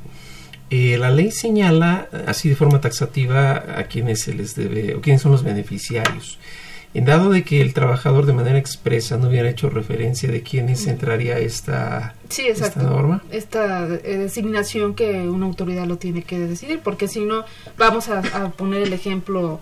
eh, 0.70 0.96
la 0.98 1.10
ley 1.10 1.30
señala 1.30 2.08
así 2.26 2.48
de 2.48 2.56
forma 2.56 2.80
taxativa 2.80 3.64
a 3.76 3.84
quienes 3.84 4.22
se 4.22 4.34
les 4.34 4.54
debe 4.54 4.94
o 4.94 5.00
quiénes 5.00 5.22
son 5.22 5.32
los 5.32 5.42
beneficiarios. 5.42 6.38
En 6.94 7.06
dado 7.06 7.30
de 7.30 7.42
que 7.42 7.62
el 7.62 7.72
trabajador 7.72 8.26
de 8.26 8.34
manera 8.34 8.58
expresa 8.58 9.16
no 9.16 9.28
hubiera 9.28 9.48
hecho 9.48 9.70
referencia 9.70 10.30
de 10.30 10.42
quiénes 10.42 10.86
entraría 10.86 11.38
esta, 11.38 12.14
Sí, 12.28 12.46
esta 12.46 12.82
norma, 12.82 13.22
Esta 13.30 13.86
eh, 13.86 14.18
designación 14.18 14.94
que 14.94 15.28
una 15.28 15.46
autoridad 15.46 15.86
lo 15.86 15.96
tiene 15.96 16.22
que 16.22 16.38
decidir, 16.38 16.80
porque 16.80 17.08
si 17.08 17.20
no, 17.20 17.44
vamos 17.78 18.10
a, 18.10 18.18
a 18.18 18.50
poner 18.50 18.82
el 18.82 18.92
ejemplo 18.92 19.60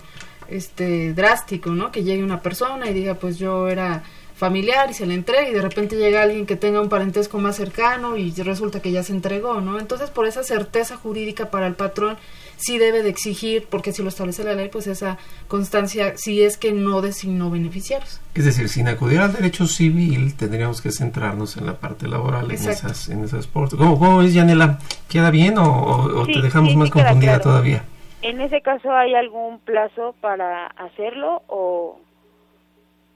este 0.49 1.13
drástico, 1.13 1.71
¿no? 1.71 1.91
Que 1.91 2.03
llegue 2.03 2.23
una 2.23 2.41
persona 2.41 2.89
y 2.89 2.93
diga, 2.93 3.15
pues 3.15 3.37
yo 3.37 3.69
era 3.69 4.03
familiar 4.41 4.89
y 4.89 4.95
se 4.95 5.05
le 5.05 5.13
entregue 5.13 5.51
y 5.51 5.53
de 5.53 5.61
repente 5.61 5.95
llega 5.97 6.23
alguien 6.23 6.47
que 6.47 6.55
tenga 6.55 6.81
un 6.81 6.89
parentesco 6.89 7.37
más 7.37 7.55
cercano 7.57 8.17
y 8.17 8.31
resulta 8.31 8.81
que 8.81 8.91
ya 8.91 9.03
se 9.03 9.13
entregó, 9.13 9.61
¿no? 9.61 9.79
Entonces, 9.79 10.09
por 10.09 10.25
esa 10.25 10.41
certeza 10.43 10.97
jurídica 10.97 11.51
para 11.51 11.67
el 11.67 11.75
patrón, 11.75 12.17
sí 12.57 12.79
debe 12.79 13.03
de 13.03 13.09
exigir, 13.09 13.67
porque 13.69 13.93
si 13.93 14.01
lo 14.01 14.09
establece 14.09 14.43
la 14.43 14.55
ley, 14.55 14.67
pues 14.69 14.87
esa 14.87 15.19
constancia, 15.47 16.17
si 16.17 16.41
es 16.41 16.57
que 16.57 16.71
no 16.71 17.01
designó 17.03 17.51
beneficiarios. 17.51 18.19
es 18.33 18.45
decir, 18.45 18.67
sin 18.67 18.87
acudir 18.87 19.19
al 19.19 19.31
derecho 19.31 19.67
civil, 19.67 20.33
tendríamos 20.35 20.81
que 20.81 20.91
centrarnos 20.91 21.57
en 21.57 21.67
la 21.67 21.75
parte 21.75 22.07
laboral, 22.07 22.45
en 22.49 22.57
esas, 22.57 23.09
en 23.09 23.23
esas. 23.23 23.45
¿Cómo, 23.45 23.99
cómo 23.99 24.23
es, 24.23 24.33
Yanela? 24.33 24.79
¿Queda 25.07 25.29
bien 25.29 25.59
o, 25.59 25.65
o- 25.71 26.21
o 26.21 26.25
Sí, 26.25 26.33
te 26.33 26.41
dejamos 26.41 26.71
sí, 26.71 26.77
más 26.77 26.87
sí 26.87 26.93
confundida 26.93 27.33
claro. 27.33 27.43
todavía? 27.43 27.83
¿En 28.23 28.41
ese 28.41 28.59
caso 28.61 28.91
hay 28.91 29.13
algún 29.13 29.59
plazo 29.59 30.15
para 30.19 30.65
hacerlo 30.65 31.43
o, 31.47 31.99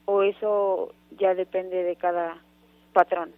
o 0.04 0.22
eso 0.22 0.92
ya 1.18 1.34
depende 1.34 1.82
de 1.82 1.96
cada 1.96 2.36
patrón? 2.92 3.30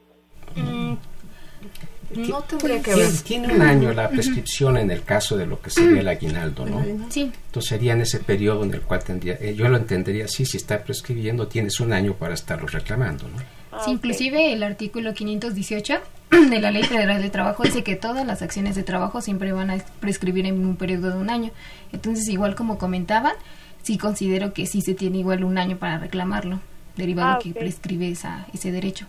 No 2.14 2.40
tendría 2.42 2.78
que 2.78 2.92
Tiene, 2.94 3.02
ver. 3.02 3.20
tiene 3.22 3.54
un 3.54 3.60
año 3.62 3.92
la 3.92 4.08
prescripción 4.08 4.78
en 4.78 4.90
el 4.90 5.02
caso 5.02 5.36
de 5.36 5.44
lo 5.44 5.60
que 5.60 5.68
sería 5.68 6.00
el 6.00 6.08
aguinaldo, 6.08 6.64
¿no? 6.64 6.82
Sí. 7.10 7.30
Entonces 7.46 7.68
sería 7.68 7.92
en 7.92 8.00
ese 8.00 8.20
periodo 8.20 8.64
en 8.64 8.72
el 8.72 8.80
cual 8.80 9.04
tendría, 9.04 9.34
eh, 9.34 9.54
yo 9.54 9.68
lo 9.68 9.76
entendería 9.76 10.24
así, 10.24 10.46
si 10.46 10.56
está 10.56 10.82
prescribiendo, 10.82 11.48
tienes 11.48 11.80
un 11.80 11.92
año 11.92 12.14
para 12.14 12.32
estarlo 12.34 12.66
reclamando, 12.66 13.28
¿no? 13.28 13.82
Sí, 13.84 13.90
inclusive 13.90 14.52
el 14.54 14.62
artículo 14.62 15.12
518 15.12 15.98
de 16.50 16.60
la 16.60 16.70
Ley 16.70 16.84
Federal 16.84 17.20
de 17.20 17.28
Trabajo 17.28 17.62
dice 17.62 17.84
que 17.84 17.94
todas 17.94 18.26
las 18.26 18.40
acciones 18.40 18.74
de 18.74 18.82
trabajo 18.82 19.20
siempre 19.20 19.52
van 19.52 19.70
a 19.70 19.76
prescribir 20.00 20.46
en 20.46 20.64
un 20.64 20.76
periodo 20.76 21.10
de 21.10 21.18
un 21.18 21.28
año. 21.28 21.50
Entonces, 21.92 22.26
igual 22.28 22.54
como 22.54 22.78
comentaban, 22.78 23.34
sí 23.82 23.98
considero 23.98 24.54
que 24.54 24.64
sí 24.66 24.80
se 24.80 24.94
tiene 24.94 25.18
igual 25.18 25.44
un 25.44 25.58
año 25.58 25.76
para 25.76 25.98
reclamarlo, 25.98 26.60
derivado 26.98 27.36
Ah, 27.36 27.38
que 27.42 27.52
prescribe 27.52 28.10
esa, 28.10 28.46
ese 28.52 28.70
derecho. 28.72 29.06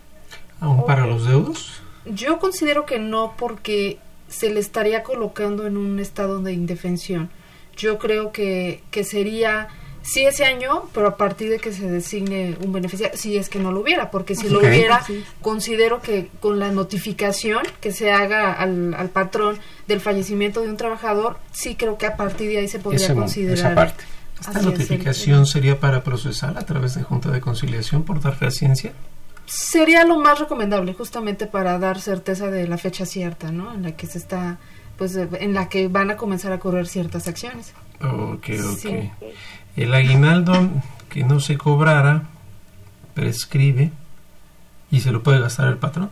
¿Aún 0.60 0.86
para 0.86 1.06
los 1.06 1.26
deudos? 1.26 1.82
Yo 2.06 2.38
considero 2.38 2.86
que 2.86 2.98
no 2.98 3.34
porque 3.36 3.98
se 4.28 4.48
le 4.48 4.60
estaría 4.60 5.02
colocando 5.02 5.66
en 5.66 5.76
un 5.76 5.98
estado 6.00 6.40
de 6.40 6.52
indefensión. 6.54 7.28
Yo 7.76 7.98
creo 7.98 8.30
que, 8.32 8.82
que 8.90 9.04
sería, 9.04 9.68
sí 10.02 10.24
ese 10.24 10.44
año, 10.44 10.84
pero 10.94 11.08
a 11.08 11.16
partir 11.16 11.50
de 11.50 11.58
que 11.58 11.72
se 11.72 11.90
designe 11.90 12.56
un 12.64 12.72
beneficiario, 12.72 13.16
si 13.18 13.36
es 13.36 13.48
que 13.48 13.58
no 13.58 13.72
lo 13.72 13.80
hubiera, 13.80 14.10
porque 14.10 14.34
si 14.36 14.48
lo 14.48 14.60
hubiera, 14.60 15.04
considero 15.40 16.00
que 16.00 16.28
con 16.40 16.58
la 16.58 16.70
notificación 16.72 17.62
que 17.80 17.92
se 17.92 18.12
haga 18.12 18.52
al, 18.52 18.94
al 18.94 19.08
patrón 19.08 19.58
del 19.88 20.00
fallecimiento 20.00 20.60
de 20.62 20.68
un 20.68 20.76
trabajador, 20.76 21.38
sí 21.52 21.74
creo 21.74 21.96
que 21.98 22.06
a 22.06 22.16
partir 22.16 22.48
de 22.50 22.58
ahí 22.58 22.68
se 22.68 22.78
podría 22.78 23.04
Esa- 23.06 23.14
considerar 23.14 23.58
esa 23.58 23.74
parte. 23.74 24.04
¿Esta 24.40 24.62
notificación 24.62 25.46
sería 25.46 25.78
para 25.78 26.02
procesar 26.02 26.56
a 26.56 26.62
través 26.62 26.94
de 26.94 27.02
Junta 27.02 27.30
de 27.30 27.40
Conciliación 27.40 28.04
por 28.04 28.20
dar 28.20 28.50
ciencia? 28.50 28.92
Sería 29.46 30.04
lo 30.04 30.18
más 30.18 30.38
recomendable, 30.38 30.94
justamente 30.94 31.46
para 31.46 31.78
dar 31.78 32.00
certeza 32.00 32.50
de 32.50 32.66
la 32.66 32.78
fecha 32.78 33.04
cierta, 33.04 33.52
¿no? 33.52 33.74
En 33.74 33.82
la 33.82 33.92
que 33.92 34.06
se 34.06 34.18
está, 34.18 34.58
pues, 34.96 35.14
en 35.16 35.54
la 35.54 35.68
que 35.68 35.88
van 35.88 36.10
a 36.10 36.16
comenzar 36.16 36.52
a 36.52 36.58
correr 36.58 36.86
ciertas 36.86 37.28
acciones. 37.28 37.74
Ok, 38.00 38.48
ok. 38.72 39.30
El 39.76 39.94
aguinaldo 39.94 40.54
que 41.08 41.24
no 41.24 41.40
se 41.40 41.58
cobrara 41.58 42.22
prescribe 43.14 43.92
y 44.90 45.00
se 45.00 45.10
lo 45.10 45.22
puede 45.22 45.40
gastar 45.40 45.68
el 45.68 45.76
patrón. 45.76 46.10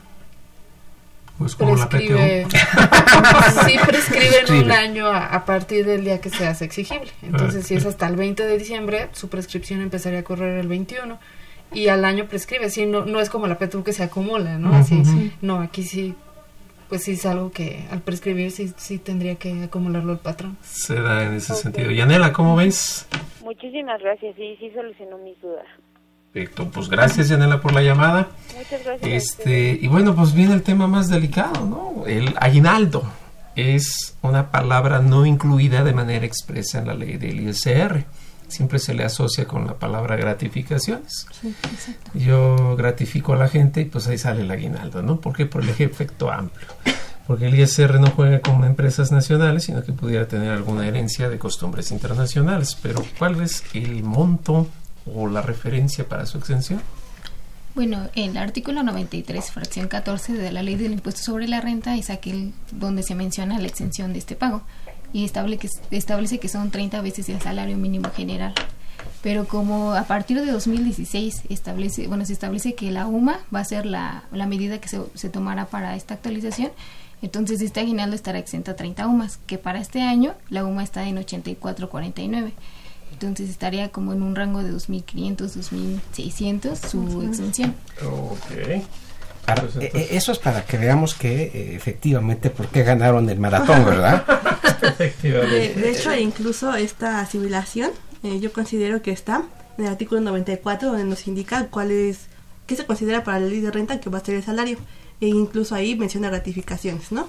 Pues 1.38 1.54
como 1.54 1.74
prescribe, 1.74 2.46
la 2.50 3.64
sí, 3.66 3.76
prescribe 3.86 4.40
en 4.48 4.64
un 4.64 4.72
año 4.72 5.06
a, 5.06 5.44
partir 5.44 5.86
del 5.86 6.04
día 6.04 6.20
que 6.20 6.30
se 6.30 6.46
hace 6.46 6.64
exigible. 6.64 7.10
Entonces, 7.22 7.64
si 7.64 7.74
es 7.74 7.86
hasta 7.86 8.08
el 8.08 8.16
20 8.16 8.44
de 8.44 8.58
diciembre, 8.58 9.08
su 9.12 9.28
prescripción 9.28 9.80
empezaría 9.80 10.18
a 10.18 10.22
correr 10.24 10.58
el 10.58 10.66
21 10.66 11.16
y 11.72 11.88
al 11.88 12.04
año 12.04 12.26
prescribe. 12.26 12.70
Sí, 12.70 12.86
no, 12.86 13.04
no 13.04 13.20
es 13.20 13.30
como 13.30 13.46
la 13.46 13.56
PTU 13.56 13.84
que 13.84 13.92
se 13.92 14.02
acumula, 14.02 14.58
¿no? 14.58 14.72
No, 15.40 15.60
aquí 15.60 15.84
sí, 15.84 16.16
pues 16.88 17.04
sí 17.04 17.12
es 17.12 17.24
algo 17.24 17.52
que 17.52 17.84
al 17.90 18.00
prescribir 18.00 18.50
sí, 18.50 18.72
sí 18.76 18.98
tendría 18.98 19.36
que 19.36 19.62
acumularlo 19.62 20.12
el 20.12 20.18
patrón. 20.18 20.56
Se 20.62 21.00
da 21.00 21.24
en 21.24 21.34
ese 21.34 21.54
sentido. 21.54 21.92
Yanela, 21.92 22.32
¿cómo 22.32 22.56
ves? 22.56 23.06
Muchísimas 23.42 24.00
gracias, 24.00 24.34
sí, 24.36 24.56
sí 24.58 24.70
solucionó 24.74 25.18
mis 25.18 25.40
dudas. 25.40 25.66
Perfecto, 26.32 26.70
pues 26.70 26.88
gracias 26.88 27.28
Yanela 27.28 27.60
por 27.60 27.72
la 27.72 27.82
llamada. 27.82 28.28
Muchas 28.56 28.84
gracias. 28.84 29.00
Este, 29.02 29.78
y 29.80 29.86
bueno, 29.88 30.14
pues 30.14 30.34
viene 30.34 30.54
el 30.54 30.62
tema 30.62 30.86
más 30.86 31.08
delicado, 31.08 31.64
¿no? 31.64 32.06
El 32.06 32.34
aguinaldo 32.38 33.04
es 33.56 34.14
una 34.22 34.50
palabra 34.50 35.00
no 35.00 35.26
incluida 35.26 35.82
de 35.82 35.92
manera 35.92 36.24
expresa 36.24 36.78
en 36.78 36.86
la 36.86 36.94
ley 36.94 37.16
del 37.16 37.40
ISR. 37.48 38.04
Siempre 38.46 38.78
se 38.78 38.94
le 38.94 39.04
asocia 39.04 39.46
con 39.46 39.66
la 39.66 39.74
palabra 39.74 40.16
gratificaciones. 40.16 41.26
Sí, 41.40 41.54
Yo 42.14 42.76
gratifico 42.76 43.34
a 43.34 43.36
la 43.36 43.48
gente 43.48 43.82
y 43.82 43.84
pues 43.86 44.06
ahí 44.06 44.16
sale 44.16 44.42
el 44.42 44.50
aguinaldo, 44.50 45.02
¿no? 45.02 45.20
¿Por 45.20 45.36
qué? 45.36 45.44
Por 45.44 45.62
el 45.62 45.68
efecto 45.70 46.30
amplio. 46.30 46.68
Porque 47.26 47.48
el 47.48 47.60
ISR 47.60 48.00
no 48.00 48.10
juega 48.10 48.40
con 48.40 48.64
empresas 48.64 49.12
nacionales, 49.12 49.64
sino 49.64 49.82
que 49.82 49.92
pudiera 49.92 50.26
tener 50.28 50.50
alguna 50.50 50.86
herencia 50.86 51.28
de 51.28 51.38
costumbres 51.38 51.90
internacionales. 51.90 52.78
Pero 52.80 53.04
¿cuál 53.18 53.42
es 53.42 53.64
el 53.74 54.02
monto 54.02 54.66
o 55.14 55.28
la 55.28 55.42
referencia 55.42 56.08
para 56.08 56.26
su 56.26 56.38
exención? 56.38 56.80
Bueno, 57.74 58.08
el 58.14 58.36
artículo 58.36 58.82
93, 58.82 59.52
fracción 59.52 59.88
14 59.88 60.32
de 60.32 60.50
la 60.50 60.62
ley 60.62 60.74
del 60.74 60.92
impuesto 60.92 61.22
sobre 61.22 61.46
la 61.46 61.60
renta 61.60 61.96
es 61.96 62.10
aquel 62.10 62.52
donde 62.72 63.02
se 63.02 63.14
menciona 63.14 63.58
la 63.60 63.68
exención 63.68 64.12
de 64.12 64.18
este 64.18 64.34
pago 64.34 64.62
y 65.12 65.24
establece 65.24 65.68
que, 65.68 65.96
establece 65.96 66.38
que 66.38 66.48
son 66.48 66.70
30 66.70 67.00
veces 67.02 67.28
el 67.28 67.40
salario 67.40 67.76
mínimo 67.76 68.10
general. 68.10 68.52
Pero 69.22 69.46
como 69.46 69.92
a 69.92 70.04
partir 70.04 70.40
de 70.40 70.50
2016 70.50 71.42
establece, 71.50 72.08
bueno, 72.08 72.24
se 72.24 72.32
establece 72.32 72.74
que 72.74 72.90
la 72.90 73.06
UMA 73.06 73.38
va 73.54 73.60
a 73.60 73.64
ser 73.64 73.86
la, 73.86 74.24
medida 74.32 74.80
que 74.80 74.88
se, 74.88 75.00
se 75.14 75.28
tomará 75.28 75.66
para 75.66 75.94
esta 75.96 76.14
actualización, 76.14 76.70
entonces 77.20 77.60
este 77.60 77.80
aguinaldo 77.80 78.14
estará 78.14 78.38
exenta 78.38 78.72
a 78.72 78.76
30 78.76 79.06
UMAS, 79.08 79.38
que 79.46 79.58
para 79.58 79.80
este 79.80 80.02
año 80.02 80.34
la 80.50 80.64
UMA 80.64 80.84
está 80.84 81.08
en 81.08 81.16
84.49 81.16 82.52
entonces 83.26 83.50
estaría 83.50 83.90
como 83.90 84.12
en 84.12 84.22
un 84.22 84.36
rango 84.36 84.62
de 84.62 84.72
2.500, 84.72 85.36
2.600 85.36 86.76
su 86.76 87.22
exención. 87.22 87.74
Ok. 88.04 88.82
Pues 89.56 89.76
e, 89.76 89.90
e, 89.94 90.16
eso 90.16 90.32
es 90.32 90.38
para 90.38 90.64
que 90.64 90.76
veamos 90.76 91.14
que 91.14 91.44
eh, 91.44 91.74
efectivamente 91.74 92.50
por 92.50 92.68
qué 92.68 92.82
ganaron 92.82 93.28
el 93.30 93.38
maratón, 93.38 93.84
¿verdad? 93.84 94.24
efectivamente. 94.82 95.74
De, 95.74 95.90
hecho, 95.90 96.14
incluso 96.14 96.74
esta 96.74 97.20
asimilación, 97.20 97.90
eh, 98.22 98.40
yo 98.40 98.52
considero 98.52 99.00
que 99.00 99.10
está 99.10 99.44
en 99.78 99.86
el 99.86 99.90
artículo 99.90 100.20
94, 100.20 100.88
donde 100.88 101.04
nos 101.04 101.26
indica 101.26 101.66
cuál 101.68 101.90
es, 101.90 102.26
qué 102.66 102.76
se 102.76 102.84
considera 102.84 103.24
para 103.24 103.40
la 103.40 103.46
ley 103.46 103.60
de 103.60 103.70
renta 103.70 104.00
que 104.00 104.10
va 104.10 104.18
a 104.18 104.24
ser 104.24 104.34
el 104.34 104.42
salario. 104.42 104.78
E 105.20 105.26
incluso 105.26 105.74
ahí 105.74 105.96
menciona 105.96 106.28
gratificaciones, 106.28 107.10
¿no? 107.10 107.26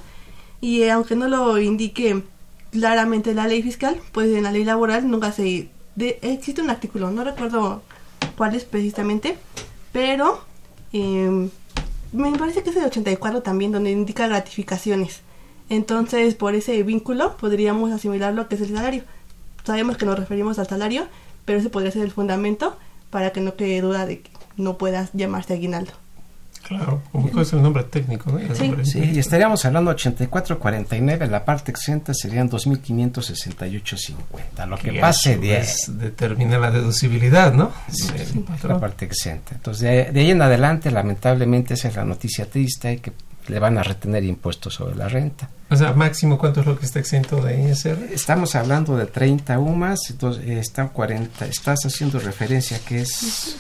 Y 0.62 0.82
eh, 0.82 0.92
aunque 0.92 1.16
no 1.16 1.28
lo 1.28 1.58
indique 1.58 2.22
claramente 2.72 3.34
la 3.34 3.48
ley 3.48 3.64
fiscal, 3.64 3.98
pues 4.12 4.30
en 4.36 4.44
la 4.44 4.52
ley 4.52 4.64
laboral 4.64 5.10
nunca 5.10 5.32
se 5.32 5.70
existe 6.00 6.62
un 6.62 6.70
artículo, 6.70 7.12
no 7.12 7.24
recuerdo 7.24 7.82
cuál 8.38 8.56
es 8.56 8.64
precisamente, 8.64 9.38
pero 9.92 10.42
em, 10.94 11.50
me 12.12 12.32
parece 12.38 12.64
que 12.64 12.70
es 12.70 12.76
el 12.76 12.86
84 12.86 13.42
también, 13.42 13.72
donde 13.72 13.92
indica 13.92 14.28
gratificaciones. 14.28 15.22
Entonces, 15.70 16.36
por 16.36 16.56
ese 16.56 16.82
vínculo 16.84 17.38
podríamos 17.38 17.92
asimilar 17.92 18.34
lo 18.34 18.48
que 18.48 18.56
es 18.56 18.62
el 18.62 18.76
salario. 18.76 19.04
Sabemos 19.64 19.98
que 19.98 20.06
nos 20.06 20.18
referimos 20.18 20.58
al 20.58 20.68
salario, 20.68 21.08
pero 21.46 21.60
ese 21.60 21.70
podría 21.70 21.92
ser 21.92 22.04
el 22.04 22.12
fundamento 22.12 22.76
para 23.10 23.32
que 23.32 23.42
no 23.42 23.56
quede 23.56 23.82
duda 23.82 24.06
de 24.06 24.22
que 24.22 24.32
no 24.58 24.78
puedas 24.78 25.12
llamarse 25.14 25.54
aguinaldo. 25.54 25.92
Claro, 26.70 27.02
como 27.12 27.42
es 27.42 27.52
el 27.52 27.62
nombre 27.64 27.84
técnico, 27.84 28.32
¿no? 28.32 28.40
sí. 28.54 28.72
sí, 28.84 29.12
y 29.16 29.18
estaríamos 29.18 29.66
hablando 29.66 29.92
84.49, 29.92 31.28
la 31.28 31.44
parte 31.44 31.72
exenta 31.72 32.14
serían 32.14 32.48
2.568.50. 32.48 34.68
Lo 34.68 34.78
que 34.78 34.94
pase 34.94 35.40
de 35.40 35.68
determina 35.94 36.60
la 36.60 36.70
deducibilidad, 36.70 37.56
¿no? 37.56 37.72
Sí, 37.92 38.14
la 38.62 38.80
parte 38.80 39.06
exenta. 39.06 39.56
Entonces, 39.56 40.14
de, 40.14 40.20
ahí 40.20 40.30
en 40.30 40.44
adelante, 40.44 40.92
lamentablemente, 40.92 41.74
esa 41.74 41.88
es 41.88 41.96
la 41.96 42.06
noticia 42.06 42.48
triste, 42.48 42.98
que 42.98 43.14
le 43.48 43.58
van 43.58 43.80
a 43.80 43.84
retener 43.84 44.24
impuestos 44.24 44.76
sobre 44.76 44.96
la 44.96 45.10
renta. 45.10 45.50
O 45.72 45.76
sea, 45.76 45.94
máximo, 45.94 46.38
¿cuánto 46.38 46.60
es 46.60 46.68
lo 46.68 46.78
que 46.78 46.86
está 46.86 47.00
exento 47.00 47.42
de 47.42 47.68
ISR? 47.68 48.14
Estamos 48.14 48.54
hablando 48.54 48.96
de 48.96 49.08
30 49.08 49.58
UMAS, 49.58 50.12
entonces 50.12 50.46
eh, 50.46 50.60
están 50.60 50.90
40, 50.90 51.48
estás 51.48 51.80
haciendo 51.84 52.20
referencia 52.20 52.78
que 52.88 53.02
es 53.02 53.58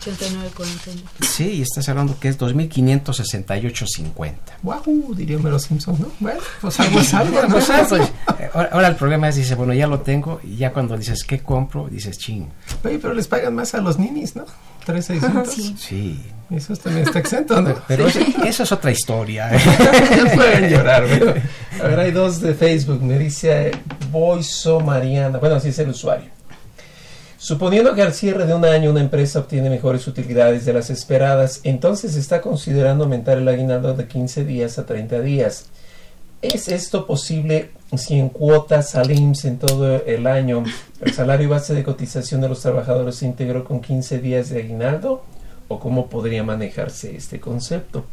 89,49. 0.00 1.26
Sí, 1.26 1.50
y 1.50 1.62
estás 1.62 1.88
hablando 1.88 2.18
que 2.18 2.28
es 2.28 2.38
2.568.50. 2.38 4.34
¡Wow! 4.62 5.14
Diría 5.14 5.38
Mero 5.38 5.58
Simpson, 5.58 5.96
¿no? 5.98 6.12
Bueno, 6.20 6.40
pues 6.60 6.78
algo 6.80 7.00
es 7.00 7.14
algo, 7.14 7.42
¿no? 7.42 7.56
Pues, 7.88 8.10
eh, 8.38 8.50
ahora, 8.54 8.88
el 8.88 8.96
problema 8.96 9.28
es, 9.28 9.36
dice, 9.36 9.54
bueno, 9.54 9.72
ya 9.74 9.86
lo 9.86 10.00
tengo, 10.00 10.40
y 10.42 10.56
ya 10.56 10.72
cuando 10.72 10.96
dices, 10.96 11.24
¿qué 11.24 11.40
compro? 11.40 11.88
Dices, 11.88 12.18
ching. 12.18 12.48
Oye, 12.84 12.98
pero 12.98 13.14
les 13.14 13.28
pagan 13.28 13.54
más 13.54 13.74
a 13.74 13.80
los 13.80 13.98
ninis, 13.98 14.36
¿no? 14.36 14.46
3.600. 14.86 15.46
Sí. 15.46 15.76
sí. 15.78 16.20
Eso 16.54 16.76
también 16.76 17.06
está 17.06 17.18
exento, 17.18 17.60
¿no? 17.60 17.74
Pero 17.88 18.06
eso, 18.06 18.20
es 18.44 18.72
otra 18.72 18.90
historia. 18.90 19.50
pueden 20.34 20.68
llorar, 20.68 21.04
¿no? 21.04 21.34
A 21.82 21.88
ver, 21.88 22.00
hay 22.00 22.10
dos 22.10 22.40
de 22.40 22.52
Facebook. 22.52 23.02
Me 23.02 23.18
dice 23.18 23.70
Boiso 24.10 24.80
Mariana. 24.80 25.38
Bueno, 25.38 25.56
así 25.56 25.68
es 25.68 25.78
el 25.78 25.88
usuario. 25.88 26.31
Suponiendo 27.42 27.92
que 27.96 28.02
al 28.02 28.14
cierre 28.14 28.46
de 28.46 28.54
un 28.54 28.64
año 28.64 28.92
una 28.92 29.00
empresa 29.00 29.40
obtiene 29.40 29.68
mejores 29.68 30.06
utilidades 30.06 30.64
de 30.64 30.72
las 30.72 30.90
esperadas, 30.90 31.58
entonces 31.64 32.14
está 32.14 32.40
considerando 32.40 33.02
aumentar 33.02 33.36
el 33.36 33.48
aguinaldo 33.48 33.94
de 33.94 34.06
15 34.06 34.44
días 34.44 34.78
a 34.78 34.86
30 34.86 35.18
días. 35.22 35.66
¿Es 36.40 36.68
esto 36.68 37.04
posible 37.04 37.72
si 37.96 38.16
en 38.16 38.28
cuotas 38.28 38.94
al 38.94 39.10
IMSS 39.10 39.44
en 39.46 39.58
todo 39.58 40.04
el 40.06 40.28
año 40.28 40.62
el 41.00 41.12
salario 41.12 41.48
base 41.48 41.74
de 41.74 41.82
cotización 41.82 42.40
de 42.42 42.48
los 42.48 42.60
trabajadores 42.60 43.16
se 43.16 43.26
integró 43.26 43.64
con 43.64 43.80
15 43.80 44.20
días 44.20 44.48
de 44.50 44.60
aguinaldo? 44.60 45.24
¿O 45.66 45.80
cómo 45.80 46.06
podría 46.06 46.44
manejarse 46.44 47.16
este 47.16 47.40
concepto? 47.40 48.04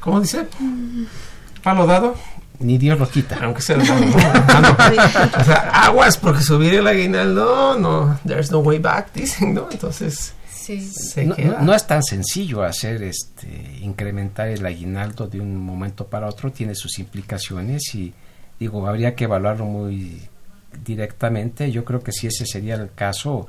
¿Cómo 0.00 0.20
dice? 0.20 0.48
¿Palo 1.62 1.86
dado? 1.86 2.16
Ni 2.62 2.78
Dios 2.78 2.98
lo 2.98 3.08
quita. 3.08 3.38
Aunque 3.42 3.62
sea 3.62 3.76
O 5.40 5.44
sea, 5.44 5.84
aguas 5.84 6.16
porque 6.16 6.42
subir 6.42 6.74
el 6.74 6.86
aguinaldo, 6.86 7.78
no, 7.78 8.18
there's 8.26 8.50
no 8.50 8.60
way 8.60 8.78
back, 8.78 9.12
dicen, 9.12 9.54
¿no? 9.54 9.68
Entonces, 9.70 10.34
no, 11.60 11.74
es 11.74 11.86
tan 11.86 12.02
sencillo 12.02 12.62
hacer 12.62 13.02
este 13.02 13.78
incrementar 13.80 14.48
el 14.48 14.64
aguinaldo 14.64 15.26
de 15.26 15.40
un 15.40 15.56
momento 15.56 16.06
para 16.06 16.28
otro, 16.28 16.52
tiene 16.52 16.74
sus 16.74 16.98
implicaciones 16.98 17.94
y 17.94 18.12
digo, 18.58 18.86
habría 18.86 19.14
que 19.14 19.24
evaluarlo 19.24 19.64
muy 19.64 20.20
directamente. 20.84 21.70
Yo 21.70 21.84
creo 21.84 22.02
que 22.02 22.12
si 22.12 22.28
ese 22.28 22.46
sería 22.46 22.74
el 22.74 22.92
caso, 22.94 23.46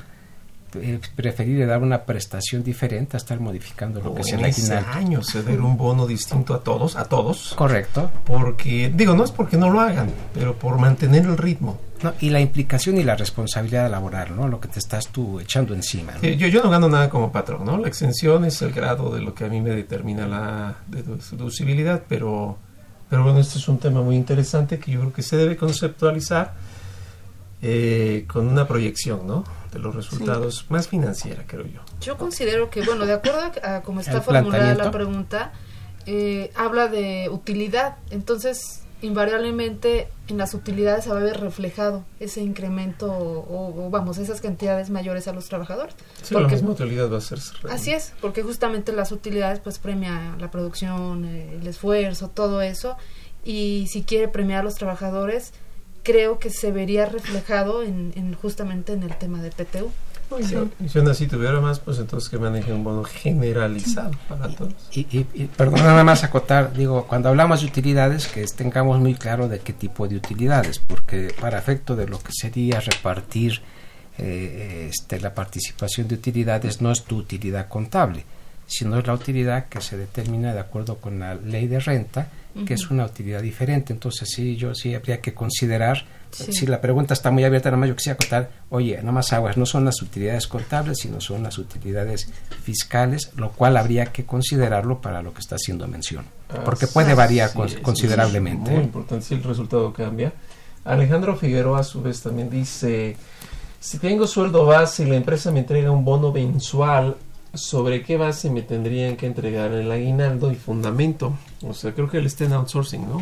eh, 0.75 0.99
preferir 1.15 1.65
dar 1.67 1.81
una 1.81 2.03
prestación 2.03 2.63
diferente 2.63 3.17
a 3.17 3.19
estar 3.19 3.39
modificando 3.39 4.01
lo 4.01 4.13
que 4.13 4.21
es 4.21 4.31
el 4.33 4.43
aguinaldo. 4.43 4.91
año 4.91 5.23
ceder 5.23 5.61
un 5.61 5.77
bono 5.77 6.07
distinto 6.07 6.53
a 6.53 6.59
todos, 6.59 6.95
a 6.95 7.05
todos. 7.05 7.53
Correcto. 7.55 8.11
Porque, 8.25 8.91
digo, 8.93 9.15
no 9.15 9.23
es 9.23 9.31
porque 9.31 9.57
no 9.57 9.69
lo 9.69 9.79
hagan, 9.79 10.09
pero 10.33 10.55
por 10.55 10.77
mantener 10.77 11.25
el 11.25 11.37
ritmo. 11.37 11.79
No, 12.03 12.13
y 12.19 12.29
la 12.29 12.41
implicación 12.41 12.97
y 12.97 13.03
la 13.03 13.15
responsabilidad 13.15 13.89
laboral, 13.89 14.35
¿no? 14.35 14.49
Lo 14.49 14.59
que 14.59 14.67
te 14.67 14.79
estás 14.79 15.07
tú 15.07 15.39
echando 15.39 15.73
encima. 15.73 16.13
yo, 16.21 16.47
yo 16.47 16.61
no 16.61 16.69
gano 16.69 16.89
nada 16.89 17.09
como 17.09 17.31
patrón, 17.31 17.65
¿no? 17.65 17.77
La 17.77 17.87
exención 17.87 18.43
es 18.43 18.61
el 18.61 18.73
grado 18.73 19.13
de 19.15 19.21
lo 19.21 19.33
que 19.33 19.45
a 19.45 19.47
mí 19.47 19.61
me 19.61 19.69
determina 19.69 20.27
la 20.27 20.75
deducibilidad, 20.87 22.03
pero, 22.09 22.57
pero 23.09 23.23
bueno, 23.23 23.39
este 23.39 23.57
es 23.57 23.67
un 23.69 23.79
tema 23.79 24.01
muy 24.01 24.17
interesante 24.17 24.79
que 24.79 24.91
yo 24.91 24.99
creo 24.99 25.13
que 25.13 25.21
se 25.21 25.37
debe 25.37 25.55
conceptualizar 25.55 26.53
eh, 27.65 28.25
con 28.27 28.47
una 28.49 28.67
proyección, 28.67 29.25
¿no? 29.25 29.45
De 29.71 29.79
los 29.79 29.95
resultados 29.95 30.65
más 30.67 30.89
financiera, 30.89 31.45
creo 31.47 31.65
yo. 31.65 31.79
Yo 32.01 32.17
considero 32.17 32.69
que, 32.69 32.81
bueno, 32.81 33.05
de 33.05 33.13
acuerdo 33.13 33.51
a, 33.63 33.81
cómo 33.83 34.01
está 34.01 34.21
formulada 34.21 34.75
la 34.75 34.91
pregunta, 34.91 35.53
eh, 36.05 36.51
habla 36.55 36.89
de 36.89 37.29
utilidad. 37.31 37.95
Entonces, 38.11 38.81
invariablemente 39.01 40.09
en 40.27 40.37
las 40.37 40.53
utilidades 40.53 41.05
se 41.05 41.09
va 41.09 41.19
a 41.19 41.23
ver 41.23 41.39
reflejado 41.39 42.03
ese 42.19 42.41
incremento 42.41 43.07
o, 43.09 43.89
vamos, 43.89 44.17
esas 44.17 44.41
cantidades 44.41 44.89
mayores 44.89 45.29
a 45.29 45.31
los 45.31 45.47
trabajadores. 45.47 45.95
Sí, 46.21 46.33
porque 46.33 46.47
la 46.47 46.53
misma 46.53 46.71
utilidad 46.71 47.09
va 47.09 47.19
a 47.19 47.21
ser. 47.21 47.39
Así 47.69 47.91
es, 47.91 48.11
porque 48.19 48.43
justamente 48.43 48.91
las 48.91 49.13
utilidades 49.13 49.59
pues 49.59 49.79
premia 49.79 50.35
la 50.37 50.51
producción, 50.51 51.23
eh, 51.23 51.59
el 51.61 51.65
esfuerzo, 51.65 52.27
todo 52.27 52.61
eso. 52.61 52.97
Y 53.45 53.87
si 53.89 54.03
quiere 54.03 54.27
premiar 54.27 54.59
a 54.59 54.63
los 54.63 54.75
trabajadores, 54.75 55.53
creo 56.03 56.39
que 56.39 56.49
se 56.49 56.71
vería 56.71 57.05
reflejado 57.05 57.83
en, 57.83 58.13
en 58.15 58.33
justamente 58.35 58.93
en 58.93 59.03
el 59.03 59.15
tema 59.17 59.41
de 59.41 59.49
PTU. 59.51 59.91
Y 60.39 60.89
si 60.89 60.97
aún 60.97 61.09
así 61.09 61.27
tuviera 61.27 61.59
más, 61.59 61.79
pues 61.79 61.99
entonces 61.99 62.29
que 62.29 62.37
maneje 62.37 62.73
un 62.73 62.83
bono 62.83 63.03
generalizado 63.03 64.11
para 64.27 64.47
todos. 64.47 64.73
Y, 64.91 65.01
y, 65.11 65.49
perdón, 65.55 65.81
nada 65.81 66.03
más 66.03 66.23
acotar, 66.23 66.73
digo, 66.73 67.05
cuando 67.07 67.29
hablamos 67.29 67.61
de 67.61 67.67
utilidades, 67.67 68.27
que 68.27 68.43
tengamos 68.45 68.99
muy 68.99 69.15
claro 69.15 69.47
de 69.47 69.59
qué 69.59 69.73
tipo 69.73 70.07
de 70.07 70.15
utilidades, 70.15 70.79
porque 70.79 71.33
para 71.39 71.59
efecto 71.59 71.95
de 71.95 72.07
lo 72.07 72.19
que 72.19 72.31
sería 72.31 72.79
repartir 72.79 73.61
eh, 74.17 74.87
este, 74.89 75.19
la 75.19 75.33
participación 75.33 76.07
de 76.07 76.15
utilidades 76.15 76.81
no 76.81 76.91
es 76.91 77.03
tu 77.03 77.17
utilidad 77.17 77.67
contable, 77.67 78.25
sino 78.65 78.97
es 78.97 79.05
la 79.05 79.13
utilidad 79.13 79.67
que 79.67 79.81
se 79.81 79.97
determina 79.97 80.53
de 80.53 80.59
acuerdo 80.59 80.97
con 80.97 81.19
la 81.19 81.35
ley 81.35 81.67
de 81.67 81.79
renta, 81.79 82.27
que 82.65 82.73
es 82.73 82.89
una 82.91 83.05
utilidad 83.05 83.41
diferente. 83.41 83.93
Entonces 83.93 84.29
sí, 84.29 84.55
yo 84.55 84.75
sí 84.75 84.93
habría 84.95 85.21
que 85.21 85.33
considerar 85.33 86.05
si 86.33 86.65
la 86.65 86.81
pregunta 86.81 87.13
está 87.13 87.31
muy 87.31 87.43
abierta, 87.43 87.69
nada 87.69 87.79
más 87.79 87.89
yo 87.89 87.95
quisiera 87.95 88.17
contar, 88.17 88.49
oye, 88.69 88.99
no 89.03 89.11
más 89.11 89.33
aguas, 89.33 89.57
no 89.57 89.65
son 89.65 89.85
las 89.85 90.01
utilidades 90.01 90.47
contables, 90.47 90.99
sino 90.99 91.21
son 91.21 91.43
las 91.43 91.57
utilidades 91.57 92.27
fiscales, 92.63 93.31
lo 93.35 93.51
cual 93.51 93.77
habría 93.77 94.07
que 94.07 94.25
considerarlo 94.25 94.99
para 94.99 95.21
lo 95.21 95.33
que 95.33 95.41
está 95.41 95.55
haciendo 95.55 95.87
mención, 95.87 96.25
porque 96.65 96.87
puede 96.87 97.13
variar 97.13 97.51
considerablemente. 97.53 98.71
muy 98.71 98.83
importante 98.83 99.25
si 99.25 99.35
el 99.35 99.43
resultado 99.43 99.93
cambia. 99.93 100.33
Alejandro 100.85 101.37
Figueroa 101.37 101.79
a 101.79 101.83
su 101.83 102.01
vez 102.01 102.21
también 102.21 102.49
dice, 102.49 103.15
si 103.79 103.99
tengo 103.99 104.27
sueldo 104.27 104.65
base 104.65 105.03
y 105.03 105.05
la 105.05 105.15
empresa 105.15 105.51
me 105.51 105.59
entrega 105.59 105.91
un 105.91 106.03
bono 106.03 106.31
mensual, 106.31 107.15
¿sobre 107.53 108.01
qué 108.01 108.17
base 108.17 108.49
me 108.49 108.63
tendrían 108.63 109.15
que 109.15 109.27
entregar 109.27 109.71
el 109.71 109.91
aguinaldo 109.91 110.51
y 110.51 110.55
fundamento? 110.55 111.37
O 111.61 111.73
sea, 111.73 111.93
creo 111.93 112.09
que 112.09 112.17
él 112.17 112.25
está 112.25 112.45
en 112.45 112.53
outsourcing, 112.53 113.07
¿no? 113.07 113.19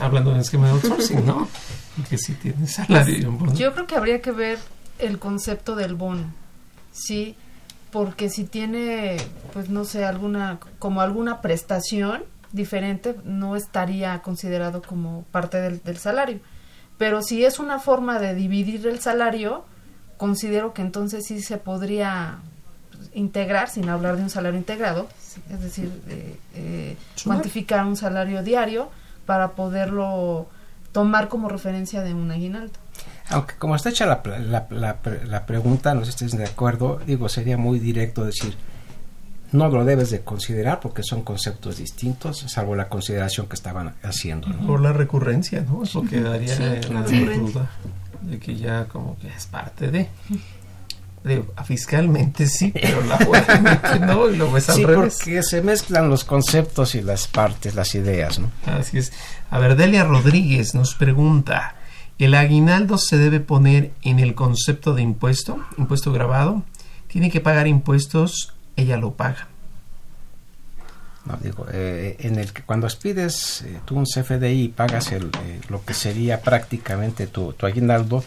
hablando 0.00 0.34
de 0.34 0.40
esquema 0.40 0.66
de 0.66 0.72
outsourcing, 0.72 1.24
¿no? 1.24 1.48
que 2.08 2.18
sí 2.18 2.34
tiene 2.34 2.66
salario 2.66 3.38
Yo 3.54 3.72
creo 3.72 3.86
que 3.86 3.94
habría 3.94 4.20
que 4.20 4.32
ver 4.32 4.58
el 4.98 5.18
concepto 5.18 5.76
del 5.76 5.94
bono, 5.94 6.24
¿sí? 6.92 7.36
Porque 7.92 8.30
si 8.30 8.44
tiene, 8.44 9.18
pues 9.52 9.68
no 9.68 9.84
sé, 9.84 10.04
alguna, 10.04 10.58
como 10.78 11.00
alguna 11.00 11.40
prestación 11.40 12.24
diferente, 12.50 13.14
no 13.24 13.54
estaría 13.54 14.22
considerado 14.22 14.82
como 14.82 15.24
parte 15.30 15.60
del, 15.60 15.82
del 15.82 15.98
salario. 15.98 16.40
Pero 16.98 17.22
si 17.22 17.44
es 17.44 17.58
una 17.58 17.78
forma 17.78 18.18
de 18.18 18.34
dividir 18.34 18.86
el 18.86 19.00
salario, 19.00 19.64
considero 20.16 20.72
que 20.72 20.82
entonces 20.82 21.24
sí 21.26 21.42
se 21.42 21.58
podría 21.58 22.38
integrar, 23.14 23.68
sin 23.68 23.88
hablar 23.88 24.16
de 24.16 24.22
un 24.22 24.30
salario 24.30 24.58
integrado, 24.58 25.08
es 25.50 25.60
decir, 25.60 25.90
eh, 26.08 26.36
eh, 26.54 26.96
cuantificar 27.24 27.84
un 27.84 27.96
salario 27.96 28.42
diario 28.42 28.90
para 29.26 29.52
poderlo 29.52 30.48
tomar 30.92 31.28
como 31.28 31.48
referencia 31.48 32.02
de 32.02 32.14
un 32.14 32.30
aguinaldo. 32.30 32.74
Aunque 33.30 33.54
como 33.56 33.76
está 33.76 33.90
hecha 33.90 34.04
la, 34.04 34.22
la, 34.70 34.98
la, 35.26 35.46
pregunta, 35.46 35.94
no 35.94 36.04
sé 36.04 36.12
si 36.12 36.24
estés 36.24 36.38
de 36.38 36.44
acuerdo, 36.44 37.00
digo, 37.06 37.28
sería 37.28 37.56
muy 37.56 37.78
directo 37.78 38.24
decir, 38.24 38.56
no 39.52 39.68
lo 39.68 39.84
debes 39.84 40.10
de 40.10 40.20
considerar 40.20 40.80
porque 40.80 41.02
son 41.02 41.22
conceptos 41.22 41.78
distintos, 41.78 42.38
salvo 42.48 42.74
la 42.74 42.88
consideración 42.88 43.46
que 43.46 43.54
estaban 43.54 43.94
haciendo. 44.02 44.48
Por 44.66 44.80
la 44.80 44.92
recurrencia, 44.92 45.62
¿no? 45.62 45.84
Eso 45.84 46.02
quedaría 46.02 46.54
en 46.56 46.94
la 46.94 47.02
duda 47.02 47.70
de 48.22 48.38
que 48.38 48.56
ya 48.56 48.84
como 48.86 49.18
que 49.18 49.28
es 49.28 49.46
parte 49.46 49.90
de 49.90 50.08
fiscalmente 51.64 52.46
sí, 52.46 52.72
pero 52.72 53.00
la 53.02 53.18
no, 54.06 54.28
y 54.30 54.40
al 54.40 54.60
sí, 54.60 54.84
porque 54.84 55.42
se 55.42 55.62
mezclan 55.62 56.08
los 56.08 56.24
conceptos 56.24 56.94
y 56.94 57.02
las 57.02 57.28
partes, 57.28 57.74
las 57.74 57.94
ideas, 57.94 58.38
¿no? 58.38 58.50
Así 58.66 58.98
es. 58.98 59.12
A 59.50 59.58
ver, 59.58 59.76
Delia 59.76 60.04
Rodríguez 60.04 60.74
nos 60.74 60.94
pregunta, 60.94 61.76
¿el 62.18 62.34
aguinaldo 62.34 62.98
se 62.98 63.18
debe 63.18 63.40
poner 63.40 63.92
en 64.02 64.18
el 64.18 64.34
concepto 64.34 64.94
de 64.94 65.02
impuesto, 65.02 65.58
impuesto 65.78 66.12
grabado? 66.12 66.64
¿Tiene 67.06 67.30
que 67.30 67.40
pagar 67.40 67.66
impuestos? 67.66 68.54
Ella 68.76 68.96
lo 68.96 69.14
paga. 69.14 69.48
No, 71.24 71.38
digo, 71.40 71.66
eh, 71.72 72.16
en 72.18 72.36
el 72.36 72.52
que 72.52 72.62
cuando 72.62 72.88
pides 73.00 73.62
eh, 73.62 73.78
tú 73.84 73.96
un 73.96 74.06
CFDI 74.06 74.64
y 74.64 74.68
pagas 74.68 75.12
el, 75.12 75.26
eh, 75.26 75.60
lo 75.68 75.84
que 75.84 75.94
sería 75.94 76.40
prácticamente 76.40 77.28
tu, 77.28 77.52
tu, 77.52 77.64
aguinaldo, 77.64 78.24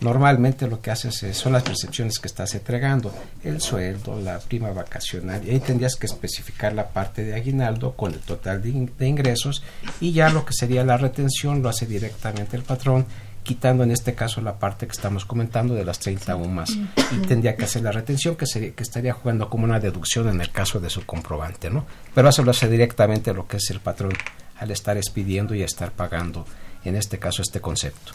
normalmente 0.00 0.66
lo 0.66 0.80
que 0.80 0.90
haces 0.90 1.36
son 1.36 1.52
las 1.52 1.62
percepciones 1.62 2.18
que 2.18 2.26
estás 2.26 2.54
entregando, 2.54 3.12
el 3.44 3.60
sueldo, 3.60 4.18
la 4.18 4.38
prima 4.38 4.70
vacacional, 4.70 5.46
y 5.46 5.50
ahí 5.50 5.60
tendrías 5.60 5.96
que 5.96 6.06
especificar 6.06 6.72
la 6.72 6.88
parte 6.88 7.22
de 7.22 7.34
aguinaldo 7.34 7.92
con 7.92 8.14
el 8.14 8.20
total 8.20 8.62
de 8.62 9.06
ingresos 9.06 9.62
y 10.00 10.12
ya 10.12 10.30
lo 10.30 10.46
que 10.46 10.54
sería 10.54 10.84
la 10.84 10.96
retención 10.96 11.62
lo 11.62 11.68
hace 11.68 11.84
directamente 11.84 12.56
el 12.56 12.62
patrón 12.62 13.04
quitando 13.48 13.82
en 13.82 13.90
este 13.90 14.14
caso 14.14 14.42
la 14.42 14.58
parte 14.58 14.86
que 14.86 14.92
estamos 14.92 15.24
comentando 15.24 15.72
de 15.72 15.82
las 15.82 15.98
30 16.00 16.36
UMAS 16.36 16.68
y 16.70 17.26
tendría 17.26 17.56
que 17.56 17.64
hacer 17.64 17.80
la 17.80 17.92
retención 17.92 18.36
que 18.36 18.44
sería 18.44 18.72
que 18.72 18.82
estaría 18.82 19.14
jugando 19.14 19.48
como 19.48 19.64
una 19.64 19.80
deducción 19.80 20.28
en 20.28 20.42
el 20.42 20.50
caso 20.50 20.80
de 20.80 20.90
su 20.90 21.06
comprobante, 21.06 21.70
¿no? 21.70 21.86
Pero 22.14 22.28
eso 22.28 22.42
lo 22.42 22.50
hace 22.50 22.68
directamente 22.68 23.32
lo 23.32 23.48
que 23.48 23.56
es 23.56 23.70
el 23.70 23.80
patrón 23.80 24.12
al 24.58 24.70
estar 24.70 24.98
expidiendo 24.98 25.54
y 25.54 25.62
estar 25.62 25.92
pagando 25.92 26.44
en 26.84 26.94
este 26.94 27.18
caso 27.18 27.40
este 27.40 27.62
concepto. 27.62 28.12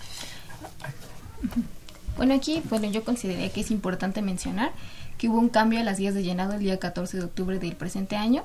Bueno, 2.15 2.35
aquí, 2.35 2.61
bueno, 2.69 2.85
yo 2.91 3.03
consideraría 3.03 3.49
que 3.49 3.61
es 3.61 3.71
importante 3.71 4.21
mencionar 4.21 4.71
que 5.17 5.29
hubo 5.29 5.39
un 5.39 5.49
cambio 5.49 5.79
a 5.79 5.83
las 5.83 5.97
guías 5.97 6.13
de 6.13 6.21
llenado 6.21 6.53
el 6.53 6.59
día 6.59 6.77
14 6.77 7.17
de 7.17 7.23
octubre 7.23 7.57
del 7.57 7.75
presente 7.75 8.17
año, 8.17 8.43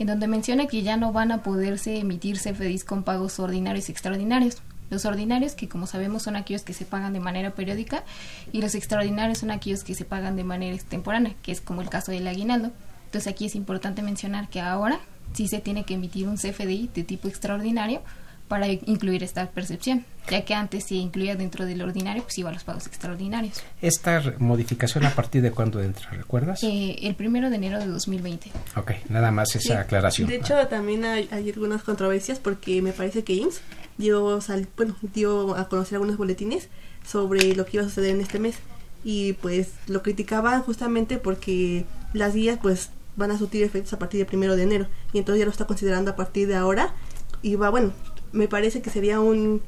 en 0.00 0.08
donde 0.08 0.26
menciona 0.26 0.66
que 0.66 0.82
ya 0.82 0.96
no 0.96 1.12
van 1.12 1.30
a 1.30 1.44
poderse 1.44 1.96
emitir 1.98 2.40
CFDIs 2.40 2.82
con 2.82 3.04
pagos 3.04 3.38
ordinarios 3.38 3.88
y 3.88 3.92
extraordinarios. 3.92 4.60
Los 4.90 5.04
ordinarios, 5.04 5.54
que 5.54 5.68
como 5.68 5.86
sabemos 5.86 6.22
son 6.22 6.36
aquellos 6.36 6.62
que 6.62 6.74
se 6.74 6.84
pagan 6.84 7.12
de 7.12 7.20
manera 7.20 7.54
periódica, 7.54 8.04
y 8.52 8.60
los 8.60 8.74
extraordinarios 8.74 9.38
son 9.38 9.50
aquellos 9.50 9.84
que 9.84 9.94
se 9.94 10.04
pagan 10.04 10.36
de 10.36 10.44
manera 10.44 10.74
extemporánea, 10.74 11.34
que 11.42 11.52
es 11.52 11.60
como 11.60 11.82
el 11.82 11.88
caso 11.88 12.12
del 12.12 12.26
aguinaldo. 12.26 12.70
Entonces 13.06 13.32
aquí 13.32 13.46
es 13.46 13.54
importante 13.54 14.02
mencionar 14.02 14.48
que 14.48 14.60
ahora 14.60 15.00
sí 15.32 15.48
se 15.48 15.60
tiene 15.60 15.84
que 15.84 15.94
emitir 15.94 16.28
un 16.28 16.36
CFDI 16.36 16.90
de 16.94 17.04
tipo 17.04 17.28
extraordinario 17.28 18.02
para 18.48 18.68
incluir 18.68 19.22
esta 19.22 19.48
percepción, 19.50 20.04
ya 20.30 20.44
que 20.44 20.54
antes 20.54 20.84
se 20.84 20.96
incluía 20.96 21.34
dentro 21.34 21.64
del 21.64 21.80
ordinario, 21.82 22.22
pues 22.22 22.36
iba 22.38 22.50
a 22.50 22.52
los 22.52 22.62
pagos 22.62 22.86
extraordinarios. 22.86 23.62
¿Esta 23.80 24.22
modificación 24.38 25.06
a 25.06 25.14
partir 25.14 25.42
de 25.42 25.50
cuándo 25.50 25.82
entra, 25.82 26.10
recuerdas? 26.10 26.62
Eh, 26.62 26.96
el 27.02 27.14
primero 27.14 27.50
de 27.50 27.56
enero 27.56 27.78
de 27.78 27.86
2020. 27.86 28.50
Ok, 28.76 28.92
nada 29.08 29.30
más 29.30 29.54
esa 29.56 29.80
aclaración. 29.80 30.28
De 30.28 30.36
hecho, 30.36 30.54
también 30.68 31.04
hay, 31.04 31.28
hay, 31.32 31.50
algunas 31.50 31.82
controversias 31.82 32.38
porque 32.38 32.82
me 32.82 32.92
parece 32.92 33.24
que 33.24 33.32
IMSS 33.34 33.60
dio, 33.96 34.40
bueno, 34.76 34.96
dio 35.14 35.56
a 35.56 35.68
conocer 35.68 35.96
algunos 35.96 36.16
boletines 36.16 36.68
sobre 37.06 37.54
lo 37.54 37.64
que 37.64 37.78
iba 37.78 37.86
a 37.86 37.88
suceder 37.88 38.10
en 38.10 38.20
este 38.20 38.38
mes 38.38 38.56
y 39.04 39.34
pues 39.34 39.70
lo 39.86 40.02
criticaban 40.02 40.62
justamente 40.62 41.18
porque 41.18 41.84
las 42.12 42.34
guías 42.34 42.58
pues 42.60 42.90
van 43.16 43.30
a 43.30 43.38
surtir 43.38 43.62
efectos 43.62 43.92
a 43.92 43.98
partir 43.98 44.18
del 44.18 44.26
primero 44.26 44.56
de 44.56 44.62
enero 44.62 44.86
y 45.12 45.18
entonces 45.18 45.40
ya 45.40 45.44
lo 45.44 45.50
está 45.50 45.66
considerando 45.66 46.10
a 46.10 46.16
partir 46.16 46.48
de 46.48 46.56
ahora 46.56 46.94
y 47.42 47.54
va 47.56 47.68
bueno 47.68 47.92
me 48.34 48.48
parece 48.48 48.82
que 48.82 48.90
sería 48.90 49.20
un 49.20 49.62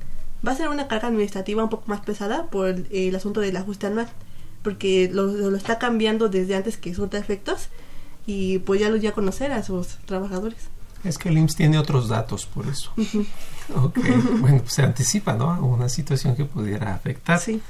va 0.46 0.52
a 0.52 0.56
ser 0.56 0.68
una 0.68 0.88
carga 0.88 1.08
administrativa 1.08 1.62
un 1.64 1.70
poco 1.70 1.84
más 1.86 2.00
pesada 2.00 2.46
por 2.46 2.68
el, 2.90 3.16
asunto 3.16 3.40
del 3.40 3.56
ajuste 3.56 3.86
anual 3.86 4.08
porque 4.62 5.08
lo, 5.12 5.26
lo, 5.26 5.56
está 5.56 5.78
cambiando 5.78 6.28
desde 6.28 6.54
antes 6.56 6.76
que 6.76 6.94
surta 6.94 7.18
efectos 7.18 7.68
y 8.26 8.58
pues 8.60 8.80
ya 8.80 8.90
lo 8.90 8.96
ya 8.96 9.12
conocer 9.12 9.52
a 9.52 9.62
sus 9.62 9.98
trabajadores 10.06 10.68
es 11.04 11.18
que 11.18 11.28
el 11.28 11.38
IMSS 11.38 11.56
tiene 11.56 11.78
otros 11.78 12.08
datos 12.08 12.46
por 12.46 12.66
eso. 12.66 12.92
bueno, 14.40 14.58
pues 14.58 14.72
se 14.72 14.82
anticipa, 14.82 15.34
¿no? 15.34 15.64
Una 15.64 15.88
situación 15.88 16.34
que 16.34 16.44
pudiera 16.44 16.94
afectar. 16.94 17.38
Sí. 17.38 17.60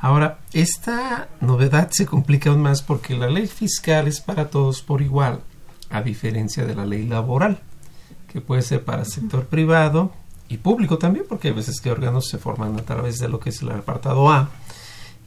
Ahora, 0.00 0.38
esta 0.52 1.28
novedad 1.40 1.90
se 1.90 2.06
complica 2.06 2.50
aún 2.50 2.62
más 2.62 2.82
porque 2.82 3.16
la 3.16 3.28
ley 3.28 3.46
fiscal 3.46 4.08
es 4.08 4.20
para 4.20 4.48
todos 4.48 4.82
por 4.82 5.02
igual, 5.02 5.40
a 5.90 6.02
diferencia 6.02 6.64
de 6.64 6.74
la 6.74 6.86
ley 6.86 7.06
laboral, 7.06 7.60
que 8.32 8.40
puede 8.40 8.62
ser 8.62 8.84
para 8.84 9.02
el 9.02 9.08
sector 9.08 9.46
privado 9.46 10.12
y 10.50 10.58
público 10.58 10.98
también, 10.98 11.24
porque 11.28 11.48
a 11.48 11.52
veces 11.52 11.80
que 11.80 11.92
órganos 11.92 12.28
se 12.28 12.36
forman 12.36 12.76
a 12.76 12.82
través 12.82 13.20
de 13.20 13.28
lo 13.28 13.38
que 13.38 13.50
es 13.50 13.62
el 13.62 13.70
apartado 13.70 14.28
A 14.28 14.50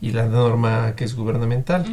y 0.01 0.11
la 0.11 0.25
norma 0.25 0.95
que 0.95 1.05
es 1.05 1.15
gubernamental. 1.15 1.85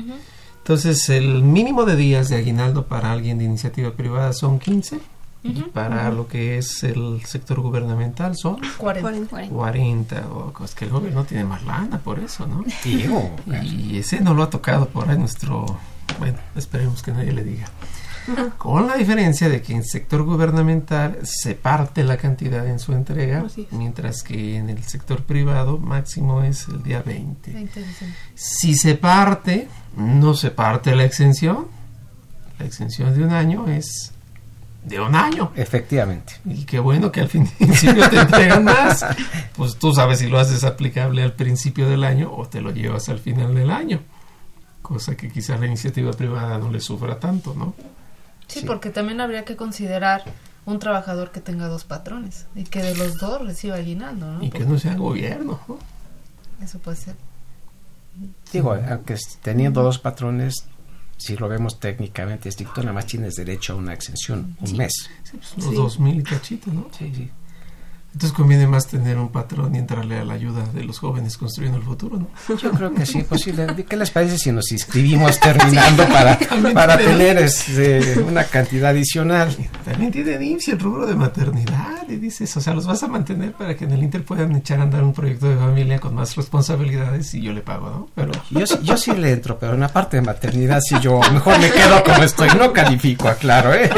Entonces, 0.58 1.08
el 1.08 1.44
mínimo 1.44 1.84
de 1.84 1.94
días 1.94 2.28
de 2.28 2.36
aguinaldo 2.36 2.86
para 2.86 3.12
alguien 3.12 3.38
de 3.38 3.44
iniciativa 3.44 3.92
privada 3.92 4.32
son 4.32 4.58
15 4.58 5.00
y 5.44 5.62
para 5.62 6.10
lo 6.10 6.26
que 6.26 6.58
es 6.58 6.82
el 6.82 7.22
sector 7.24 7.60
gubernamental 7.60 8.36
son 8.36 8.58
40. 8.76 9.48
40. 9.48 10.28
o 10.28 10.52
es 10.64 10.74
que 10.74 10.84
el 10.84 10.90
gobierno 10.90 11.24
tiene 11.24 11.44
más 11.44 11.64
lana 11.64 11.98
por 12.00 12.18
eso, 12.18 12.48
¿no? 12.48 12.64
y 12.84 13.96
ese 13.96 14.20
no 14.20 14.34
lo 14.34 14.42
ha 14.42 14.50
tocado 14.50 14.88
por 14.88 15.08
ahí 15.08 15.16
nuestro... 15.16 15.64
Bueno, 16.18 16.38
esperemos 16.56 17.02
que 17.04 17.12
nadie 17.12 17.32
le 17.32 17.44
diga. 17.44 17.68
Con 18.58 18.86
la 18.86 18.96
diferencia 18.96 19.48
de 19.48 19.62
que 19.62 19.72
en 19.72 19.78
el 19.78 19.84
sector 19.84 20.22
gubernamental 20.22 21.18
se 21.22 21.54
parte 21.54 22.04
la 22.04 22.16
cantidad 22.16 22.66
en 22.66 22.78
su 22.78 22.92
entrega, 22.92 23.44
mientras 23.70 24.22
que 24.22 24.56
en 24.56 24.70
el 24.70 24.82
sector 24.84 25.22
privado 25.22 25.78
máximo 25.78 26.42
es 26.42 26.68
el 26.68 26.82
día 26.82 27.02
20. 27.02 27.68
Si 28.34 28.74
se 28.74 28.94
parte, 28.94 29.68
no 29.96 30.34
se 30.34 30.50
parte 30.50 30.94
la 30.94 31.04
exención. 31.04 31.66
La 32.58 32.66
exención 32.66 33.14
de 33.14 33.24
un 33.24 33.32
año 33.32 33.68
es 33.68 34.12
de 34.84 35.00
un 35.00 35.14
año. 35.14 35.52
Efectivamente. 35.56 36.34
Y 36.44 36.64
qué 36.64 36.78
bueno 36.78 37.12
que 37.12 37.20
al 37.20 37.28
principio 37.28 38.08
te 38.10 38.20
entregan 38.20 38.64
más. 38.64 39.04
Pues 39.56 39.76
tú 39.76 39.92
sabes 39.92 40.18
si 40.18 40.28
lo 40.28 40.38
haces 40.38 40.64
aplicable 40.64 41.22
al 41.22 41.34
principio 41.34 41.88
del 41.88 42.04
año 42.04 42.32
o 42.32 42.46
te 42.46 42.60
lo 42.60 42.70
llevas 42.70 43.08
al 43.08 43.18
final 43.18 43.54
del 43.54 43.70
año. 43.70 44.00
Cosa 44.82 45.16
que 45.16 45.30
quizás 45.30 45.60
la 45.60 45.66
iniciativa 45.66 46.12
privada 46.12 46.58
no 46.58 46.70
le 46.70 46.80
sufra 46.80 47.18
tanto, 47.18 47.54
¿no? 47.54 47.74
Sí, 48.50 48.62
porque 48.66 48.90
también 48.90 49.20
habría 49.20 49.44
que 49.44 49.56
considerar 49.56 50.24
un 50.66 50.78
trabajador 50.78 51.30
que 51.30 51.40
tenga 51.40 51.68
dos 51.68 51.84
patrones 51.84 52.46
y 52.54 52.64
que 52.64 52.82
de 52.82 52.94
los 52.96 53.18
dos 53.18 53.40
reciba 53.42 53.76
aguinaldo, 53.76 54.32
¿no? 54.32 54.44
Y 54.44 54.50
que 54.50 54.64
no 54.64 54.78
sea 54.78 54.94
gobierno, 54.94 55.60
¿no? 55.68 55.78
Eso 56.62 56.78
puede 56.78 56.96
ser. 56.96 57.16
Digo, 58.52 58.74
aunque 58.74 59.16
teniendo 59.42 59.82
dos 59.82 59.98
patrones, 59.98 60.66
si 61.16 61.36
lo 61.36 61.48
vemos 61.48 61.80
técnicamente 61.80 62.48
estricto, 62.48 62.82
nada 62.82 62.92
más 62.92 63.06
tienes 63.06 63.34
derecho 63.34 63.74
a 63.74 63.76
una 63.76 63.94
exención, 63.94 64.56
un 64.60 64.76
mes. 64.76 64.92
Sí, 65.22 65.36
pues 65.36 65.64
los 65.64 65.74
dos 65.74 66.00
mil 66.00 66.20
y 66.20 66.22
cachito, 66.22 66.70
¿no? 66.72 66.88
Sí, 66.96 67.12
sí. 67.14 67.30
Entonces 68.12 68.36
conviene 68.36 68.66
más 68.66 68.88
tener 68.88 69.18
un 69.18 69.28
patrón 69.28 69.74
y 69.74 69.78
entrarle 69.78 70.18
a 70.18 70.24
la 70.24 70.34
ayuda 70.34 70.64
de 70.74 70.82
los 70.82 70.98
jóvenes 70.98 71.36
construyendo 71.36 71.78
el 71.78 71.84
futuro, 71.84 72.18
¿no? 72.18 72.56
Yo 72.56 72.70
creo 72.72 72.92
que 72.92 73.06
sí, 73.06 73.22
posible. 73.28 73.66
¿Qué 73.88 73.96
les 73.96 74.10
parece 74.10 74.36
si 74.36 74.50
nos 74.50 74.72
inscribimos 74.72 75.38
terminando 75.38 76.06
para, 76.08 76.38
para 76.74 76.98
tener 76.98 77.38
este, 77.38 78.18
una 78.20 78.44
cantidad 78.44 78.90
adicional? 78.90 79.56
También 79.84 80.10
tiene 80.10 80.44
IMSS 80.44 80.68
el 80.68 80.80
rubro 80.80 81.06
de 81.06 81.14
maternidad 81.14 82.08
y 82.08 82.16
dices, 82.16 82.56
o 82.56 82.60
sea, 82.60 82.74
los 82.74 82.86
vas 82.86 83.02
a 83.04 83.08
mantener 83.08 83.52
para 83.52 83.76
que 83.76 83.84
en 83.84 83.92
el 83.92 84.02
Inter 84.02 84.24
puedan 84.24 84.56
echar 84.56 84.80
a 84.80 84.82
andar 84.82 85.04
un 85.04 85.12
proyecto 85.12 85.48
de 85.48 85.56
familia 85.56 86.00
con 86.00 86.14
más 86.14 86.34
responsabilidades 86.34 87.32
y 87.34 87.42
yo 87.42 87.52
le 87.52 87.60
pago, 87.60 87.90
¿no? 87.90 88.08
Pero 88.14 88.32
yo, 88.50 88.82
yo 88.82 88.96
sí 88.96 89.12
le 89.12 89.32
entro, 89.32 89.56
pero 89.58 89.74
en 89.74 89.80
la 89.80 89.88
parte 89.88 90.16
de 90.16 90.22
maternidad 90.22 90.80
sí 90.80 90.96
yo 91.00 91.20
mejor 91.32 91.58
me 91.60 91.70
quedo 91.70 92.02
como 92.02 92.24
estoy, 92.24 92.48
no 92.58 92.72
califico, 92.72 93.28
aclaro, 93.28 93.72
¿eh? 93.72 93.88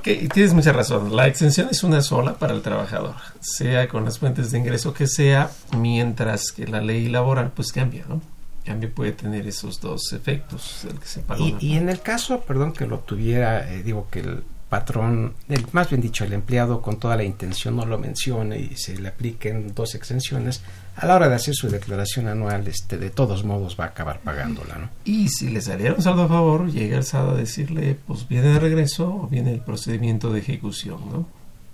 Ok, 0.00 0.32
tienes 0.32 0.54
mucha 0.54 0.72
razón. 0.72 1.14
La 1.14 1.26
exención 1.26 1.68
es 1.70 1.84
una 1.84 2.00
sola 2.00 2.38
para 2.38 2.54
el 2.54 2.62
trabajador, 2.62 3.16
sea 3.40 3.86
con 3.86 4.06
las 4.06 4.18
fuentes 4.18 4.50
de 4.50 4.58
ingreso 4.58 4.94
que 4.94 5.06
sea, 5.06 5.50
mientras 5.76 6.52
que 6.52 6.66
la 6.66 6.80
ley 6.80 7.10
laboral 7.10 7.52
pues 7.54 7.70
cambia, 7.70 8.06
¿no? 8.08 8.22
Cambia 8.64 8.90
puede 8.94 9.12
tener 9.12 9.46
esos 9.46 9.78
dos 9.78 10.14
efectos. 10.14 10.86
El 10.88 10.98
que 10.98 11.06
se 11.06 11.22
y, 11.38 11.54
y, 11.60 11.76
en 11.76 11.90
el 11.90 12.00
caso, 12.00 12.40
perdón, 12.40 12.72
que 12.72 12.86
lo 12.86 13.00
tuviera, 13.00 13.70
eh, 13.70 13.82
digo 13.82 14.08
que 14.10 14.20
el 14.20 14.42
patrón, 14.70 15.34
el, 15.48 15.66
más 15.72 15.90
bien 15.90 16.00
dicho, 16.00 16.24
el 16.24 16.32
empleado 16.32 16.80
con 16.80 16.98
toda 16.98 17.16
la 17.16 17.24
intención 17.24 17.76
no 17.76 17.84
lo 17.84 17.98
mencione 17.98 18.58
y 18.58 18.76
se 18.76 18.98
le 18.98 19.08
apliquen 19.08 19.74
dos 19.74 19.96
exenciones, 19.96 20.62
a 20.96 21.06
la 21.06 21.16
hora 21.16 21.28
de 21.28 21.34
hacer 21.34 21.54
su 21.54 21.68
declaración 21.68 22.28
anual, 22.28 22.66
este, 22.68 22.96
de 22.96 23.10
todos 23.10 23.44
modos 23.44 23.76
va 23.78 23.84
a 23.84 23.88
acabar 23.88 24.20
pagándola, 24.20 24.78
¿no? 24.78 24.88
Y 25.04 25.28
si 25.28 25.50
le 25.50 25.60
saliera 25.60 25.94
un 25.94 26.02
saldo 26.02 26.22
a 26.22 26.28
favor, 26.28 26.70
llega 26.70 26.96
el 26.96 27.04
SAD 27.04 27.30
a 27.30 27.34
decirle, 27.34 27.98
pues 28.06 28.28
viene 28.28 28.48
de 28.48 28.60
regreso 28.60 29.08
o 29.08 29.26
viene 29.26 29.52
el 29.52 29.60
procedimiento 29.60 30.32
de 30.32 30.38
ejecución, 30.38 31.00
¿no? 31.10 31.26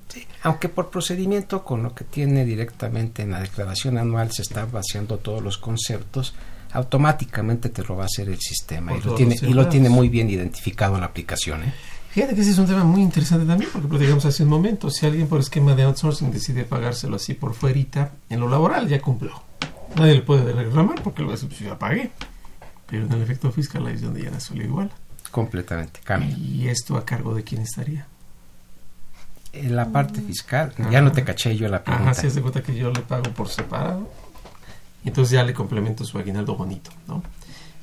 Sí, 0.09 0.27
aunque 0.43 0.71
por 0.71 0.89
procedimiento 0.89 1.65
con 1.65 1.83
lo 1.83 1.95
que 1.95 2.05
tiene 2.05 2.47
directamente 2.47 3.23
en 3.23 3.33
la 3.33 3.41
declaración 3.41 3.99
anual 3.99 4.33
se 4.33 4.43
están 4.43 4.73
vaciando 4.73 5.19
todos 5.19 5.43
los 5.43 5.59
conceptos, 5.59 6.35
automáticamente 6.73 7.69
te 7.69 7.83
lo 7.83 7.97
va 7.97 8.05
a 8.05 8.07
hacer 8.07 8.29
el 8.29 8.41
sistema 8.41 8.97
y 8.97 9.03
lo, 9.03 9.15
tiene, 9.15 9.37
y 9.43 9.53
lo 9.53 9.69
tiene 9.69 9.91
muy 9.91 10.09
bien 10.09 10.31
identificado 10.31 10.95
en 10.95 11.01
la 11.01 11.07
aplicación, 11.07 11.65
¿eh? 11.65 11.75
Fíjate 12.17 12.35
que 12.35 12.41
ese 12.41 12.53
es 12.53 12.59
un 12.59 12.65
tema 12.65 12.83
muy 12.83 13.03
interesante 13.03 13.45
también, 13.45 13.71
porque 13.71 13.99
digamos 13.99 14.25
hace 14.25 14.43
un 14.43 14.49
momento, 14.49 14.89
si 14.89 15.05
alguien 15.05 15.29
por 15.29 15.39
esquema 15.39 15.75
de 15.75 15.83
outsourcing 15.83 16.31
decide 16.31 16.65
pagárselo 16.65 17.17
así 17.17 17.35
por 17.35 17.53
fuerita, 17.53 18.13
en 18.31 18.41
lo 18.41 18.49
laboral 18.49 18.89
ya 18.89 19.03
cumplió. 19.03 19.33
Nadie 19.97 20.15
le 20.15 20.23
puede 20.23 20.51
reclamar 20.51 21.03
porque 21.03 21.21
lo 21.21 21.29
pues 21.29 21.59
ya 21.59 21.79
pagué. 21.79 22.11
Pero 22.87 23.05
en 23.05 23.13
el 23.13 23.21
efecto 23.21 23.53
fiscal 23.53 23.87
ahí 23.87 23.97
es 23.97 24.01
donde 24.01 24.23
ya 24.23 24.31
no 24.31 24.41
suele 24.41 24.65
igual. 24.65 24.91
Completamente, 25.31 26.01
cambia. 26.03 26.35
¿Y 26.39 26.69
esto 26.69 26.97
a 26.97 27.05
cargo 27.05 27.35
de 27.35 27.45
quién 27.45 27.61
estaría? 27.61 28.07
En 29.53 29.77
la 29.77 29.93
parte 29.93 30.23
fiscal, 30.23 30.73
ya 30.91 31.03
no 31.03 31.13
te 31.13 31.23
caché 31.23 31.55
yo 31.55 31.69
la 31.69 31.85
pregunta. 31.85 32.13
Ajá, 32.13 32.23
si 32.23 32.29
de 32.29 32.41
cuenta 32.41 32.63
que 32.63 32.75
yo 32.75 32.91
le 32.93 33.03
pago 33.03 33.25
por 33.35 33.51
separado, 33.51 34.11
y 35.05 35.09
entonces 35.09 35.33
ya 35.33 35.43
le 35.43 35.53
complemento 35.53 36.03
su 36.07 36.17
aguinaldo 36.17 36.57
bonito, 36.57 36.91
¿no? 37.07 37.23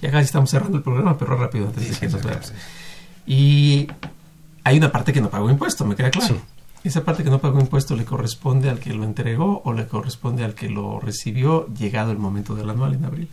Y 0.01 0.07
acá 0.07 0.21
estamos 0.21 0.49
cerrando 0.49 0.77
el 0.77 0.83
programa, 0.83 1.19
pero 1.19 1.37
rápido 1.37 1.67
antes 1.67 1.87
de 1.87 1.95
que 1.99 2.11
nos 2.11 2.23
veamos. 2.23 2.51
Y 3.27 3.87
hay 4.63 4.77
una 4.77 4.91
parte 4.91 5.13
que 5.13 5.21
no 5.21 5.29
pagó 5.29 5.49
impuesto, 5.49 5.85
me 5.85 5.95
queda 5.95 6.11
claro. 6.11 6.41
Esa 6.83 7.05
parte 7.05 7.23
que 7.23 7.29
no 7.29 7.39
pagó 7.39 7.59
impuesto 7.59 7.95
le 7.95 8.03
corresponde 8.03 8.69
al 8.69 8.79
que 8.79 8.93
lo 8.93 9.03
entregó 9.03 9.61
o 9.63 9.73
le 9.73 9.87
corresponde 9.87 10.43
al 10.43 10.53
que 10.53 10.69
lo 10.69 10.99
recibió 10.99 11.67
llegado 11.73 12.11
el 12.11 12.17
momento 12.17 12.55
del 12.55 12.69
anual 12.69 12.93
en 12.93 13.05
abril. 13.05 13.29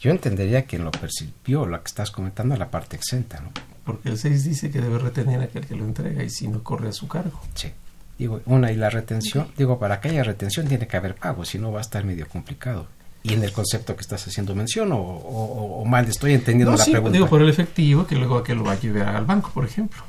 Yo 0.00 0.10
entendería 0.10 0.66
que 0.66 0.78
lo 0.78 0.90
percibió, 0.90 1.64
lo 1.64 1.80
que 1.82 1.86
estás 1.86 2.10
comentando, 2.10 2.54
la 2.56 2.70
parte 2.70 2.96
exenta, 2.96 3.40
¿no? 3.40 3.50
Porque 3.84 4.10
el 4.10 4.18
6 4.18 4.44
dice 4.44 4.70
que 4.70 4.80
debe 4.80 4.98
retener 4.98 5.40
a 5.40 5.44
aquel 5.44 5.66
que 5.66 5.74
lo 5.74 5.84
entrega 5.84 6.22
y 6.22 6.28
si 6.28 6.48
no 6.48 6.62
corre 6.62 6.90
a 6.90 6.92
su 6.92 7.08
cargo. 7.08 7.40
Sí. 7.54 7.72
Digo, 8.18 8.40
una, 8.46 8.72
y 8.72 8.76
la 8.76 8.90
retención, 8.90 9.48
digo, 9.56 9.78
para 9.78 10.00
que 10.00 10.08
haya 10.08 10.22
retención 10.22 10.66
tiene 10.66 10.86
que 10.86 10.96
haber 10.96 11.14
pago, 11.14 11.44
si 11.44 11.58
no 11.58 11.72
va 11.72 11.78
a 11.78 11.82
estar 11.82 12.04
medio 12.04 12.28
complicado. 12.28 12.86
Y 13.28 13.34
en 13.34 13.42
el 13.42 13.52
concepto 13.52 13.96
que 13.96 14.02
estás 14.02 14.26
haciendo 14.26 14.54
mención, 14.54 14.92
o, 14.92 14.98
o, 14.98 15.84
mal 15.84 16.06
estoy 16.06 16.34
entendiendo 16.34 16.76
la 16.76 16.84
sí, 16.84 16.92
pregunta. 16.92 17.12
Digo, 17.12 17.28
por 17.28 17.42
el 17.42 17.48
efectivo, 17.48 18.06
que 18.06 18.14
luego 18.14 18.38
a 18.38 18.44
que 18.44 18.54
lo 18.54 18.62
va 18.62 18.72
a 18.72 18.80
llevar 18.80 19.16
al 19.16 19.24
banco, 19.24 19.50
por 19.52 19.64
ejemplo. 19.64 20.02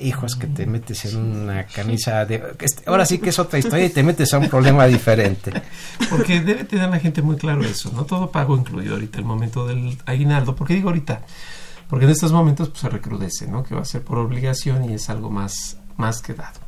Hijos 0.00 0.36
que 0.36 0.46
te 0.46 0.64
metes 0.64 1.06
en 1.06 1.16
una 1.16 1.64
camisa 1.64 2.24
de 2.24 2.40
este, 2.60 2.84
ahora 2.86 3.04
sí 3.04 3.18
que 3.18 3.30
es 3.30 3.38
otra 3.40 3.58
historia 3.58 3.86
y 3.86 3.90
te 3.90 4.04
metes 4.04 4.32
a 4.32 4.38
un 4.38 4.48
problema 4.48 4.86
diferente. 4.86 5.50
Porque 6.10 6.40
debe 6.40 6.62
tener 6.64 6.88
la 6.88 7.00
gente 7.00 7.20
muy 7.20 7.36
claro 7.36 7.64
eso 7.64 7.90
no 7.92 8.04
todo 8.04 8.30
pago 8.30 8.56
incluido 8.56 8.94
ahorita 8.94 9.18
el 9.18 9.24
momento 9.24 9.66
del 9.66 9.98
aguinaldo 10.06 10.54
porque 10.54 10.74
digo 10.74 10.90
ahorita 10.90 11.22
porque 11.88 12.04
en 12.04 12.12
estos 12.12 12.30
momentos 12.30 12.68
pues 12.68 12.80
se 12.80 12.88
recrudece 12.88 13.48
no 13.48 13.64
que 13.64 13.74
va 13.74 13.80
a 13.80 13.84
ser 13.84 14.02
por 14.02 14.18
obligación 14.18 14.88
y 14.88 14.94
es 14.94 15.10
algo 15.10 15.30
más 15.30 15.78
más 15.96 16.22
que 16.22 16.34
dado 16.34 16.67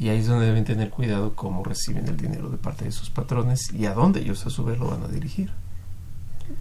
y 0.00 0.08
ahí 0.08 0.18
es 0.18 0.26
donde 0.26 0.46
deben 0.46 0.64
tener 0.64 0.90
cuidado 0.90 1.34
cómo 1.36 1.62
reciben 1.62 2.08
el 2.08 2.16
dinero 2.16 2.48
de 2.48 2.56
parte 2.56 2.86
de 2.86 2.90
sus 2.90 3.10
patrones 3.10 3.72
y 3.72 3.86
a 3.86 3.94
dónde 3.94 4.20
ellos 4.20 4.44
a 4.46 4.50
su 4.50 4.64
vez 4.64 4.78
lo 4.78 4.90
van 4.90 5.04
a 5.04 5.08
dirigir 5.08 5.50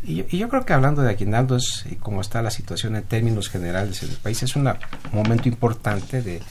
y 0.03 0.37
yo, 0.37 0.49
creo 0.49 0.65
que 0.65 0.73
hablando 0.73 1.01
de 1.01 1.09
aguinaldos 1.09 1.85
y 1.89 1.95
cómo 1.95 2.21
está 2.21 2.41
la 2.41 2.51
situación 2.51 2.95
en 2.95 3.03
términos 3.03 3.49
generales 3.49 4.03
en 4.03 4.09
el 4.09 4.15
país, 4.17 4.41
es 4.43 4.55
un 4.55 4.69
momento 5.11 5.49
importante 5.49 6.21
de 6.21 6.41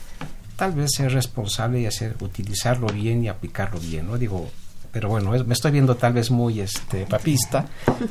tal 0.57 0.73
vez 0.73 0.91
ser 0.97 1.13
responsable 1.13 1.81
y 1.81 1.87
hacer 1.87 2.17
utilizarlo 2.21 2.89
bien 2.89 3.25
y 3.25 3.29
aplicarlo 3.29 3.79
bien, 3.79 4.07
¿no? 4.07 4.19
Digo, 4.19 4.51
pero 4.93 5.09
bueno, 5.09 5.31
me 5.31 5.55
estoy 5.55 5.71
viendo 5.71 5.97
tal 5.97 6.15
vez 6.15 6.31
muy 6.31 6.61
este 6.61 7.07
papista 7.07 7.67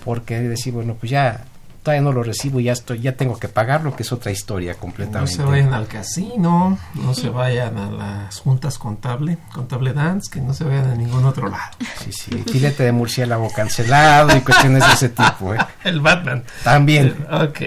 porque 0.05 0.39
decir, 0.39 0.73
bueno, 0.73 0.95
pues 0.95 1.11
ya 1.11 1.45
todavía 1.88 2.03
no 2.03 2.11
lo 2.11 2.21
recibo, 2.21 2.59
ya 2.59 2.73
estoy, 2.73 2.99
ya 2.99 3.13
tengo 3.13 3.39
que 3.39 3.47
pagarlo, 3.47 3.95
que 3.95 4.03
es 4.03 4.11
otra 4.11 4.29
historia 4.29 4.75
completamente. 4.75 5.38
No 5.38 5.45
se 5.45 5.49
vayan 5.49 5.73
al 5.73 5.88
casino, 5.88 6.77
no 6.95 7.13
se 7.13 7.29
vayan 7.29 7.77
a 7.77 7.89
las 7.89 8.39
juntas 8.39 8.77
contable, 8.77 9.38
contable 9.53 9.93
dance, 9.93 10.29
que 10.29 10.41
no 10.41 10.53
se 10.53 10.65
vayan 10.65 10.89
a 10.89 10.95
ningún 10.95 11.23
otro 11.23 11.47
lado. 11.47 11.71
Sí, 12.03 12.11
sí, 12.11 12.43
filete 12.51 12.83
de 12.83 12.91
murciélago 12.91 13.49
cancelado 13.55 14.35
y 14.35 14.41
cuestiones 14.41 14.85
de 14.85 14.93
ese 14.95 15.07
tipo. 15.07 15.53
¿eh? 15.53 15.59
El 15.85 16.01
Batman. 16.01 16.43
También. 16.61 17.15
Ok. 17.31 17.61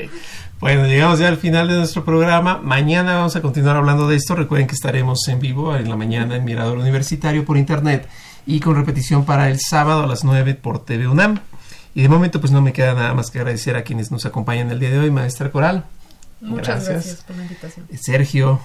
Bueno, 0.60 0.84
llegamos 0.84 1.18
ya 1.18 1.28
al 1.28 1.38
final 1.38 1.68
de 1.68 1.76
nuestro 1.76 2.04
programa. 2.04 2.60
Mañana 2.62 3.14
vamos 3.14 3.36
a 3.36 3.40
continuar 3.40 3.76
hablando 3.76 4.06
de 4.06 4.16
esto. 4.16 4.34
Recuerden 4.34 4.66
que 4.66 4.74
estaremos 4.74 5.26
en 5.28 5.40
vivo 5.40 5.74
en 5.74 5.88
la 5.88 5.96
mañana 5.96 6.36
en 6.36 6.44
Mirador 6.44 6.76
Universitario 6.76 7.46
por 7.46 7.56
internet 7.56 8.06
y 8.44 8.60
con 8.60 8.76
repetición 8.76 9.24
para 9.24 9.48
el 9.48 9.60
sábado 9.60 10.04
a 10.04 10.06
las 10.06 10.24
9 10.24 10.56
por 10.56 10.84
TV 10.84 11.08
UNAM. 11.08 11.40
Y 11.94 12.02
de 12.02 12.08
momento 12.08 12.40
pues 12.40 12.52
no 12.52 12.62
me 12.62 12.72
queda 12.72 12.94
nada 12.94 13.14
más 13.14 13.30
que 13.30 13.38
agradecer 13.38 13.76
a 13.76 13.82
quienes 13.82 14.10
nos 14.10 14.26
acompañan 14.26 14.70
el 14.70 14.78
día 14.78 14.90
de 14.90 14.98
hoy, 14.98 15.10
maestra 15.10 15.50
Coral. 15.50 15.84
Muchas 16.40 16.88
gracias, 16.88 17.22
por 17.22 17.36
la 17.36 17.42
invitación. 17.42 17.86
Sergio. 18.00 18.60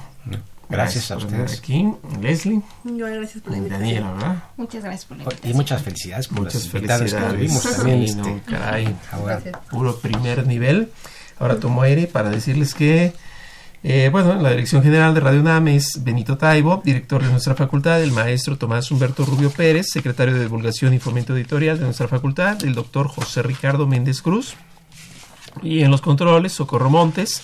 Gracias, 0.68 1.12
a 1.12 1.18
ustedes. 1.18 1.60
Aquí, 1.60 1.88
Leslie. 2.22 2.62
gracias 2.84 3.44
por 3.44 3.52
la 3.52 3.58
invitación. 3.58 3.70
Daniela, 3.70 4.12
¿verdad? 4.14 4.44
Muchas 4.58 4.84
gracias 4.84 5.06
por 5.06 5.18
la 5.18 5.24
invitación. 5.24 5.52
Y 5.52 5.56
muchas 5.56 5.82
felicidades 5.84 6.28
por 6.28 6.40
muchas 6.40 6.54
las 6.56 6.68
felicidades 6.70 7.14
que 7.14 7.22
tuvimos 7.22 7.76
también. 7.76 7.98
Sí, 8.00 8.06
este, 8.06 8.22
no, 8.22 8.42
caray. 8.46 8.96
Ahora, 9.12 9.42
puro 9.70 10.00
primer 10.00 10.48
nivel. 10.48 10.92
Ahora 11.38 11.60
tomo 11.60 11.82
aire 11.82 12.08
para 12.08 12.30
decirles 12.30 12.74
que 12.74 13.14
eh, 13.88 14.10
bueno, 14.10 14.34
la 14.42 14.50
dirección 14.50 14.82
general 14.82 15.14
de 15.14 15.20
Radio 15.20 15.42
UNAM 15.42 15.68
es 15.68 16.04
Benito 16.04 16.40
Taibo, 16.40 16.82
director 16.84 17.24
de 17.24 17.30
nuestra 17.30 17.54
facultad, 17.54 18.02
el 18.02 18.12
maestro 18.12 18.58
Tomás 18.58 18.90
Humberto 18.90 19.26
Rubio 19.26 19.52
Pérez, 19.52 19.90
secretario 19.92 20.34
de 20.34 20.40
Divulgación 20.40 20.96
y 20.96 21.00
Fomento 21.00 21.36
Editorial 21.36 21.78
de 21.78 21.86
nuestra 21.86 22.08
facultad, 22.08 22.66
el 22.66 22.74
doctor 22.74 23.08
José 23.08 23.44
Ricardo 23.44 23.86
Méndez 23.86 24.24
Cruz, 24.24 24.56
y 25.62 25.84
en 25.84 25.92
los 25.92 26.02
controles, 26.02 26.54
Socorro 26.54 26.90
Montes, 26.90 27.44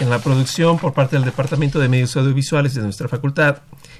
en 0.00 0.10
la 0.10 0.18
producción 0.18 0.76
por 0.76 0.92
parte 0.92 1.14
del 1.14 1.24
Departamento 1.24 1.78
de 1.78 1.88
Medios 1.88 2.16
Audiovisuales 2.16 2.74
de 2.74 2.82
nuestra 2.82 3.06
facultad, 3.06 3.58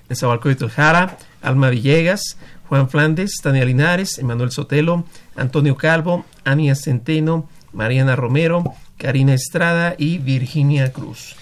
Nezahualcóyotl 0.09 0.66
Jara, 0.66 1.18
Alma 1.41 1.70
Villegas, 1.70 2.37
Juan 2.68 2.91
Flandes, 2.91 3.37
Tania 3.41 3.64
Linares, 3.64 4.18
Emanuel 4.18 4.51
Sotelo, 4.51 5.05
Antonio 5.37 5.76
Calvo, 5.76 6.24
Ania 6.43 6.74
Centeno, 6.74 7.49
Mariana 7.72 8.16
Romero, 8.16 8.64
Karina 8.99 9.34
Estrada 9.34 9.95
y 9.97 10.18
Virginia 10.18 10.93
Cruz. 10.93 11.37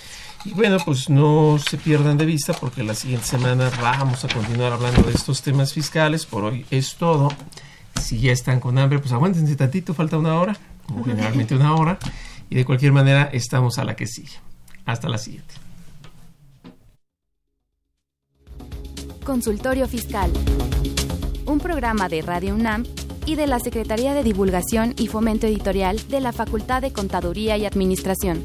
Y 0.45 0.53
bueno, 0.53 0.77
pues 0.85 1.09
no 1.09 1.59
se 1.59 1.79
pierdan 1.79 2.19
de 2.19 2.27
vista 2.27 2.53
porque 2.53 2.83
la 2.83 2.95
siguiente 2.95 3.27
semana 3.27 3.71
vamos 3.81 4.25
a 4.25 4.29
continuar 4.29 4.73
hablando 4.75 5.03
de 5.03 5.13
estos 5.13 5.41
temas 5.41 5.73
fiscales. 5.73 6.27
Por 6.27 6.45
hoy 6.45 6.67
es 6.71 6.97
todo. 6.97 7.31
Si 8.01 8.19
ya 8.21 8.33
están 8.33 8.61
con 8.61 8.77
hambre, 8.79 8.99
pues 8.99 9.13
aguántense 9.13 9.57
tantito, 9.57 9.95
falta 9.95 10.19
una 10.19 10.39
hora, 10.39 10.57
o 10.95 11.03
generalmente 11.03 11.55
una 11.55 11.75
hora. 11.75 11.99
Y 12.51 12.57
de 12.57 12.65
cualquier 12.67 12.93
manera, 12.93 13.31
estamos 13.33 13.79
a 13.79 13.85
la 13.85 13.97
que 13.97 14.07
sigue. 14.07 14.35
Hasta 14.85 15.09
la 15.09 15.17
siguiente. 15.17 15.55
Consultorio 19.25 19.89
Fiscal. 19.89 20.31
Un 21.47 21.59
programa 21.59 22.11
de 22.11 22.21
Radio 22.21 22.55
UNAM 22.55 22.85
y 23.25 23.37
de 23.37 23.47
la 23.47 23.59
Secretaría 23.61 24.13
de 24.13 24.23
Divulgación 24.23 24.95
y 24.99 25.07
Fomento 25.07 25.47
Editorial 25.47 26.07
de 26.09 26.21
la 26.21 26.33
Facultad 26.33 26.83
de 26.83 26.93
Contaduría 26.93 27.57
y 27.57 27.65
Administración. 27.65 28.45